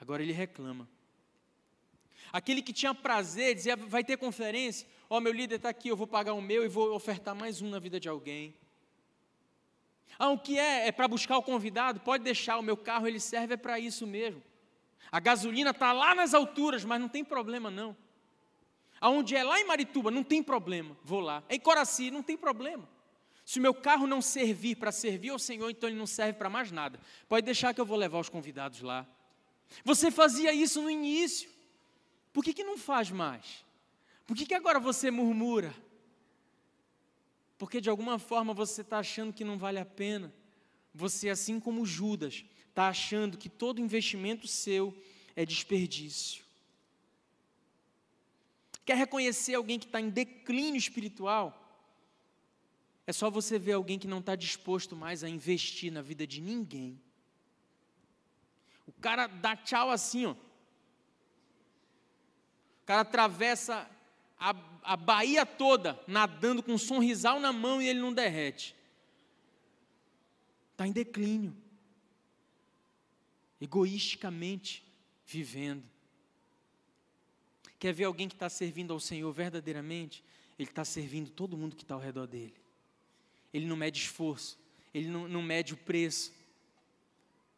agora 0.00 0.22
ele 0.22 0.32
reclama. 0.32 0.88
Aquele 2.32 2.62
que 2.62 2.72
tinha 2.72 2.94
prazer, 2.94 3.54
dizia, 3.54 3.76
vai 3.76 4.02
ter 4.02 4.16
conferência, 4.16 4.86
Ó, 5.10 5.16
oh, 5.16 5.20
meu 5.20 5.32
líder 5.32 5.56
está 5.56 5.70
aqui, 5.70 5.88
eu 5.88 5.96
vou 5.96 6.06
pagar 6.06 6.34
o 6.34 6.42
meu 6.42 6.64
e 6.64 6.68
vou 6.68 6.94
ofertar 6.94 7.34
mais 7.34 7.62
um 7.62 7.70
na 7.70 7.78
vida 7.78 7.98
de 7.98 8.08
alguém. 8.08 8.54
Ah, 10.18 10.28
o 10.28 10.38
que 10.38 10.58
é? 10.58 10.88
É 10.88 10.92
para 10.92 11.08
buscar 11.08 11.38
o 11.38 11.42
convidado? 11.42 12.00
Pode 12.00 12.24
deixar, 12.24 12.58
o 12.58 12.62
meu 12.62 12.76
carro 12.76 13.06
ele 13.06 13.18
serve 13.18 13.54
é 13.54 13.56
para 13.56 13.78
isso 13.78 14.06
mesmo. 14.06 14.42
A 15.10 15.18
gasolina 15.18 15.70
está 15.70 15.92
lá 15.92 16.14
nas 16.14 16.34
alturas, 16.34 16.84
mas 16.84 17.00
não 17.00 17.08
tem 17.08 17.24
problema 17.24 17.70
não. 17.70 17.96
Aonde 19.00 19.34
é 19.34 19.42
lá 19.42 19.58
em 19.58 19.64
Marituba, 19.64 20.10
não 20.10 20.22
tem 20.22 20.42
problema, 20.42 20.96
vou 21.02 21.20
lá. 21.20 21.42
Em 21.48 21.58
Coraci, 21.58 22.10
não 22.10 22.22
tem 22.22 22.36
problema. 22.36 22.86
Se 23.46 23.58
o 23.58 23.62
meu 23.62 23.72
carro 23.72 24.06
não 24.06 24.20
servir 24.20 24.76
para 24.76 24.92
servir 24.92 25.30
ao 25.30 25.38
Senhor, 25.38 25.70
então 25.70 25.88
ele 25.88 25.98
não 25.98 26.06
serve 26.06 26.34
para 26.34 26.50
mais 26.50 26.70
nada. 26.70 27.00
Pode 27.26 27.46
deixar 27.46 27.72
que 27.72 27.80
eu 27.80 27.86
vou 27.86 27.96
levar 27.96 28.18
os 28.18 28.28
convidados 28.28 28.82
lá. 28.82 29.06
Você 29.84 30.10
fazia 30.10 30.52
isso 30.52 30.82
no 30.82 30.90
início. 30.90 31.48
Por 32.30 32.44
que, 32.44 32.52
que 32.52 32.64
não 32.64 32.76
faz 32.76 33.10
mais? 33.10 33.64
Por 34.28 34.36
que, 34.36 34.44
que 34.44 34.54
agora 34.54 34.78
você 34.78 35.10
murmura? 35.10 35.74
Porque 37.56 37.80
de 37.80 37.88
alguma 37.88 38.18
forma 38.18 38.52
você 38.52 38.82
está 38.82 38.98
achando 38.98 39.32
que 39.32 39.42
não 39.42 39.56
vale 39.56 39.78
a 39.78 39.86
pena. 39.86 40.30
Você, 40.94 41.30
assim 41.30 41.58
como 41.58 41.86
Judas, 41.86 42.44
está 42.68 42.88
achando 42.88 43.38
que 43.38 43.48
todo 43.48 43.80
investimento 43.80 44.46
seu 44.46 44.94
é 45.34 45.46
desperdício. 45.46 46.44
Quer 48.84 48.98
reconhecer 48.98 49.54
alguém 49.54 49.78
que 49.78 49.86
está 49.86 49.98
em 49.98 50.10
declínio 50.10 50.76
espiritual? 50.76 51.46
É 53.06 53.12
só 53.14 53.30
você 53.30 53.58
ver 53.58 53.72
alguém 53.72 53.98
que 53.98 54.06
não 54.06 54.18
está 54.18 54.36
disposto 54.36 54.94
mais 54.94 55.24
a 55.24 55.28
investir 55.30 55.90
na 55.90 56.02
vida 56.02 56.26
de 56.26 56.42
ninguém. 56.42 57.00
O 58.86 58.92
cara 58.92 59.26
dá 59.26 59.56
tchau 59.56 59.90
assim, 59.90 60.26
ó. 60.26 60.32
O 60.32 60.36
cara 62.84 63.00
atravessa 63.00 63.90
a, 64.38 64.54
a 64.82 64.96
Bahia 64.96 65.44
toda 65.44 65.98
nadando 66.06 66.62
com 66.62 66.72
um 66.72 66.78
sorrisal 66.78 67.40
na 67.40 67.52
mão 67.52 67.82
e 67.82 67.88
ele 67.88 68.00
não 68.00 68.12
derrete. 68.12 68.74
Está 70.72 70.86
em 70.86 70.92
declínio. 70.92 71.56
Egoisticamente 73.60 74.84
vivendo. 75.26 75.82
Quer 77.78 77.92
ver 77.92 78.04
alguém 78.04 78.28
que 78.28 78.34
está 78.34 78.48
servindo 78.48 78.92
ao 78.92 79.00
Senhor 79.00 79.32
verdadeiramente? 79.32 80.22
Ele 80.58 80.68
está 80.68 80.84
servindo 80.84 81.30
todo 81.30 81.56
mundo 81.56 81.76
que 81.76 81.82
está 81.82 81.94
ao 81.94 82.00
redor 82.00 82.26
dele. 82.26 82.54
Ele 83.52 83.66
não 83.66 83.76
mede 83.76 83.98
esforço, 84.00 84.58
ele 84.92 85.08
não, 85.08 85.26
não 85.28 85.42
mede 85.42 85.74
o 85.74 85.76
preço. 85.76 86.32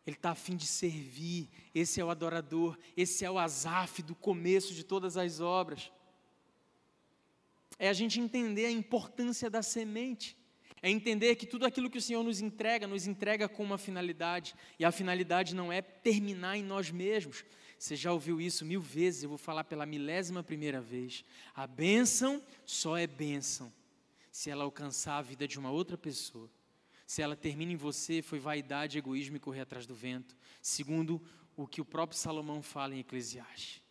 Ele 0.07 0.17
está 0.17 0.31
a 0.31 0.35
fim 0.35 0.57
de 0.57 0.67
servir. 0.67 1.49
Esse 1.75 2.01
é 2.01 2.05
o 2.05 2.11
adorador, 2.11 2.79
esse 2.97 3.25
é 3.25 3.31
o 3.31 3.39
Azaf 3.39 4.03
do 4.03 4.15
começo 4.15 4.75
de 4.75 4.83
todas 4.83 5.17
as 5.17 5.41
obras 5.41 5.91
é 7.79 7.89
a 7.89 7.93
gente 7.93 8.21
entender 8.21 8.67
a 8.67 8.71
importância 8.71 9.49
da 9.49 9.63
semente. 9.63 10.37
É 10.83 10.91
entender 10.91 11.37
que 11.37 11.47
tudo 11.47 11.67
aquilo 11.67 11.91
que 11.91 11.99
o 11.99 12.03
Senhor 12.03 12.23
nos 12.23 12.41
entrega, 12.41 12.87
nos 12.87 13.07
entrega 13.07 13.49
com 13.49 13.63
uma 13.63 13.77
finalidade. 13.77 14.55
E 14.79 14.85
a 14.85 14.91
finalidade 14.91 15.55
não 15.55 15.73
é 15.73 15.83
terminar 15.83 16.57
em 16.57 16.63
nós 16.63 16.91
mesmos. 16.91 17.45
Você 17.79 17.97
já 17.97 18.13
ouviu 18.13 18.41
isso 18.41 18.65
mil 18.65 18.81
vezes, 18.81 19.23
eu 19.23 19.29
vou 19.29 19.39
falar 19.39 19.65
pela 19.65 19.87
milésima 19.87 20.43
primeira 20.43 20.81
vez. 20.81 21.25
A 21.55 21.67
bênção 21.67 22.43
só 22.65 22.97
é 22.97 23.07
bênção 23.07 23.73
se 24.31 24.51
ela 24.51 24.65
alcançar 24.65 25.19
a 25.19 25.23
vida 25.23 25.47
de 25.47 25.59
uma 25.59 25.71
outra 25.71 25.97
pessoa. 25.99 26.51
Se 27.07 27.23
ela 27.23 27.35
termina 27.35 27.73
em 27.73 27.77
você, 27.77 28.23
foi 28.23 28.39
vaidade, 28.39 28.99
egoísmo 28.99 29.37
e 29.37 29.41
correr 29.41 29.63
atrás 29.63 29.87
do 29.87 29.95
vento. 29.95 30.37
Segundo 30.63 31.21
o 31.57 31.67
que 31.67 31.81
o 31.81 31.85
próprio 31.85 32.19
Salomão 32.19 32.63
fala 32.63 32.95
em 32.95 33.01
Eclesiastes. 33.01 33.83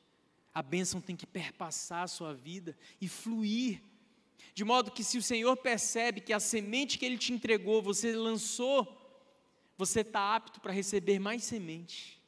A 0.54 0.62
bênção 0.62 1.00
tem 1.00 1.16
que 1.16 1.28
perpassar 1.28 2.04
a 2.04 2.08
sua 2.08 2.34
vida 2.34 2.78
e 3.00 3.08
fluir. 3.08 3.82
De 4.54 4.64
modo 4.64 4.92
que 4.92 5.04
se 5.04 5.18
o 5.18 5.24
Senhor 5.24 5.56
percebe 5.58 6.22
que 6.22 6.34
a 6.34 6.40
semente 6.40 6.98
que 6.98 7.06
Ele 7.06 7.18
te 7.18 7.32
entregou, 7.32 7.82
você 7.82 8.16
lançou, 8.16 8.88
você 9.78 10.02
está 10.02 10.36
apto 10.36 10.60
para 10.60 10.74
receber 10.74 11.20
mais 11.20 11.44
semente. 11.44 12.20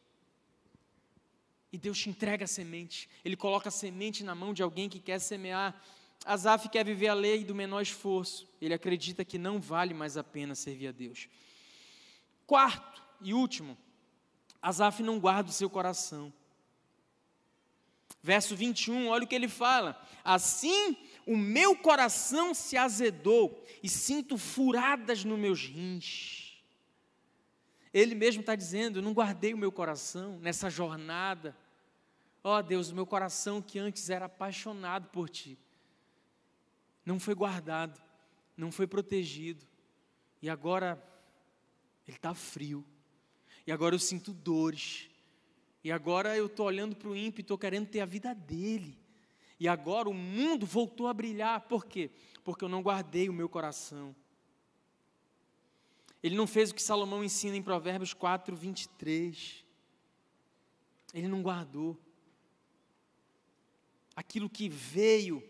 E 1.72 1.78
Deus 1.78 1.97
te 1.97 2.09
entrega 2.09 2.45
a 2.45 2.47
semente. 2.47 3.09
Ele 3.24 3.36
coloca 3.36 3.69
a 3.69 3.72
semente 3.72 4.24
na 4.24 4.36
mão 4.36 4.53
de 4.53 4.61
alguém 4.61 4.89
que 4.89 4.99
quer 4.99 5.19
semear. 5.19 5.82
Asaf 6.26 6.69
quer 6.69 6.86
viver 6.86 7.07
a 7.07 7.13
lei 7.13 7.43
do 7.43 7.55
menor 7.55 7.82
esforço. 7.82 8.47
Ele 8.61 8.74
acredita 8.74 9.26
que 9.26 9.38
não 9.38 9.59
vale 9.59 9.93
mais 9.93 10.17
a 10.17 10.24
pena 10.24 10.53
servir 10.53 10.88
a 10.88 10.91
Deus. 10.91 11.28
Quarto 12.45 13.01
e 13.22 13.34
último, 13.34 13.78
Asaf 14.61 15.01
não 15.01 15.19
guarda 15.19 15.49
o 15.49 15.53
seu 15.53 15.69
coração. 15.69 16.32
Verso 18.24 18.55
21, 18.55 19.07
olha 19.07 19.24
o 19.24 19.28
que 19.28 19.36
ele 19.36 19.47
fala: 19.47 19.99
Assim 20.24 20.95
o 21.26 21.38
meu 21.38 21.76
coração 21.76 22.53
se 22.53 22.78
azedou 22.78 23.63
e 23.82 23.89
sinto 23.89 24.38
furadas 24.38 25.24
nos 25.24 25.39
meus 25.39 25.65
rins. 25.65 26.61
Ele 27.93 28.15
mesmo 28.15 28.41
está 28.41 28.55
dizendo: 28.55 28.99
Eu 28.99 29.03
não 29.03 29.13
guardei 29.13 29.53
o 29.53 29.57
meu 29.57 29.72
coração 29.72 30.39
nessa 30.39 30.69
jornada. 30.69 31.55
Ó 32.43 32.57
oh, 32.57 32.63
Deus, 32.63 32.89
o 32.89 32.95
meu 32.95 33.05
coração 33.05 33.61
que 33.61 33.78
antes 33.78 34.09
era 34.09 34.26
apaixonado 34.26 35.09
por 35.09 35.30
Ti, 35.30 35.59
não 37.05 37.19
foi 37.19 37.36
guardado, 37.36 38.01
não 38.57 38.72
foi 38.72 38.88
protegido, 38.88 39.63
e 40.41 40.49
agora 40.49 40.99
ele 42.07 42.17
está 42.17 42.34
frio, 42.34 42.84
e 43.67 43.72
agora 43.72 43.93
eu 43.93 43.99
sinto 43.99 44.34
dores, 44.34 45.07
e 45.84 45.91
agora 45.91 46.36
eu 46.36 46.45
estou 46.45 46.67
olhando 46.67 46.95
para 46.95 47.09
o 47.09 47.15
ímpio 47.15 47.39
e 47.39 47.43
estou 47.43 47.57
querendo 47.57 47.88
ter 47.88 48.01
a 48.01 48.05
vida 48.05 48.34
dele. 48.36 48.97
E 49.59 49.67
agora 49.67 50.09
o 50.09 50.13
mundo 50.13 50.65
voltou 50.65 51.07
a 51.07 51.13
brilhar. 51.13 51.61
Por 51.61 51.86
quê? 51.86 52.11
Porque 52.43 52.63
eu 52.63 52.69
não 52.69 52.82
guardei 52.82 53.29
o 53.29 53.34
meu 53.34 53.49
coração. 53.49 54.15
Ele 56.21 56.36
não 56.36 56.45
fez 56.45 56.69
o 56.69 56.75
que 56.75 56.82
Salomão 56.82 57.23
ensina 57.23 57.55
em 57.55 57.63
Provérbios 57.63 58.13
4, 58.13 58.55
23. 58.55 59.65
Ele 61.13 61.27
não 61.27 61.41
guardou. 61.41 61.99
Aquilo 64.15 64.49
que 64.49 64.69
veio, 64.69 65.43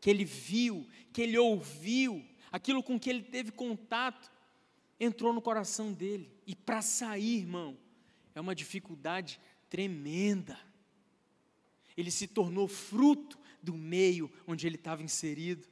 que 0.00 0.10
ele 0.10 0.24
viu, 0.24 0.86
que 1.12 1.22
ele 1.22 1.38
ouviu, 1.38 2.26
aquilo 2.52 2.82
com 2.82 2.98
que 2.98 3.08
ele 3.08 3.22
teve 3.22 3.50
contato, 3.50 4.30
entrou 4.98 5.32
no 5.32 5.40
coração 5.40 5.92
dele. 5.92 6.30
E 6.46 6.54
para 6.54 6.82
sair, 6.82 7.38
irmão, 7.38 7.78
é 8.34 8.40
uma 8.40 8.54
dificuldade 8.54 9.40
tremenda. 9.70 10.58
Ele 11.96 12.10
se 12.10 12.26
tornou 12.26 12.68
fruto 12.68 13.38
do 13.62 13.74
meio 13.74 14.30
onde 14.46 14.66
ele 14.66 14.76
estava 14.76 15.02
inserido. 15.02 15.66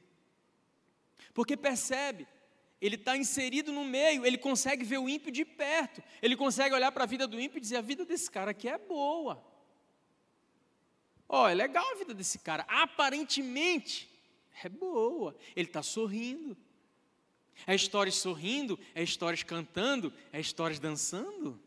Porque 1.33 1.57
percebe, 1.57 2.27
ele 2.81 2.95
está 2.95 3.17
inserido 3.17 3.71
no 3.71 3.83
meio, 3.83 4.25
ele 4.25 4.37
consegue 4.37 4.83
ver 4.85 4.97
o 4.97 5.09
ímpio 5.09 5.31
de 5.31 5.43
perto, 5.43 6.01
ele 6.21 6.35
consegue 6.35 6.73
olhar 6.73 6.91
para 6.91 7.03
a 7.03 7.07
vida 7.07 7.27
do 7.27 7.39
ímpio 7.39 7.57
e 7.57 7.61
dizer: 7.61 7.75
a 7.75 7.81
vida 7.81 8.05
desse 8.05 8.31
cara 8.31 8.51
aqui 8.51 8.69
é 8.69 8.77
boa. 8.77 9.45
Ó, 11.27 11.43
oh, 11.43 11.47
é 11.47 11.53
legal 11.53 11.85
a 11.91 11.95
vida 11.95 12.13
desse 12.13 12.39
cara, 12.39 12.65
aparentemente 12.67 14.09
é 14.63 14.69
boa, 14.69 15.35
ele 15.55 15.67
está 15.67 15.83
sorrindo. 15.83 16.57
É 17.67 17.75
histórias 17.75 18.15
sorrindo, 18.15 18.79
é 18.95 19.03
histórias 19.03 19.43
cantando, 19.43 20.13
é 20.31 20.39
histórias 20.39 20.79
dançando 20.79 21.61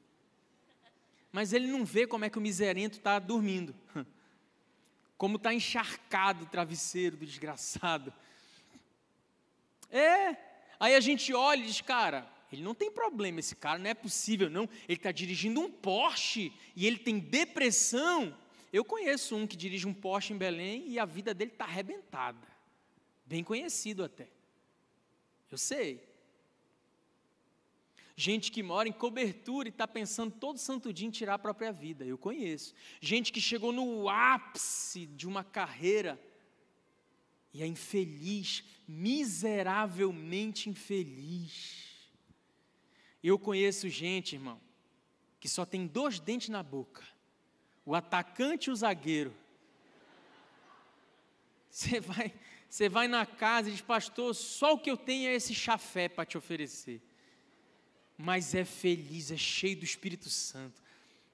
mas 1.33 1.55
ele 1.55 1.67
não 1.67 1.85
vê 1.85 2.07
como 2.07 2.27
é 2.27 2.31
que 2.31 2.39
o 2.39 2.43
miserento 2.43 2.99
está 2.99 3.19
dormindo, 3.19 3.75
como 5.17 5.37
está 5.37 5.55
encharcado 5.55 6.45
o 6.45 6.49
travesseiro 6.49 7.17
do 7.17 7.25
desgraçado. 7.25 8.13
É, 9.91 10.37
aí 10.79 10.95
a 10.95 11.01
gente 11.01 11.33
olha 11.33 11.63
e 11.63 11.67
diz, 11.67 11.81
cara, 11.81 12.31
ele 12.53 12.63
não 12.63 12.75
tem 12.75 12.91
problema, 12.91 13.41
esse 13.41 13.57
cara 13.57 13.79
não 13.79 13.89
é 13.89 13.95
possível, 13.95 14.51
não. 14.51 14.69
Ele 14.87 14.99
está 14.99 15.11
dirigindo 15.11 15.59
um 15.61 15.71
Porsche 15.71 16.53
e 16.77 16.87
ele 16.87 16.99
tem 16.99 17.19
depressão. 17.19 18.37
Eu 18.71 18.85
conheço 18.85 19.35
um 19.35 19.47
que 19.47 19.57
dirige 19.57 19.89
um 19.89 19.95
Porsche 19.95 20.35
em 20.35 20.39
Belém 20.39 20.85
e 20.87 20.99
a 20.99 21.07
vida 21.07 21.33
dele 21.33 21.51
está 21.51 21.65
arrebentada. 21.65 22.47
Bem 23.25 23.43
conhecido 23.43 24.05
até. 24.05 24.29
Eu 25.51 25.57
sei. 25.57 26.12
Gente 28.15 28.53
que 28.53 28.63
mora 28.63 28.89
em 28.89 28.93
cobertura 28.93 29.69
e 29.69 29.71
está 29.71 29.89
pensando 29.89 30.33
todo 30.33 30.59
santo 30.59 30.93
dia 30.93 31.09
em 31.09 31.11
tirar 31.11 31.35
a 31.35 31.39
própria 31.39 31.73
vida, 31.73 32.05
eu 32.05 32.19
conheço. 32.19 32.75
Gente 33.01 33.33
que 33.33 33.41
chegou 33.41 33.73
no 33.73 34.09
ápice 34.09 35.07
de 35.07 35.27
uma 35.27 35.43
carreira 35.43 36.21
e 37.55 37.63
é 37.63 37.67
infeliz, 37.67 38.65
miseravelmente 38.87 40.69
infeliz. 40.69 42.11
Eu 43.23 43.39
conheço 43.39 43.89
gente, 43.89 44.35
irmão, 44.35 44.61
que 45.41 45.49
só 45.49 45.65
tem 45.65 45.87
dois 45.87 46.21
dentes 46.21 46.51
na 46.51 46.63
boca: 46.63 47.03
o 47.85 47.95
atacante 47.95 48.69
e 48.69 48.73
o 48.73 48.77
zagueiro. 48.77 49.35
Você 51.71 52.01
vai, 52.01 52.35
você 52.69 52.89
vai 52.91 53.09
na 53.09 53.25
casa 53.25 53.71
e 53.71 53.73
diz, 53.73 53.81
pastor, 53.81 54.35
só 54.35 54.75
o 54.75 54.79
que 54.79 54.91
eu 54.91 54.97
tenho 54.99 55.31
é 55.31 55.35
esse 55.35 55.55
chafé 55.55 56.07
para 56.07 56.27
te 56.27 56.37
oferecer 56.37 57.01
mas 58.23 58.55
é 58.55 58.65
feliz, 58.65 59.33
é 59.33 59.37
cheio 59.37 59.77
do 59.77 59.85
Espírito 59.85 60.31
Santo. 60.31 60.81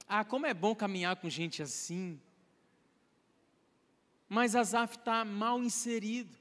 Ah, 0.09 0.25
como 0.25 0.47
é 0.47 0.55
bom 0.55 0.75
caminhar 0.75 1.17
com 1.17 1.29
gente 1.29 1.63
assim. 1.63 2.19
Mas 4.27 4.57
Asaf 4.57 4.97
está 4.97 5.23
mal 5.23 5.63
inserido. 5.63 6.35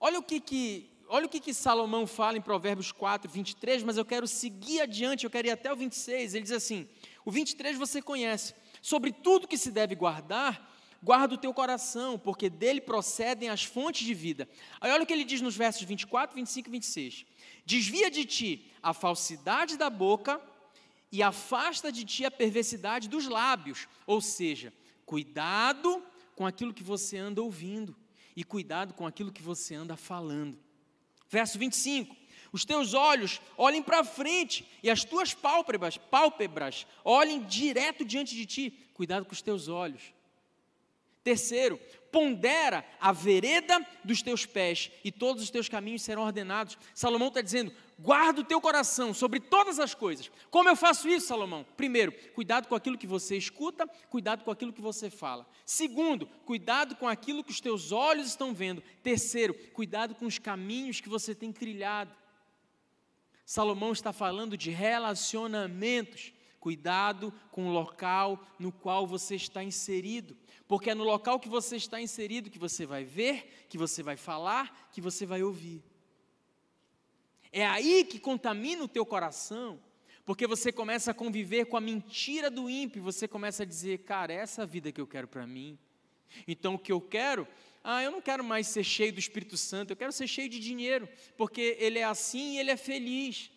Olha 0.00 0.18
o 0.18 0.22
que, 0.22 0.40
que, 0.40 0.90
olha 1.06 1.26
o 1.26 1.28
que, 1.28 1.38
que 1.38 1.52
Salomão 1.52 2.06
fala 2.06 2.38
em 2.38 2.40
Provérbios 2.40 2.90
4, 2.90 3.30
23, 3.30 3.82
mas 3.82 3.98
eu 3.98 4.06
quero 4.06 4.26
seguir 4.26 4.80
adiante, 4.80 5.24
eu 5.24 5.30
quero 5.30 5.48
ir 5.48 5.50
até 5.50 5.70
o 5.70 5.76
26. 5.76 6.32
Ele 6.32 6.44
diz 6.44 6.52
assim: 6.52 6.88
o 7.26 7.30
23 7.30 7.76
você 7.76 8.00
conhece. 8.00 8.54
Sobre 8.80 9.12
tudo 9.12 9.46
que 9.46 9.58
se 9.58 9.70
deve 9.70 9.94
guardar, 9.94 10.66
guarda 11.02 11.34
o 11.34 11.38
teu 11.38 11.52
coração, 11.52 12.18
porque 12.18 12.48
dele 12.48 12.80
procedem 12.80 13.50
as 13.50 13.64
fontes 13.64 14.06
de 14.06 14.14
vida. 14.14 14.48
Aí 14.80 14.90
olha 14.90 15.02
o 15.02 15.06
que 15.06 15.12
ele 15.12 15.24
diz 15.24 15.42
nos 15.42 15.56
versos 15.56 15.82
24, 15.82 16.34
25 16.34 16.68
e 16.68 16.72
26. 16.72 17.26
Desvia 17.68 18.10
de 18.10 18.24
ti 18.24 18.64
a 18.82 18.94
falsidade 18.94 19.76
da 19.76 19.90
boca 19.90 20.40
e 21.12 21.22
afasta 21.22 21.92
de 21.92 22.02
ti 22.02 22.24
a 22.24 22.30
perversidade 22.30 23.10
dos 23.10 23.26
lábios. 23.26 23.86
Ou 24.06 24.22
seja, 24.22 24.72
cuidado 25.04 26.02
com 26.34 26.46
aquilo 26.46 26.72
que 26.72 26.82
você 26.82 27.18
anda 27.18 27.42
ouvindo 27.42 27.94
e 28.34 28.42
cuidado 28.42 28.94
com 28.94 29.06
aquilo 29.06 29.30
que 29.30 29.42
você 29.42 29.74
anda 29.74 29.98
falando. 29.98 30.58
Verso 31.28 31.58
25: 31.58 32.16
Os 32.50 32.64
teus 32.64 32.94
olhos 32.94 33.38
olhem 33.54 33.82
para 33.82 34.02
frente 34.02 34.66
e 34.82 34.88
as 34.88 35.04
tuas 35.04 35.34
pálpebras, 35.34 35.98
pálpebras 35.98 36.86
olhem 37.04 37.44
direto 37.44 38.02
diante 38.02 38.34
de 38.34 38.46
ti. 38.46 38.70
Cuidado 38.94 39.26
com 39.26 39.32
os 39.32 39.42
teus 39.42 39.68
olhos. 39.68 40.14
Terceiro, 41.22 41.78
pondera 42.10 42.84
a 43.00 43.12
vereda 43.12 43.84
dos 44.04 44.22
teus 44.22 44.46
pés 44.46 44.90
e 45.04 45.12
todos 45.12 45.42
os 45.42 45.50
teus 45.50 45.68
caminhos 45.68 46.02
serão 46.02 46.22
ordenados. 46.22 46.78
Salomão 46.94 47.28
está 47.28 47.40
dizendo: 47.40 47.72
guarda 47.98 48.40
o 48.40 48.44
teu 48.44 48.60
coração 48.60 49.12
sobre 49.12 49.40
todas 49.40 49.78
as 49.78 49.94
coisas. 49.94 50.30
Como 50.50 50.68
eu 50.68 50.76
faço 50.76 51.08
isso, 51.08 51.26
Salomão? 51.26 51.66
Primeiro, 51.76 52.12
cuidado 52.34 52.68
com 52.68 52.74
aquilo 52.74 52.98
que 52.98 53.06
você 53.06 53.36
escuta, 53.36 53.86
cuidado 54.08 54.44
com 54.44 54.50
aquilo 54.50 54.72
que 54.72 54.80
você 54.80 55.10
fala. 55.10 55.46
Segundo, 55.64 56.26
cuidado 56.44 56.96
com 56.96 57.08
aquilo 57.08 57.44
que 57.44 57.52
os 57.52 57.60
teus 57.60 57.92
olhos 57.92 58.28
estão 58.28 58.54
vendo. 58.54 58.82
Terceiro, 59.02 59.54
cuidado 59.72 60.14
com 60.14 60.26
os 60.26 60.38
caminhos 60.38 61.00
que 61.00 61.08
você 61.08 61.34
tem 61.34 61.52
trilhado. 61.52 62.14
Salomão 63.44 63.92
está 63.92 64.12
falando 64.12 64.56
de 64.56 64.70
relacionamentos. 64.70 66.32
Cuidado 66.60 67.32
com 67.52 67.68
o 67.68 67.72
local 67.72 68.44
no 68.58 68.72
qual 68.72 69.06
você 69.06 69.36
está 69.36 69.62
inserido 69.62 70.36
porque 70.68 70.90
é 70.90 70.94
no 70.94 71.02
local 71.02 71.40
que 71.40 71.48
você 71.48 71.76
está 71.76 71.98
inserido 71.98 72.50
que 72.50 72.58
você 72.58 72.84
vai 72.84 73.02
ver, 73.02 73.66
que 73.70 73.78
você 73.78 74.02
vai 74.02 74.18
falar, 74.18 74.88
que 74.92 75.00
você 75.00 75.24
vai 75.24 75.42
ouvir. 75.42 75.82
É 77.50 77.66
aí 77.66 78.04
que 78.04 78.20
contamina 78.20 78.84
o 78.84 78.88
teu 78.88 79.06
coração, 79.06 79.80
porque 80.26 80.46
você 80.46 80.70
começa 80.70 81.10
a 81.10 81.14
conviver 81.14 81.64
com 81.64 81.78
a 81.78 81.80
mentira 81.80 82.50
do 82.50 82.68
ímpio, 82.68 83.02
você 83.02 83.26
começa 83.26 83.62
a 83.62 83.66
dizer, 83.66 84.00
cara, 84.00 84.30
é 84.30 84.36
essa 84.36 84.66
vida 84.66 84.92
que 84.92 85.00
eu 85.00 85.06
quero 85.06 85.26
para 85.26 85.46
mim. 85.46 85.78
Então 86.46 86.74
o 86.74 86.78
que 86.78 86.92
eu 86.92 87.00
quero, 87.00 87.48
ah, 87.82 88.02
eu 88.02 88.10
não 88.10 88.20
quero 88.20 88.44
mais 88.44 88.66
ser 88.66 88.84
cheio 88.84 89.10
do 89.10 89.18
Espírito 89.18 89.56
Santo, 89.56 89.92
eu 89.92 89.96
quero 89.96 90.12
ser 90.12 90.26
cheio 90.26 90.50
de 90.50 90.60
dinheiro, 90.60 91.08
porque 91.38 91.78
ele 91.80 91.98
é 91.98 92.04
assim 92.04 92.56
e 92.56 92.58
ele 92.58 92.70
é 92.70 92.76
feliz. 92.76 93.50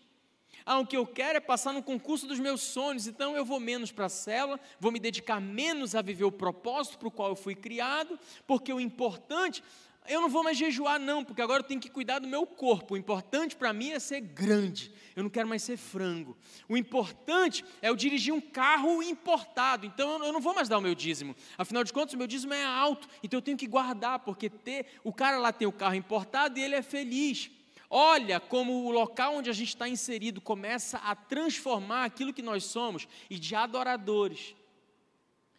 Ah, 0.66 0.80
o 0.80 0.86
que 0.86 0.96
eu 0.96 1.06
quero 1.06 1.38
é 1.38 1.42
passar 1.42 1.74
no 1.74 1.82
concurso 1.82 2.28
dos 2.28 2.40
meus 2.40 2.62
sonhos, 2.62 3.08
então 3.08 3.36
eu 3.36 3.44
vou 3.44 3.60
menos 3.60 3.92
para 3.92 4.06
a 4.06 4.10
célula, 4.10 4.60
vou 4.80 4.92
me 4.92 5.00
dedicar 5.00 5.40
menos 5.40 5.96
a 5.96 6.02
viver 6.02 6.26
o 6.26 6.32
propósito 6.32 6.98
para 6.98 7.08
o 7.08 7.12
qual 7.12 7.30
eu 7.30 7.36
fui 7.36 7.56
criado, 7.56 8.20
porque 8.46 8.72
o 8.72 8.80
importante, 8.80 9.64
eu 10.08 10.22
não 10.22 10.30
vou 10.30 10.44
mais 10.44 10.58
jejuar, 10.58 11.00
não, 11.00 11.24
porque 11.24 11.42
agora 11.42 11.62
eu 11.62 11.68
tenho 11.68 11.80
que 11.80 11.90
cuidar 11.90 12.20
do 12.20 12.28
meu 12.28 12.46
corpo. 12.46 12.94
O 12.94 12.98
importante 12.98 13.56
para 13.56 13.74
mim 13.74 13.92
é 13.92 14.00
ser 14.00 14.22
grande, 14.22 14.92
eu 15.16 15.24
não 15.24 15.30
quero 15.30 15.48
mais 15.48 15.64
ser 15.64 15.78
frango. 15.78 16.38
O 16.70 16.78
importante 16.78 17.66
é 17.82 17.90
eu 17.90 17.96
dirigir 17.96 18.34
um 18.34 18.42
carro 18.42 19.02
importado, 19.02 19.86
então 19.86 20.24
eu 20.24 20.32
não 20.32 20.42
vou 20.42 20.54
mais 20.54 20.70
dar 20.70 20.78
o 20.78 20.82
meu 20.82 20.94
dízimo. 20.94 21.36
Afinal 21.58 21.84
de 21.84 21.92
contas, 21.92 22.14
o 22.14 22.18
meu 22.18 22.28
dízimo 22.28 22.54
é 22.54 22.64
alto, 22.64 23.08
então 23.24 23.38
eu 23.38 23.42
tenho 23.42 23.58
que 23.58 23.68
guardar, 23.68 24.20
porque 24.20 24.50
ter, 24.50 24.86
o 25.04 25.12
cara 25.12 25.38
lá 25.38 25.52
tem 25.52 25.68
o 25.68 25.72
carro 25.72 25.96
importado 25.96 26.60
e 26.60 26.62
ele 26.62 26.76
é 26.76 26.82
feliz. 26.82 27.50
Olha 27.94 28.40
como 28.40 28.86
o 28.86 28.90
local 28.90 29.36
onde 29.36 29.50
a 29.50 29.54
gente 29.54 29.68
está 29.68 29.86
inserido 29.86 30.40
começa 30.40 30.98
a 31.00 31.14
transformar 31.14 32.06
aquilo 32.06 32.32
que 32.32 32.42
nós 32.42 32.64
somos 32.64 33.06
e 33.30 33.38
de 33.38 33.54
adoradores, 33.54 34.56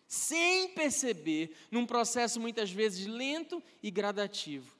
sem 0.07 0.71
perceber, 0.71 1.55
num 1.71 1.85
processo 1.85 2.41
muitas 2.41 2.71
vezes 2.71 3.07
lento 3.07 3.63
e 3.83 3.91
gradativo. 3.91 4.75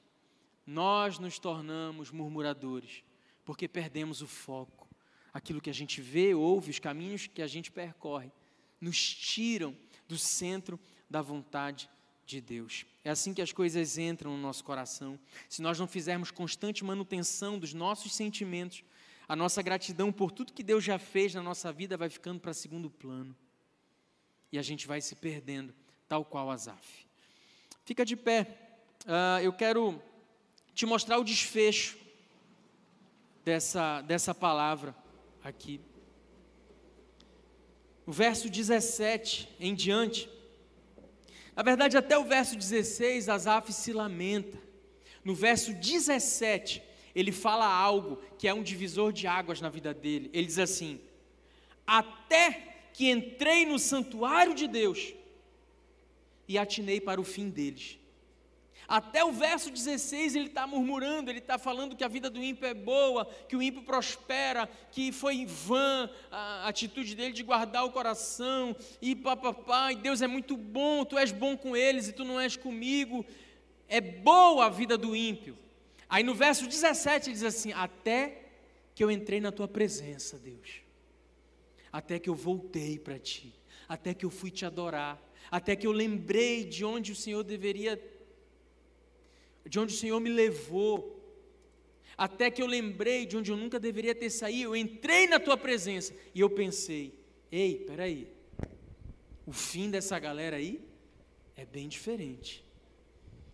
Nós 0.65 1.19
nos 1.19 1.37
tornamos 1.37 2.09
murmuradores, 2.09 3.03
porque 3.45 3.67
perdemos 3.67 4.23
o 4.23 4.27
foco. 4.27 4.89
Aquilo 5.31 5.61
que 5.61 5.69
a 5.69 5.73
gente 5.73 6.01
vê, 6.01 6.33
ouve, 6.33 6.71
os 6.71 6.79
caminhos 6.79 7.27
que 7.27 7.41
a 7.41 7.47
gente 7.47 7.71
percorre, 7.71 8.31
nos 8.81 8.99
tiram 9.13 9.77
do 10.07 10.17
centro 10.17 10.79
da 11.07 11.21
vontade 11.21 11.87
de 12.25 12.39
Deus. 12.39 12.85
É 13.03 13.09
assim 13.09 13.33
que 13.33 13.41
as 13.41 13.51
coisas 13.51 13.97
entram 13.97 14.31
no 14.31 14.41
nosso 14.41 14.63
coração. 14.63 15.19
Se 15.49 15.61
nós 15.61 15.79
não 15.79 15.87
fizermos 15.87 16.31
constante 16.31 16.83
manutenção 16.83 17.59
dos 17.59 17.73
nossos 17.73 18.13
sentimentos, 18.13 18.83
a 19.27 19.35
nossa 19.35 19.61
gratidão 19.61 20.11
por 20.11 20.31
tudo 20.31 20.53
que 20.53 20.63
Deus 20.63 20.83
já 20.83 20.97
fez 20.97 21.33
na 21.33 21.41
nossa 21.41 21.71
vida 21.71 21.97
vai 21.97 22.09
ficando 22.09 22.39
para 22.39 22.53
segundo 22.53 22.89
plano. 22.89 23.35
E 24.51 24.57
a 24.57 24.61
gente 24.61 24.85
vai 24.85 25.01
se 25.01 25.15
perdendo, 25.15 25.73
tal 26.07 26.23
qual 26.23 26.51
Asaf. 26.51 27.07
Fica 27.85 28.05
de 28.05 28.15
pé. 28.15 28.57
Uh, 29.05 29.41
eu 29.41 29.51
quero 29.51 30.01
te 30.73 30.85
mostrar 30.85 31.17
o 31.17 31.23
desfecho 31.23 31.97
dessa, 33.43 34.01
dessa 34.01 34.33
palavra 34.33 34.95
aqui. 35.43 35.81
O 38.05 38.11
verso 38.11 38.49
17 38.49 39.49
em 39.59 39.73
diante. 39.73 40.29
Na 41.55 41.63
verdade, 41.63 41.97
até 41.97 42.17
o 42.17 42.23
verso 42.23 42.55
16, 42.55 43.29
Asaf 43.29 43.71
se 43.71 43.93
lamenta. 43.93 44.57
No 45.23 45.35
verso 45.35 45.73
17, 45.73 46.81
ele 47.15 47.31
fala 47.31 47.65
algo 47.65 48.19
que 48.37 48.47
é 48.47 48.53
um 48.53 48.63
divisor 48.63 49.13
de 49.13 49.27
águas 49.27 49.61
na 49.61 49.69
vida 49.69 49.93
dele. 49.93 50.29
Ele 50.33 50.47
diz 50.47 50.59
assim: 50.59 50.99
Até 51.85 52.89
que 52.93 53.09
entrei 53.09 53.65
no 53.65 53.79
santuário 53.79 54.53
de 54.53 54.67
Deus 54.67 55.13
e 56.47 56.57
atinei 56.57 56.99
para 56.99 57.21
o 57.21 57.23
fim 57.23 57.49
deles. 57.49 57.97
Até 58.93 59.25
o 59.25 59.31
verso 59.31 59.71
16 59.71 60.35
ele 60.35 60.45
está 60.49 60.67
murmurando, 60.67 61.31
ele 61.31 61.39
está 61.39 61.57
falando 61.57 61.95
que 61.95 62.03
a 62.03 62.07
vida 62.07 62.29
do 62.29 62.43
ímpio 62.43 62.67
é 62.67 62.75
boa, 62.75 63.25
que 63.49 63.55
o 63.55 63.61
ímpio 63.63 63.81
prospera, 63.81 64.69
que 64.91 65.11
foi 65.11 65.47
vã 65.47 66.07
a 66.29 66.67
atitude 66.67 67.15
dele 67.15 67.33
de 67.33 67.41
guardar 67.41 67.83
o 67.85 67.89
coração, 67.89 68.75
e 69.01 69.15
papapá, 69.15 69.91
e 69.91 69.95
Deus 69.95 70.21
é 70.21 70.27
muito 70.27 70.55
bom, 70.55 71.03
tu 71.03 71.17
és 71.17 71.31
bom 71.31 71.57
com 71.57 71.75
eles 71.75 72.07
e 72.07 72.13
tu 72.13 72.23
não 72.23 72.39
és 72.39 72.55
comigo. 72.55 73.25
É 73.87 73.99
boa 73.99 74.67
a 74.67 74.69
vida 74.69 74.95
do 74.95 75.15
ímpio. 75.15 75.57
Aí 76.07 76.21
no 76.21 76.35
verso 76.35 76.67
17 76.67 77.29
ele 77.29 77.33
diz 77.33 77.43
assim: 77.43 77.73
Até 77.73 78.43
que 78.93 79.03
eu 79.03 79.09
entrei 79.09 79.41
na 79.41 79.51
tua 79.51 79.67
presença, 79.67 80.37
Deus, 80.37 80.83
até 81.91 82.19
que 82.19 82.29
eu 82.29 82.35
voltei 82.35 82.99
para 82.99 83.17
ti, 83.17 83.55
até 83.89 84.13
que 84.13 84.23
eu 84.23 84.29
fui 84.29 84.51
te 84.51 84.67
adorar, 84.67 85.19
até 85.49 85.75
que 85.75 85.87
eu 85.87 85.91
lembrei 85.91 86.63
de 86.63 86.85
onde 86.85 87.11
o 87.11 87.15
Senhor 87.15 87.43
deveria 87.43 87.99
de 89.65 89.79
onde 89.79 89.93
o 89.93 89.97
Senhor 89.97 90.19
me 90.19 90.29
levou, 90.29 91.13
até 92.17 92.51
que 92.51 92.61
eu 92.61 92.67
lembrei 92.67 93.25
de 93.25 93.37
onde 93.37 93.51
eu 93.51 93.57
nunca 93.57 93.79
deveria 93.79 94.13
ter 94.13 94.29
saído, 94.29 94.69
eu 94.69 94.75
entrei 94.75 95.27
na 95.27 95.39
tua 95.39 95.57
presença 95.57 96.13
e 96.33 96.39
eu 96.39 96.49
pensei: 96.49 97.13
ei, 97.51 97.77
peraí, 97.79 98.27
o 99.45 99.51
fim 99.51 99.89
dessa 99.89 100.17
galera 100.19 100.57
aí 100.57 100.81
é 101.55 101.65
bem 101.65 101.87
diferente. 101.87 102.63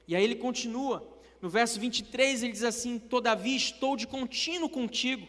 E 0.07 0.15
aí 0.15 0.23
ele 0.23 0.35
continua, 0.35 1.07
no 1.41 1.49
verso 1.49 1.79
23 1.79 2.43
ele 2.43 2.51
diz 2.51 2.63
assim: 2.63 2.99
Todavia 2.99 3.55
estou 3.55 3.95
de 3.95 4.07
contínuo 4.07 4.69
contigo, 4.69 5.27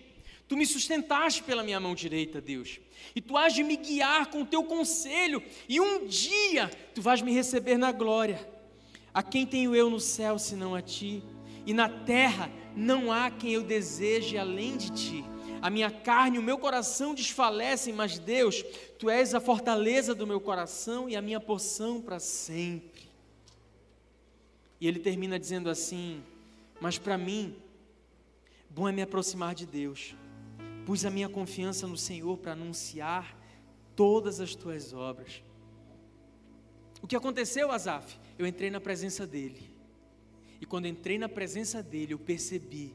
tu 0.48 0.56
me 0.56 0.66
sustentaste 0.66 1.42
pela 1.42 1.62
minha 1.62 1.78
mão 1.78 1.94
direita, 1.94 2.40
Deus, 2.40 2.80
e 3.14 3.20
tu 3.20 3.36
has 3.36 3.54
de 3.54 3.62
me 3.62 3.76
guiar 3.76 4.30
com 4.30 4.42
o 4.42 4.46
teu 4.46 4.64
conselho, 4.64 5.42
e 5.68 5.80
um 5.80 6.06
dia 6.06 6.68
tu 6.94 7.00
vais 7.00 7.22
me 7.22 7.32
receber 7.32 7.76
na 7.76 7.92
glória. 7.92 8.59
A 9.12 9.22
quem 9.22 9.46
tenho 9.46 9.74
eu 9.74 9.90
no 9.90 10.00
céu 10.00 10.38
senão 10.38 10.74
a 10.74 10.80
ti? 10.82 11.22
E 11.66 11.72
na 11.72 11.88
terra 11.88 12.50
não 12.76 13.12
há 13.12 13.30
quem 13.30 13.52
eu 13.52 13.62
deseje 13.62 14.38
além 14.38 14.76
de 14.76 14.90
ti. 14.90 15.24
A 15.60 15.68
minha 15.68 15.90
carne 15.90 16.36
e 16.36 16.38
o 16.38 16.42
meu 16.42 16.58
coração 16.58 17.14
desfalecem, 17.14 17.92
mas 17.92 18.18
Deus, 18.18 18.62
tu 18.98 19.10
és 19.10 19.34
a 19.34 19.40
fortaleza 19.40 20.14
do 20.14 20.26
meu 20.26 20.40
coração 20.40 21.08
e 21.08 21.16
a 21.16 21.22
minha 21.22 21.40
porção 21.40 22.00
para 22.00 22.18
sempre. 22.18 23.10
E 24.80 24.86
ele 24.86 24.98
termina 24.98 25.38
dizendo 25.38 25.68
assim: 25.68 26.22
Mas 26.80 26.96
para 26.96 27.18
mim, 27.18 27.54
bom 28.70 28.88
é 28.88 28.92
me 28.92 29.02
aproximar 29.02 29.54
de 29.54 29.66
Deus. 29.66 30.14
Pus 30.86 31.04
a 31.04 31.10
minha 31.10 31.28
confiança 31.28 31.86
no 31.86 31.96
Senhor 31.96 32.38
para 32.38 32.52
anunciar 32.52 33.36
todas 33.94 34.40
as 34.40 34.54
tuas 34.54 34.94
obras. 34.94 35.42
O 37.02 37.06
que 37.06 37.16
aconteceu, 37.16 37.70
Asaf? 37.70 38.18
Eu 38.40 38.46
entrei 38.46 38.70
na 38.70 38.80
presença 38.80 39.26
dele. 39.26 39.70
E 40.60 40.66
quando 40.66 40.86
entrei 40.86 41.18
na 41.18 41.28
presença 41.28 41.82
dele, 41.82 42.14
eu 42.14 42.18
percebi 42.18 42.94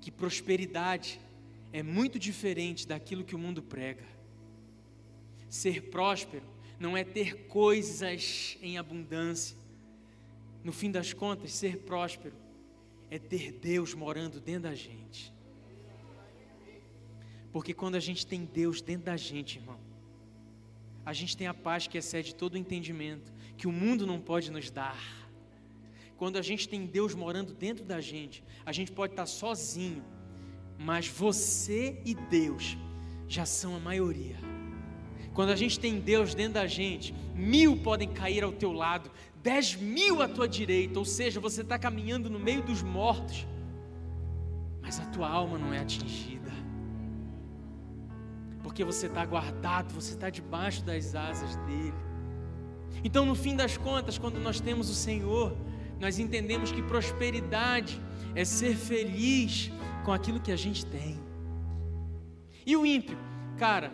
que 0.00 0.10
prosperidade 0.10 1.20
é 1.70 1.82
muito 1.82 2.18
diferente 2.18 2.88
daquilo 2.88 3.24
que 3.24 3.34
o 3.34 3.38
mundo 3.38 3.62
prega. 3.62 4.04
Ser 5.50 5.90
próspero 5.90 6.44
não 6.80 6.96
é 6.96 7.04
ter 7.04 7.46
coisas 7.46 8.56
em 8.62 8.78
abundância. 8.78 9.56
No 10.64 10.72
fim 10.72 10.90
das 10.90 11.12
contas, 11.12 11.52
ser 11.52 11.80
próspero 11.80 12.34
é 13.10 13.18
ter 13.18 13.52
Deus 13.52 13.92
morando 13.92 14.40
dentro 14.40 14.62
da 14.62 14.74
gente. 14.74 15.32
Porque 17.52 17.74
quando 17.74 17.96
a 17.96 18.00
gente 18.00 18.26
tem 18.26 18.44
Deus 18.44 18.80
dentro 18.80 19.06
da 19.06 19.16
gente, 19.16 19.58
irmão, 19.58 19.78
a 21.04 21.12
gente 21.12 21.36
tem 21.36 21.46
a 21.46 21.54
paz 21.54 21.86
que 21.86 21.98
excede 21.98 22.34
todo 22.34 22.54
o 22.54 22.58
entendimento, 22.58 23.32
que 23.58 23.66
o 23.66 23.72
mundo 23.72 24.06
não 24.06 24.18
pode 24.20 24.50
nos 24.50 24.70
dar. 24.70 24.98
Quando 26.16 26.38
a 26.38 26.42
gente 26.42 26.68
tem 26.68 26.86
Deus 26.86 27.14
morando 27.14 27.52
dentro 27.52 27.84
da 27.84 28.00
gente, 28.00 28.42
a 28.64 28.72
gente 28.72 28.90
pode 28.90 29.12
estar 29.12 29.26
sozinho, 29.26 30.02
mas 30.78 31.06
você 31.06 32.00
e 32.04 32.14
Deus 32.14 32.78
já 33.26 33.44
são 33.44 33.76
a 33.76 33.80
maioria. 33.80 34.36
Quando 35.34 35.50
a 35.50 35.56
gente 35.56 35.78
tem 35.78 36.00
Deus 36.00 36.34
dentro 36.34 36.54
da 36.54 36.66
gente, 36.66 37.14
mil 37.34 37.76
podem 37.76 38.08
cair 38.08 38.42
ao 38.42 38.52
teu 38.52 38.72
lado, 38.72 39.10
dez 39.42 39.74
mil 39.74 40.22
à 40.22 40.28
tua 40.28 40.48
direita, 40.48 40.98
ou 40.98 41.04
seja, 41.04 41.38
você 41.38 41.60
está 41.60 41.78
caminhando 41.78 42.30
no 42.30 42.38
meio 42.38 42.62
dos 42.62 42.82
mortos, 42.82 43.46
mas 44.80 44.98
a 44.98 45.06
tua 45.06 45.28
alma 45.28 45.58
não 45.58 45.74
é 45.74 45.80
atingida 45.80 46.38
porque 48.78 48.84
você 48.84 49.06
está 49.06 49.24
guardado, 49.24 49.92
você 49.92 50.12
está 50.12 50.28
debaixo 50.28 50.84
das 50.84 51.14
asas 51.14 51.56
dele. 51.66 51.94
Então, 53.04 53.24
no 53.24 53.34
fim 53.34 53.54
das 53.54 53.76
contas, 53.76 54.18
quando 54.18 54.40
nós 54.40 54.60
temos 54.60 54.90
o 54.90 54.94
Senhor, 54.94 55.56
nós 56.00 56.18
entendemos 56.18 56.72
que 56.72 56.82
prosperidade 56.82 58.00
é 58.34 58.44
ser 58.44 58.76
feliz 58.76 59.70
com 60.04 60.12
aquilo 60.12 60.40
que 60.40 60.52
a 60.52 60.56
gente 60.56 60.84
tem. 60.86 61.18
E 62.64 62.76
o 62.76 62.84
ímpio, 62.84 63.16
cara, 63.56 63.92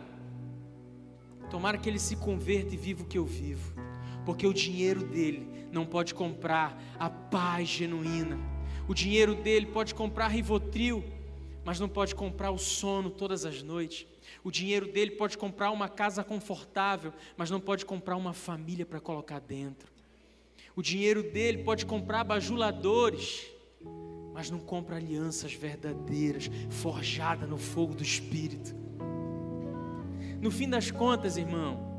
tomara 1.50 1.78
que 1.78 1.88
ele 1.88 1.98
se 1.98 2.16
converta 2.16 2.74
e 2.74 2.76
viva 2.76 3.02
o 3.02 3.06
que 3.06 3.18
eu 3.18 3.24
vivo, 3.24 3.74
porque 4.24 4.46
o 4.46 4.52
dinheiro 4.52 5.04
dele 5.04 5.48
não 5.70 5.86
pode 5.86 6.14
comprar 6.14 6.80
a 6.98 7.08
paz 7.08 7.68
genuína. 7.68 8.38
O 8.88 8.94
dinheiro 8.94 9.34
dele 9.34 9.66
pode 9.66 9.94
comprar 9.94 10.28
Rivotril, 10.28 11.04
mas 11.64 11.80
não 11.80 11.88
pode 11.88 12.14
comprar 12.14 12.50
o 12.50 12.58
sono 12.58 13.10
todas 13.10 13.44
as 13.44 13.62
noites. 13.62 14.06
O 14.42 14.50
dinheiro 14.50 14.90
dele 14.90 15.12
pode 15.12 15.38
comprar 15.38 15.70
uma 15.70 15.88
casa 15.88 16.24
confortável, 16.24 17.12
mas 17.36 17.50
não 17.50 17.60
pode 17.60 17.84
comprar 17.84 18.16
uma 18.16 18.32
família 18.32 18.84
para 18.84 19.00
colocar 19.00 19.38
dentro. 19.38 19.92
O 20.76 20.82
dinheiro 20.82 21.22
dele 21.22 21.62
pode 21.62 21.86
comprar 21.86 22.24
bajuladores, 22.24 23.46
mas 24.32 24.50
não 24.50 24.58
compra 24.58 24.96
alianças 24.96 25.54
verdadeiras, 25.54 26.50
forjadas 26.68 27.48
no 27.48 27.58
fogo 27.58 27.94
do 27.94 28.02
Espírito. 28.02 28.74
No 30.40 30.50
fim 30.50 30.68
das 30.68 30.90
contas, 30.90 31.36
irmão, 31.36 31.94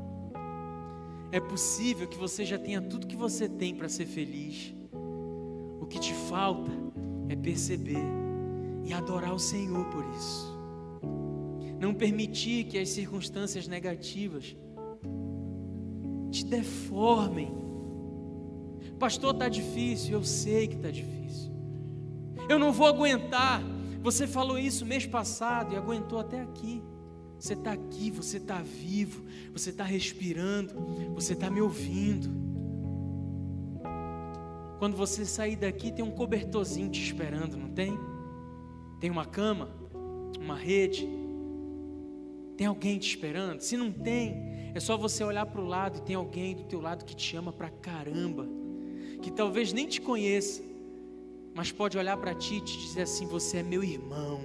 é 1.32 1.40
possível 1.40 2.06
que 2.06 2.16
você 2.16 2.44
já 2.44 2.58
tenha 2.58 2.80
tudo 2.80 3.06
que 3.06 3.16
você 3.16 3.48
tem 3.48 3.74
para 3.74 3.88
ser 3.88 4.06
feliz. 4.06 4.74
O 5.80 5.86
que 5.86 5.98
te 5.98 6.12
falta 6.12 6.70
é 7.28 7.34
perceber 7.34 8.04
e 8.84 8.92
adorar 8.92 9.34
o 9.34 9.38
Senhor 9.38 9.84
por 9.86 10.04
isso. 10.16 10.55
Não 11.78 11.94
permitir 11.94 12.64
que 12.64 12.78
as 12.78 12.88
circunstâncias 12.88 13.68
negativas 13.68 14.56
te 16.30 16.44
deformem. 16.44 17.52
Pastor, 18.98 19.34
está 19.34 19.48
difícil, 19.48 20.14
eu 20.14 20.24
sei 20.24 20.66
que 20.68 20.76
está 20.76 20.90
difícil. 20.90 21.52
Eu 22.48 22.58
não 22.58 22.72
vou 22.72 22.86
aguentar. 22.86 23.62
Você 24.02 24.26
falou 24.26 24.58
isso 24.58 24.86
mês 24.86 25.06
passado 25.06 25.74
e 25.74 25.76
aguentou 25.76 26.18
até 26.18 26.40
aqui. 26.40 26.82
Você 27.38 27.52
está 27.52 27.72
aqui, 27.72 28.10
você 28.10 28.38
está 28.38 28.62
vivo, 28.62 29.24
você 29.52 29.70
está 29.70 29.84
respirando, 29.84 30.74
você 31.14 31.34
está 31.34 31.50
me 31.50 31.60
ouvindo. 31.60 32.30
Quando 34.78 34.96
você 34.96 35.24
sair 35.24 35.56
daqui, 35.56 35.90
tem 35.90 36.04
um 36.04 36.10
cobertorzinho 36.10 36.90
te 36.90 37.02
esperando, 37.02 37.56
não 37.56 37.70
tem? 37.70 37.98
Tem 39.00 39.10
uma 39.10 39.24
cama, 39.24 39.68
uma 40.38 40.56
rede, 40.56 41.08
tem 42.56 42.66
alguém 42.66 42.98
te 42.98 43.08
esperando? 43.08 43.60
Se 43.60 43.76
não 43.76 43.92
tem, 43.92 44.70
é 44.74 44.80
só 44.80 44.96
você 44.96 45.22
olhar 45.22 45.46
para 45.46 45.60
o 45.60 45.66
lado 45.66 45.98
e 45.98 46.02
tem 46.02 46.16
alguém 46.16 46.54
do 46.54 46.64
teu 46.64 46.80
lado 46.80 47.04
que 47.04 47.14
te 47.14 47.36
ama 47.36 47.52
para 47.52 47.70
caramba, 47.70 48.46
que 49.22 49.30
talvez 49.30 49.72
nem 49.72 49.86
te 49.86 50.00
conheça, 50.00 50.62
mas 51.54 51.72
pode 51.72 51.96
olhar 51.96 52.16
para 52.16 52.34
ti 52.34 52.56
e 52.56 52.60
te 52.60 52.78
dizer 52.78 53.02
assim: 53.02 53.26
você 53.26 53.58
é 53.58 53.62
meu 53.62 53.82
irmão. 53.82 54.40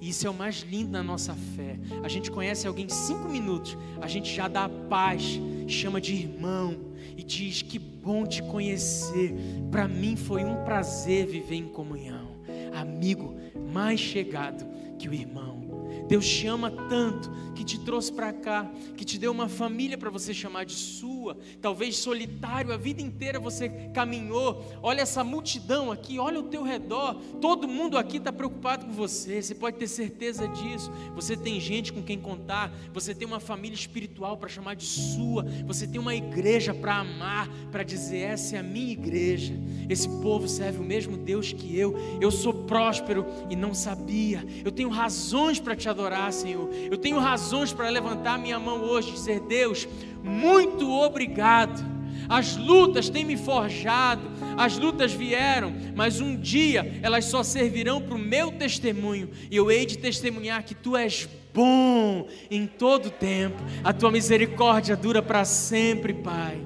E 0.00 0.08
isso 0.08 0.26
é 0.26 0.30
o 0.30 0.34
mais 0.34 0.60
lindo 0.60 0.92
na 0.92 1.02
nossa 1.02 1.34
fé. 1.34 1.78
A 2.02 2.08
gente 2.08 2.30
conhece 2.30 2.66
alguém 2.66 2.88
cinco 2.88 3.28
minutos, 3.28 3.76
a 4.00 4.06
gente 4.06 4.34
já 4.34 4.48
dá 4.48 4.64
a 4.64 4.68
paz, 4.68 5.38
chama 5.68 6.00
de 6.00 6.14
irmão 6.14 6.74
e 7.16 7.22
diz: 7.22 7.62
Que 7.62 7.78
bom 7.78 8.26
te 8.26 8.42
conhecer. 8.42 9.34
Para 9.70 9.86
mim 9.86 10.16
foi 10.16 10.44
um 10.44 10.64
prazer 10.64 11.26
viver 11.26 11.56
em 11.56 11.68
comunhão. 11.68 12.30
Amigo 12.74 13.34
mais 13.72 14.00
chegado 14.00 14.66
que 14.98 15.08
o 15.08 15.14
irmão. 15.14 15.69
Deus 16.10 16.26
te 16.28 16.44
ama 16.48 16.72
tanto 16.88 17.30
que 17.60 17.64
te 17.64 17.78
trouxe 17.78 18.10
para 18.10 18.32
cá, 18.32 18.68
que 18.96 19.04
te 19.04 19.18
deu 19.18 19.30
uma 19.30 19.46
família 19.46 19.96
para 19.96 20.08
você 20.08 20.32
chamar 20.32 20.64
de 20.64 20.72
sua. 20.72 21.36
Talvez 21.60 21.98
solitário 21.98 22.72
a 22.72 22.76
vida 22.78 23.02
inteira 23.02 23.38
você 23.38 23.68
caminhou. 23.92 24.64
Olha 24.82 25.02
essa 25.02 25.22
multidão 25.22 25.92
aqui, 25.92 26.18
olha 26.18 26.40
o 26.40 26.44
teu 26.44 26.62
redor. 26.62 27.14
Todo 27.38 27.68
mundo 27.68 27.98
aqui 27.98 28.16
está 28.16 28.32
preocupado 28.32 28.86
com 28.86 28.92
você. 28.92 29.42
Você 29.42 29.54
pode 29.54 29.76
ter 29.76 29.86
certeza 29.86 30.48
disso. 30.48 30.90
Você 31.14 31.36
tem 31.36 31.60
gente 31.60 31.92
com 31.92 32.02
quem 32.02 32.18
contar. 32.18 32.72
Você 32.94 33.14
tem 33.14 33.28
uma 33.28 33.38
família 33.38 33.76
espiritual 33.76 34.38
para 34.38 34.48
chamar 34.48 34.74
de 34.74 34.86
sua. 34.86 35.44
Você 35.66 35.86
tem 35.86 36.00
uma 36.00 36.14
igreja 36.14 36.72
para 36.72 36.96
amar, 36.96 37.46
para 37.70 37.82
dizer 37.82 38.20
essa 38.20 38.56
é 38.56 38.58
a 38.58 38.62
minha 38.62 38.90
igreja. 38.90 39.52
Esse 39.86 40.08
povo 40.08 40.48
serve 40.48 40.78
o 40.78 40.84
mesmo 40.84 41.16
Deus 41.18 41.52
que 41.52 41.76
eu. 41.76 41.94
Eu 42.22 42.30
sou 42.30 42.54
próspero 42.54 43.26
e 43.50 43.54
não 43.54 43.74
sabia. 43.74 44.42
Eu 44.64 44.72
tenho 44.72 44.88
razões 44.88 45.60
para 45.60 45.76
te 45.76 45.86
adorar 45.86 45.99
adorar, 46.00 46.32
Senhor. 46.32 46.70
Eu 46.90 46.96
tenho 46.96 47.18
razões 47.18 47.72
para 47.72 47.88
levantar 47.88 48.38
minha 48.38 48.58
mão 48.58 48.82
hoje 48.82 49.10
e 49.10 49.12
dizer: 49.12 49.40
Deus, 49.40 49.86
muito 50.22 50.90
obrigado. 50.90 51.84
As 52.28 52.56
lutas 52.56 53.08
têm 53.08 53.24
me 53.24 53.36
forjado, 53.36 54.22
as 54.56 54.78
lutas 54.78 55.12
vieram, 55.12 55.72
mas 55.96 56.20
um 56.20 56.36
dia 56.36 57.00
elas 57.02 57.24
só 57.24 57.42
servirão 57.42 58.00
para 58.00 58.14
o 58.14 58.18
meu 58.18 58.52
testemunho, 58.52 59.30
e 59.50 59.56
eu 59.56 59.68
hei 59.68 59.84
de 59.84 59.98
testemunhar 59.98 60.62
que 60.62 60.74
tu 60.74 60.96
és 60.96 61.28
bom 61.52 62.28
em 62.48 62.68
todo 62.68 63.10
tempo, 63.10 63.60
a 63.82 63.92
tua 63.92 64.12
misericórdia 64.12 64.96
dura 64.96 65.20
para 65.20 65.44
sempre, 65.44 66.14
Pai. 66.14 66.60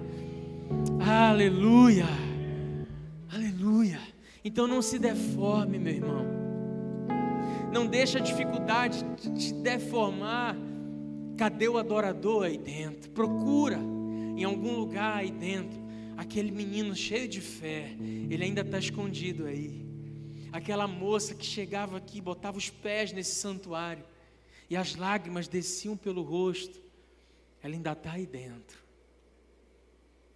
Aleluia, 1.01 2.09
aleluia. 3.33 4.01
Então 4.45 4.67
não 4.67 4.83
se 4.83 4.99
deforme, 4.99 5.79
meu 5.79 5.95
irmão. 5.95 6.44
Não 7.75 7.89
deixa 7.89 8.19
a 8.19 8.23
dificuldade 8.23 9.05
te 9.37 9.53
deformar. 9.53 10.55
Cadê 11.37 11.69
o 11.69 11.77
adorador 11.77 12.45
aí 12.45 12.57
dentro? 12.57 13.11
Procura 13.11 13.79
em 14.37 14.45
algum 14.45 14.77
lugar 14.77 15.17
aí 15.17 15.33
dentro. 15.33 15.77
Aquele 16.17 16.53
menino 16.53 16.95
cheio 16.95 17.27
de 17.27 17.41
fé, 17.41 17.97
ele 18.31 18.45
ainda 18.45 18.61
está 18.61 18.79
escondido 18.79 19.47
aí. 19.47 19.85
Aquela 20.53 20.87
moça 20.87 21.35
que 21.35 21.45
chegava 21.45 21.97
aqui, 21.97 22.21
botava 22.21 22.57
os 22.57 22.71
pés 22.71 23.13
nesse 23.13 23.35
santuário 23.35 24.05
e 24.71 24.77
as 24.77 24.95
lágrimas 24.95 25.49
desciam 25.49 25.97
pelo 25.97 26.23
rosto, 26.23 26.81
ela 27.61 27.75
ainda 27.75 27.91
está 27.91 28.13
aí 28.13 28.25
dentro. 28.25 28.79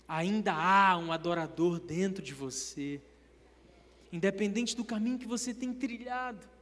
Ainda 0.08 0.52
há 0.52 0.98
um 0.98 1.12
adorador 1.12 1.78
dentro 1.78 2.20
de 2.20 2.34
você, 2.34 3.00
independente 4.12 4.74
do 4.74 4.84
caminho 4.84 5.20
que 5.20 5.26
você 5.28 5.54
tem 5.54 5.72
trilhado. 5.72 6.57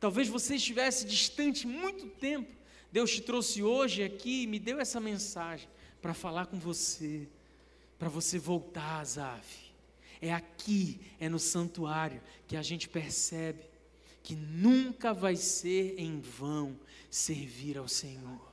Talvez 0.00 0.28
você 0.28 0.56
estivesse 0.56 1.04
distante 1.04 1.66
muito 1.66 2.06
tempo. 2.06 2.50
Deus 2.90 3.10
te 3.10 3.20
trouxe 3.20 3.62
hoje 3.62 4.02
aqui 4.02 4.42
e 4.42 4.46
me 4.46 4.58
deu 4.58 4.80
essa 4.80 5.00
mensagem 5.00 5.68
para 6.00 6.14
falar 6.14 6.46
com 6.46 6.58
você, 6.58 7.28
para 7.98 8.08
você 8.08 8.38
voltar, 8.38 9.04
Zaf. 9.04 9.68
É 10.20 10.32
aqui, 10.32 11.00
é 11.20 11.28
no 11.28 11.38
santuário, 11.38 12.20
que 12.46 12.56
a 12.56 12.62
gente 12.62 12.88
percebe 12.88 13.64
que 14.22 14.34
nunca 14.34 15.12
vai 15.12 15.36
ser 15.36 15.94
em 15.98 16.20
vão 16.20 16.78
servir 17.10 17.78
ao 17.78 17.88
Senhor. 17.88 18.52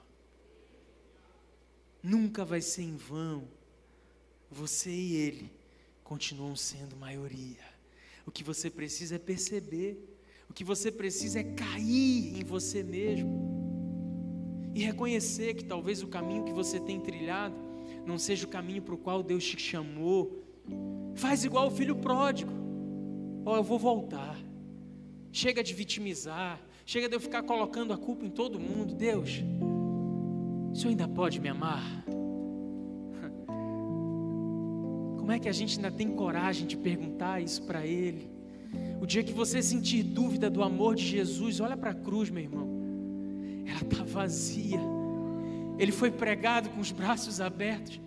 Nunca 2.01 2.45
vai 2.45 2.61
ser 2.61 2.83
em 2.83 2.95
vão. 2.95 3.47
Você 4.49 4.91
e 4.91 5.15
Ele 5.15 5.51
continuam 6.03 6.55
sendo 6.55 6.95
maioria. 6.95 7.65
O 8.25 8.31
que 8.31 8.43
você 8.43 8.69
precisa 8.69 9.15
é 9.15 9.19
perceber 9.19 10.14
que 10.55 10.63
você 10.63 10.89
precisa 10.89 11.41
é 11.41 11.43
cair 11.43 12.39
em 12.39 12.43
você 12.43 12.81
mesmo 12.81 14.71
e 14.73 14.79
reconhecer 14.81 15.53
que 15.53 15.65
talvez 15.65 16.01
o 16.01 16.07
caminho 16.07 16.45
que 16.45 16.53
você 16.53 16.79
tem 16.79 16.97
trilhado 16.99 17.55
não 18.05 18.17
seja 18.17 18.45
o 18.45 18.49
caminho 18.49 18.81
para 18.81 18.95
o 18.95 18.97
qual 18.97 19.21
Deus 19.21 19.43
te 19.43 19.59
chamou. 19.59 20.43
Faz 21.15 21.43
igual 21.43 21.67
o 21.67 21.71
filho 21.71 21.97
pródigo. 21.97 22.51
Ó, 23.45 23.53
oh, 23.53 23.57
eu 23.57 23.63
vou 23.63 23.77
voltar. 23.77 24.39
Chega 25.31 25.61
de 25.61 25.73
vitimizar. 25.73 26.61
Chega 26.85 27.09
de 27.09 27.15
eu 27.15 27.19
ficar 27.19 27.43
colocando 27.43 27.91
a 27.91 27.97
culpa 27.97 28.25
em 28.25 28.29
todo 28.29 28.59
mundo. 28.59 28.95
Deus, 28.95 29.43
o 30.71 30.75
Senhor 30.75 30.91
ainda 30.91 31.07
pode 31.07 31.41
me 31.41 31.49
amar? 31.49 31.83
Como 35.19 35.31
é 35.31 35.39
que 35.39 35.49
a 35.49 35.53
gente 35.53 35.75
ainda 35.77 35.91
tem 35.91 36.15
coragem 36.15 36.65
de 36.65 36.77
perguntar 36.77 37.41
isso 37.41 37.63
para 37.63 37.85
Ele? 37.85 38.34
O 39.01 39.05
dia 39.05 39.23
que 39.23 39.33
você 39.33 39.61
sentir 39.61 40.01
dúvida 40.03 40.49
do 40.49 40.63
amor 40.63 40.95
de 40.95 41.05
Jesus, 41.05 41.59
olha 41.59 41.77
para 41.77 41.91
a 41.91 41.93
cruz, 41.93 42.29
meu 42.29 42.41
irmão. 42.41 42.67
Ela 43.65 43.81
está 43.81 44.03
vazia. 44.03 44.79
Ele 45.77 45.91
foi 45.91 46.09
pregado 46.09 46.69
com 46.69 46.79
os 46.79 46.91
braços 46.91 47.41
abertos. 47.41 47.99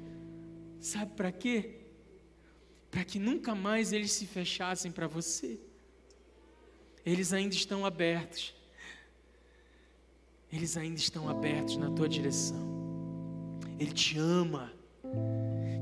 Sabe 0.80 1.12
para 1.12 1.30
quê? 1.30 1.76
Para 2.90 3.04
que 3.04 3.18
nunca 3.18 3.54
mais 3.54 3.92
eles 3.92 4.12
se 4.12 4.26
fechassem 4.26 4.90
para 4.90 5.06
você. 5.06 5.60
Eles 7.04 7.32
ainda 7.32 7.54
estão 7.54 7.84
abertos. 7.84 8.54
Eles 10.52 10.76
ainda 10.76 10.98
estão 10.98 11.28
abertos 11.28 11.76
na 11.76 11.90
tua 11.90 12.08
direção. 12.08 12.66
Ele 13.78 13.92
te 13.92 14.18
ama. 14.18 14.72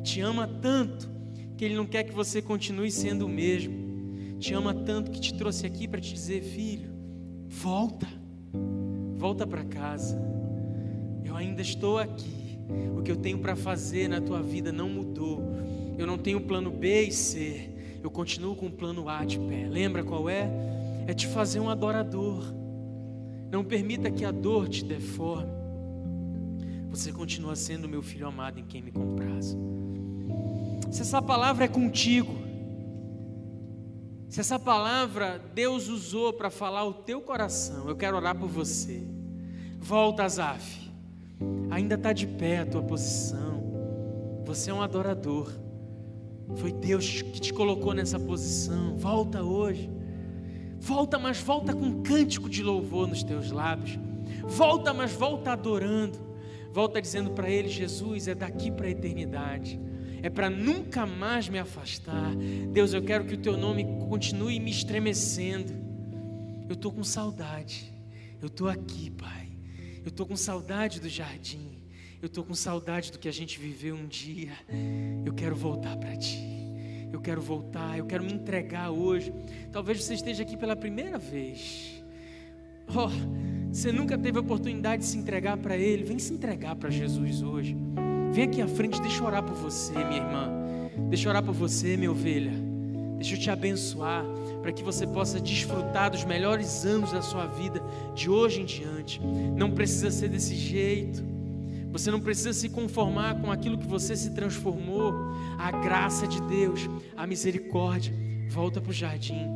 Te 0.03 0.21
ama 0.21 0.47
tanto 0.47 1.09
que 1.57 1.65
ele 1.65 1.75
não 1.75 1.87
quer 1.87 2.05
que 2.05 2.13
você 2.13 2.43
continue 2.43 2.91
sendo 2.91 3.27
o 3.27 3.29
mesmo 3.29 3.86
te 4.47 4.55
ama 4.55 4.73
tanto 4.73 5.11
que 5.11 5.19
te 5.19 5.35
trouxe 5.35 5.67
aqui 5.67 5.89
para 5.89 6.01
te 6.01 6.15
dizer, 6.15 6.41
filho, 6.41 6.89
volta, 7.49 8.07
volta 9.17 9.45
para 9.45 9.65
casa. 9.65 10.17
Eu 11.25 11.35
ainda 11.35 11.63
estou 11.63 11.99
aqui. 11.99 12.57
O 12.97 13.03
que 13.03 13.11
eu 13.11 13.17
tenho 13.17 13.41
para 13.41 13.57
fazer 13.57 14.07
na 14.07 14.21
tua 14.21 14.41
vida 14.41 14.71
não 14.71 14.89
mudou. 14.89 15.43
Eu 15.99 16.07
não 16.07 16.17
tenho 16.17 16.41
plano 16.41 16.71
B 16.71 17.09
e 17.09 17.13
C. 17.13 17.71
Eu 18.01 18.09
continuo 18.09 18.55
com 18.55 18.67
o 18.67 18.71
plano 18.71 19.09
A 19.09 19.25
de 19.25 19.37
pé. 19.37 19.67
Lembra 19.69 20.05
qual 20.05 20.31
é? 20.31 20.49
É 21.09 21.13
te 21.13 21.27
fazer 21.27 21.59
um 21.59 21.69
adorador. 21.69 22.45
Não 23.51 23.65
permita 23.65 24.13
que 24.13 24.25
a 24.25 24.31
dor 24.31 24.69
te 24.69 24.85
deforme. 24.85 25.51
Você 26.89 27.11
continua 27.11 27.57
sendo 27.57 27.89
meu 27.89 28.01
filho 28.01 28.29
amado 28.29 28.61
em 28.61 28.65
quem 28.65 28.81
me 28.81 28.93
compraz. 28.93 29.57
Se 30.93 31.03
essa 31.03 31.21
palavra 31.21 31.65
é 31.65 31.69
contigo, 31.69 32.46
se 34.29 34.41
essa 34.41 34.59
palavra 34.59 35.41
Deus 35.55 35.89
usou 35.89 36.33
para 36.33 36.51
falar 36.51 36.85
o 36.85 36.93
teu 36.93 37.21
coração, 37.21 37.89
eu 37.89 37.97
quero 37.97 38.17
orar 38.17 38.37
por 38.37 38.49
você. 38.49 39.03
Volta, 39.79 40.25
Azaf. 40.25 40.91
Ainda 41.71 41.95
está 41.95 42.13
de 42.13 42.27
pé 42.27 42.59
a 42.59 42.67
tua 42.67 42.83
posição. 42.83 44.43
Você 44.45 44.71
é 44.71 44.75
um 44.75 44.83
adorador. 44.83 45.53
Foi 46.57 46.73
Deus 46.73 47.23
que 47.23 47.41
te 47.41 47.53
colocou 47.53 47.93
nessa 47.93 48.19
posição. 48.19 48.97
Volta 48.97 49.43
hoje. 49.43 49.91
Volta, 50.81 51.19
mas 51.19 51.41
volta 51.41 51.73
com 51.75 51.85
um 51.85 52.03
cântico 52.03 52.49
de 52.49 52.63
louvor 52.63 53.07
nos 53.07 53.23
teus 53.23 53.51
lábios. 53.51 53.99
Volta, 54.45 54.93
mas 54.93 55.13
volta 55.13 55.53
adorando. 55.53 56.19
Volta 56.73 57.01
dizendo 57.01 57.31
para 57.31 57.49
Ele: 57.49 57.69
Jesus, 57.69 58.29
é 58.29 58.35
daqui 58.35 58.71
para 58.71 58.87
a 58.87 58.91
eternidade 58.91 59.81
é 60.27 60.31
para 60.31 60.51
nunca 60.51 61.07
mais 61.07 61.49
me 61.49 61.57
afastar. 61.57 62.35
Deus, 62.73 62.93
eu 62.93 63.01
quero 63.01 63.25
que 63.25 63.35
o 63.35 63.39
teu 63.39 63.57
nome 63.57 63.85
continue 64.09 64.59
me 64.59 64.73
estremecendo. 64.73 65.73
Eu 66.69 66.75
estou 66.75 66.91
com 66.91 67.05
saudade, 67.05 67.93
eu 68.43 68.49
estou 68.49 68.69
aqui, 68.69 69.09
Pai. 69.09 69.49
Eu 70.03 70.09
estou 70.09 70.27
com 70.27 70.37
saudade 70.37 71.01
do 71.01 71.09
jardim. 71.09 71.79
Eu 72.21 72.27
estou 72.27 72.43
com 72.43 72.55
saudade 72.55 73.13
do 73.13 73.21
que 73.21 73.29
a 73.29 73.33
gente 73.33 73.57
viveu 73.59 73.95
um 73.95 74.07
dia. 74.09 74.53
Eu 75.25 75.33
quero 75.33 75.55
voltar 75.55 75.97
para 75.97 76.17
ti. 76.17 76.43
Eu 77.13 77.21
quero 77.21 77.41
voltar, 77.41 77.97
eu 77.97 78.05
quero 78.05 78.25
me 78.25 78.33
entregar 78.33 78.91
hoje. 78.91 79.33
Talvez 79.71 80.03
você 80.03 80.15
esteja 80.15 80.43
aqui 80.43 80.57
pela 80.57 80.75
primeira 80.75 81.19
vez. 81.19 82.03
Oh, 82.89 83.11
você 83.73 83.93
nunca 83.93 84.19
teve 84.19 84.39
a 84.39 84.41
oportunidade 84.41 85.03
de 85.03 85.09
se 85.09 85.17
entregar 85.17 85.57
para 85.57 85.77
Ele. 85.77 86.03
Vem 86.03 86.19
se 86.19 86.35
entregar 86.35 86.75
para 86.75 86.91
Jesus 86.91 87.43
hoje. 87.43 87.77
Vem 88.37 88.45
aqui 88.45 88.61
à 88.61 88.69
frente, 88.69 89.01
deixa 89.01 89.21
eu 89.21 89.25
orar 89.25 89.43
por 89.43 89.55
você, 89.55 89.95
minha 89.95 90.19
irmã. 90.19 90.51
Deixa 91.09 91.27
eu 91.27 91.31
orar 91.31 91.43
por 91.43 91.55
você, 91.55 91.97
minha 91.97 92.11
ovelha. 92.11 92.53
Deixa 93.17 93.35
eu 93.35 93.41
te 93.41 93.49
abençoar 93.49 94.27
para 94.61 94.73
que 94.73 94.83
você 94.83 95.07
possa 95.07 95.41
desfrutar 95.41 96.11
dos 96.11 96.23
melhores 96.23 96.85
anos 96.85 97.13
da 97.13 97.23
sua 97.23 97.47
vida 97.47 97.83
de 98.15 98.29
hoje 98.29 98.61
em 98.61 98.67
diante. 98.67 99.23
Não 99.57 99.71
precisa 99.71 100.11
ser 100.11 100.29
desse 100.29 100.55
jeito. 100.55 101.25
Você 101.91 102.11
não 102.11 102.21
precisa 102.21 102.53
se 102.53 102.69
conformar 102.69 103.41
com 103.41 103.51
aquilo 103.51 103.79
que 103.79 103.87
você 103.87 104.15
se 104.15 104.29
transformou. 104.35 105.15
A 105.59 105.71
graça 105.71 106.27
de 106.27 106.39
Deus, 106.43 106.91
a 107.17 107.27
misericórdia, 107.27 108.13
volta 108.51 108.83
para 108.83 108.91
o 108.91 108.93
jardim. 108.93 109.49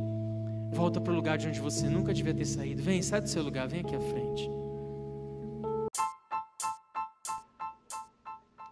Volta 0.71 0.99
para 0.99 1.13
o 1.13 1.15
lugar 1.15 1.37
de 1.37 1.47
onde 1.47 1.59
você 1.59 1.87
nunca 1.87 2.11
devia 2.15 2.33
ter 2.33 2.45
saído. 2.45 2.81
Vem, 2.81 2.99
sai 3.03 3.21
do 3.21 3.29
seu 3.29 3.43
lugar, 3.43 3.67
vem 3.67 3.81
aqui 3.81 3.95
à 3.95 4.01
frente. 4.01 4.60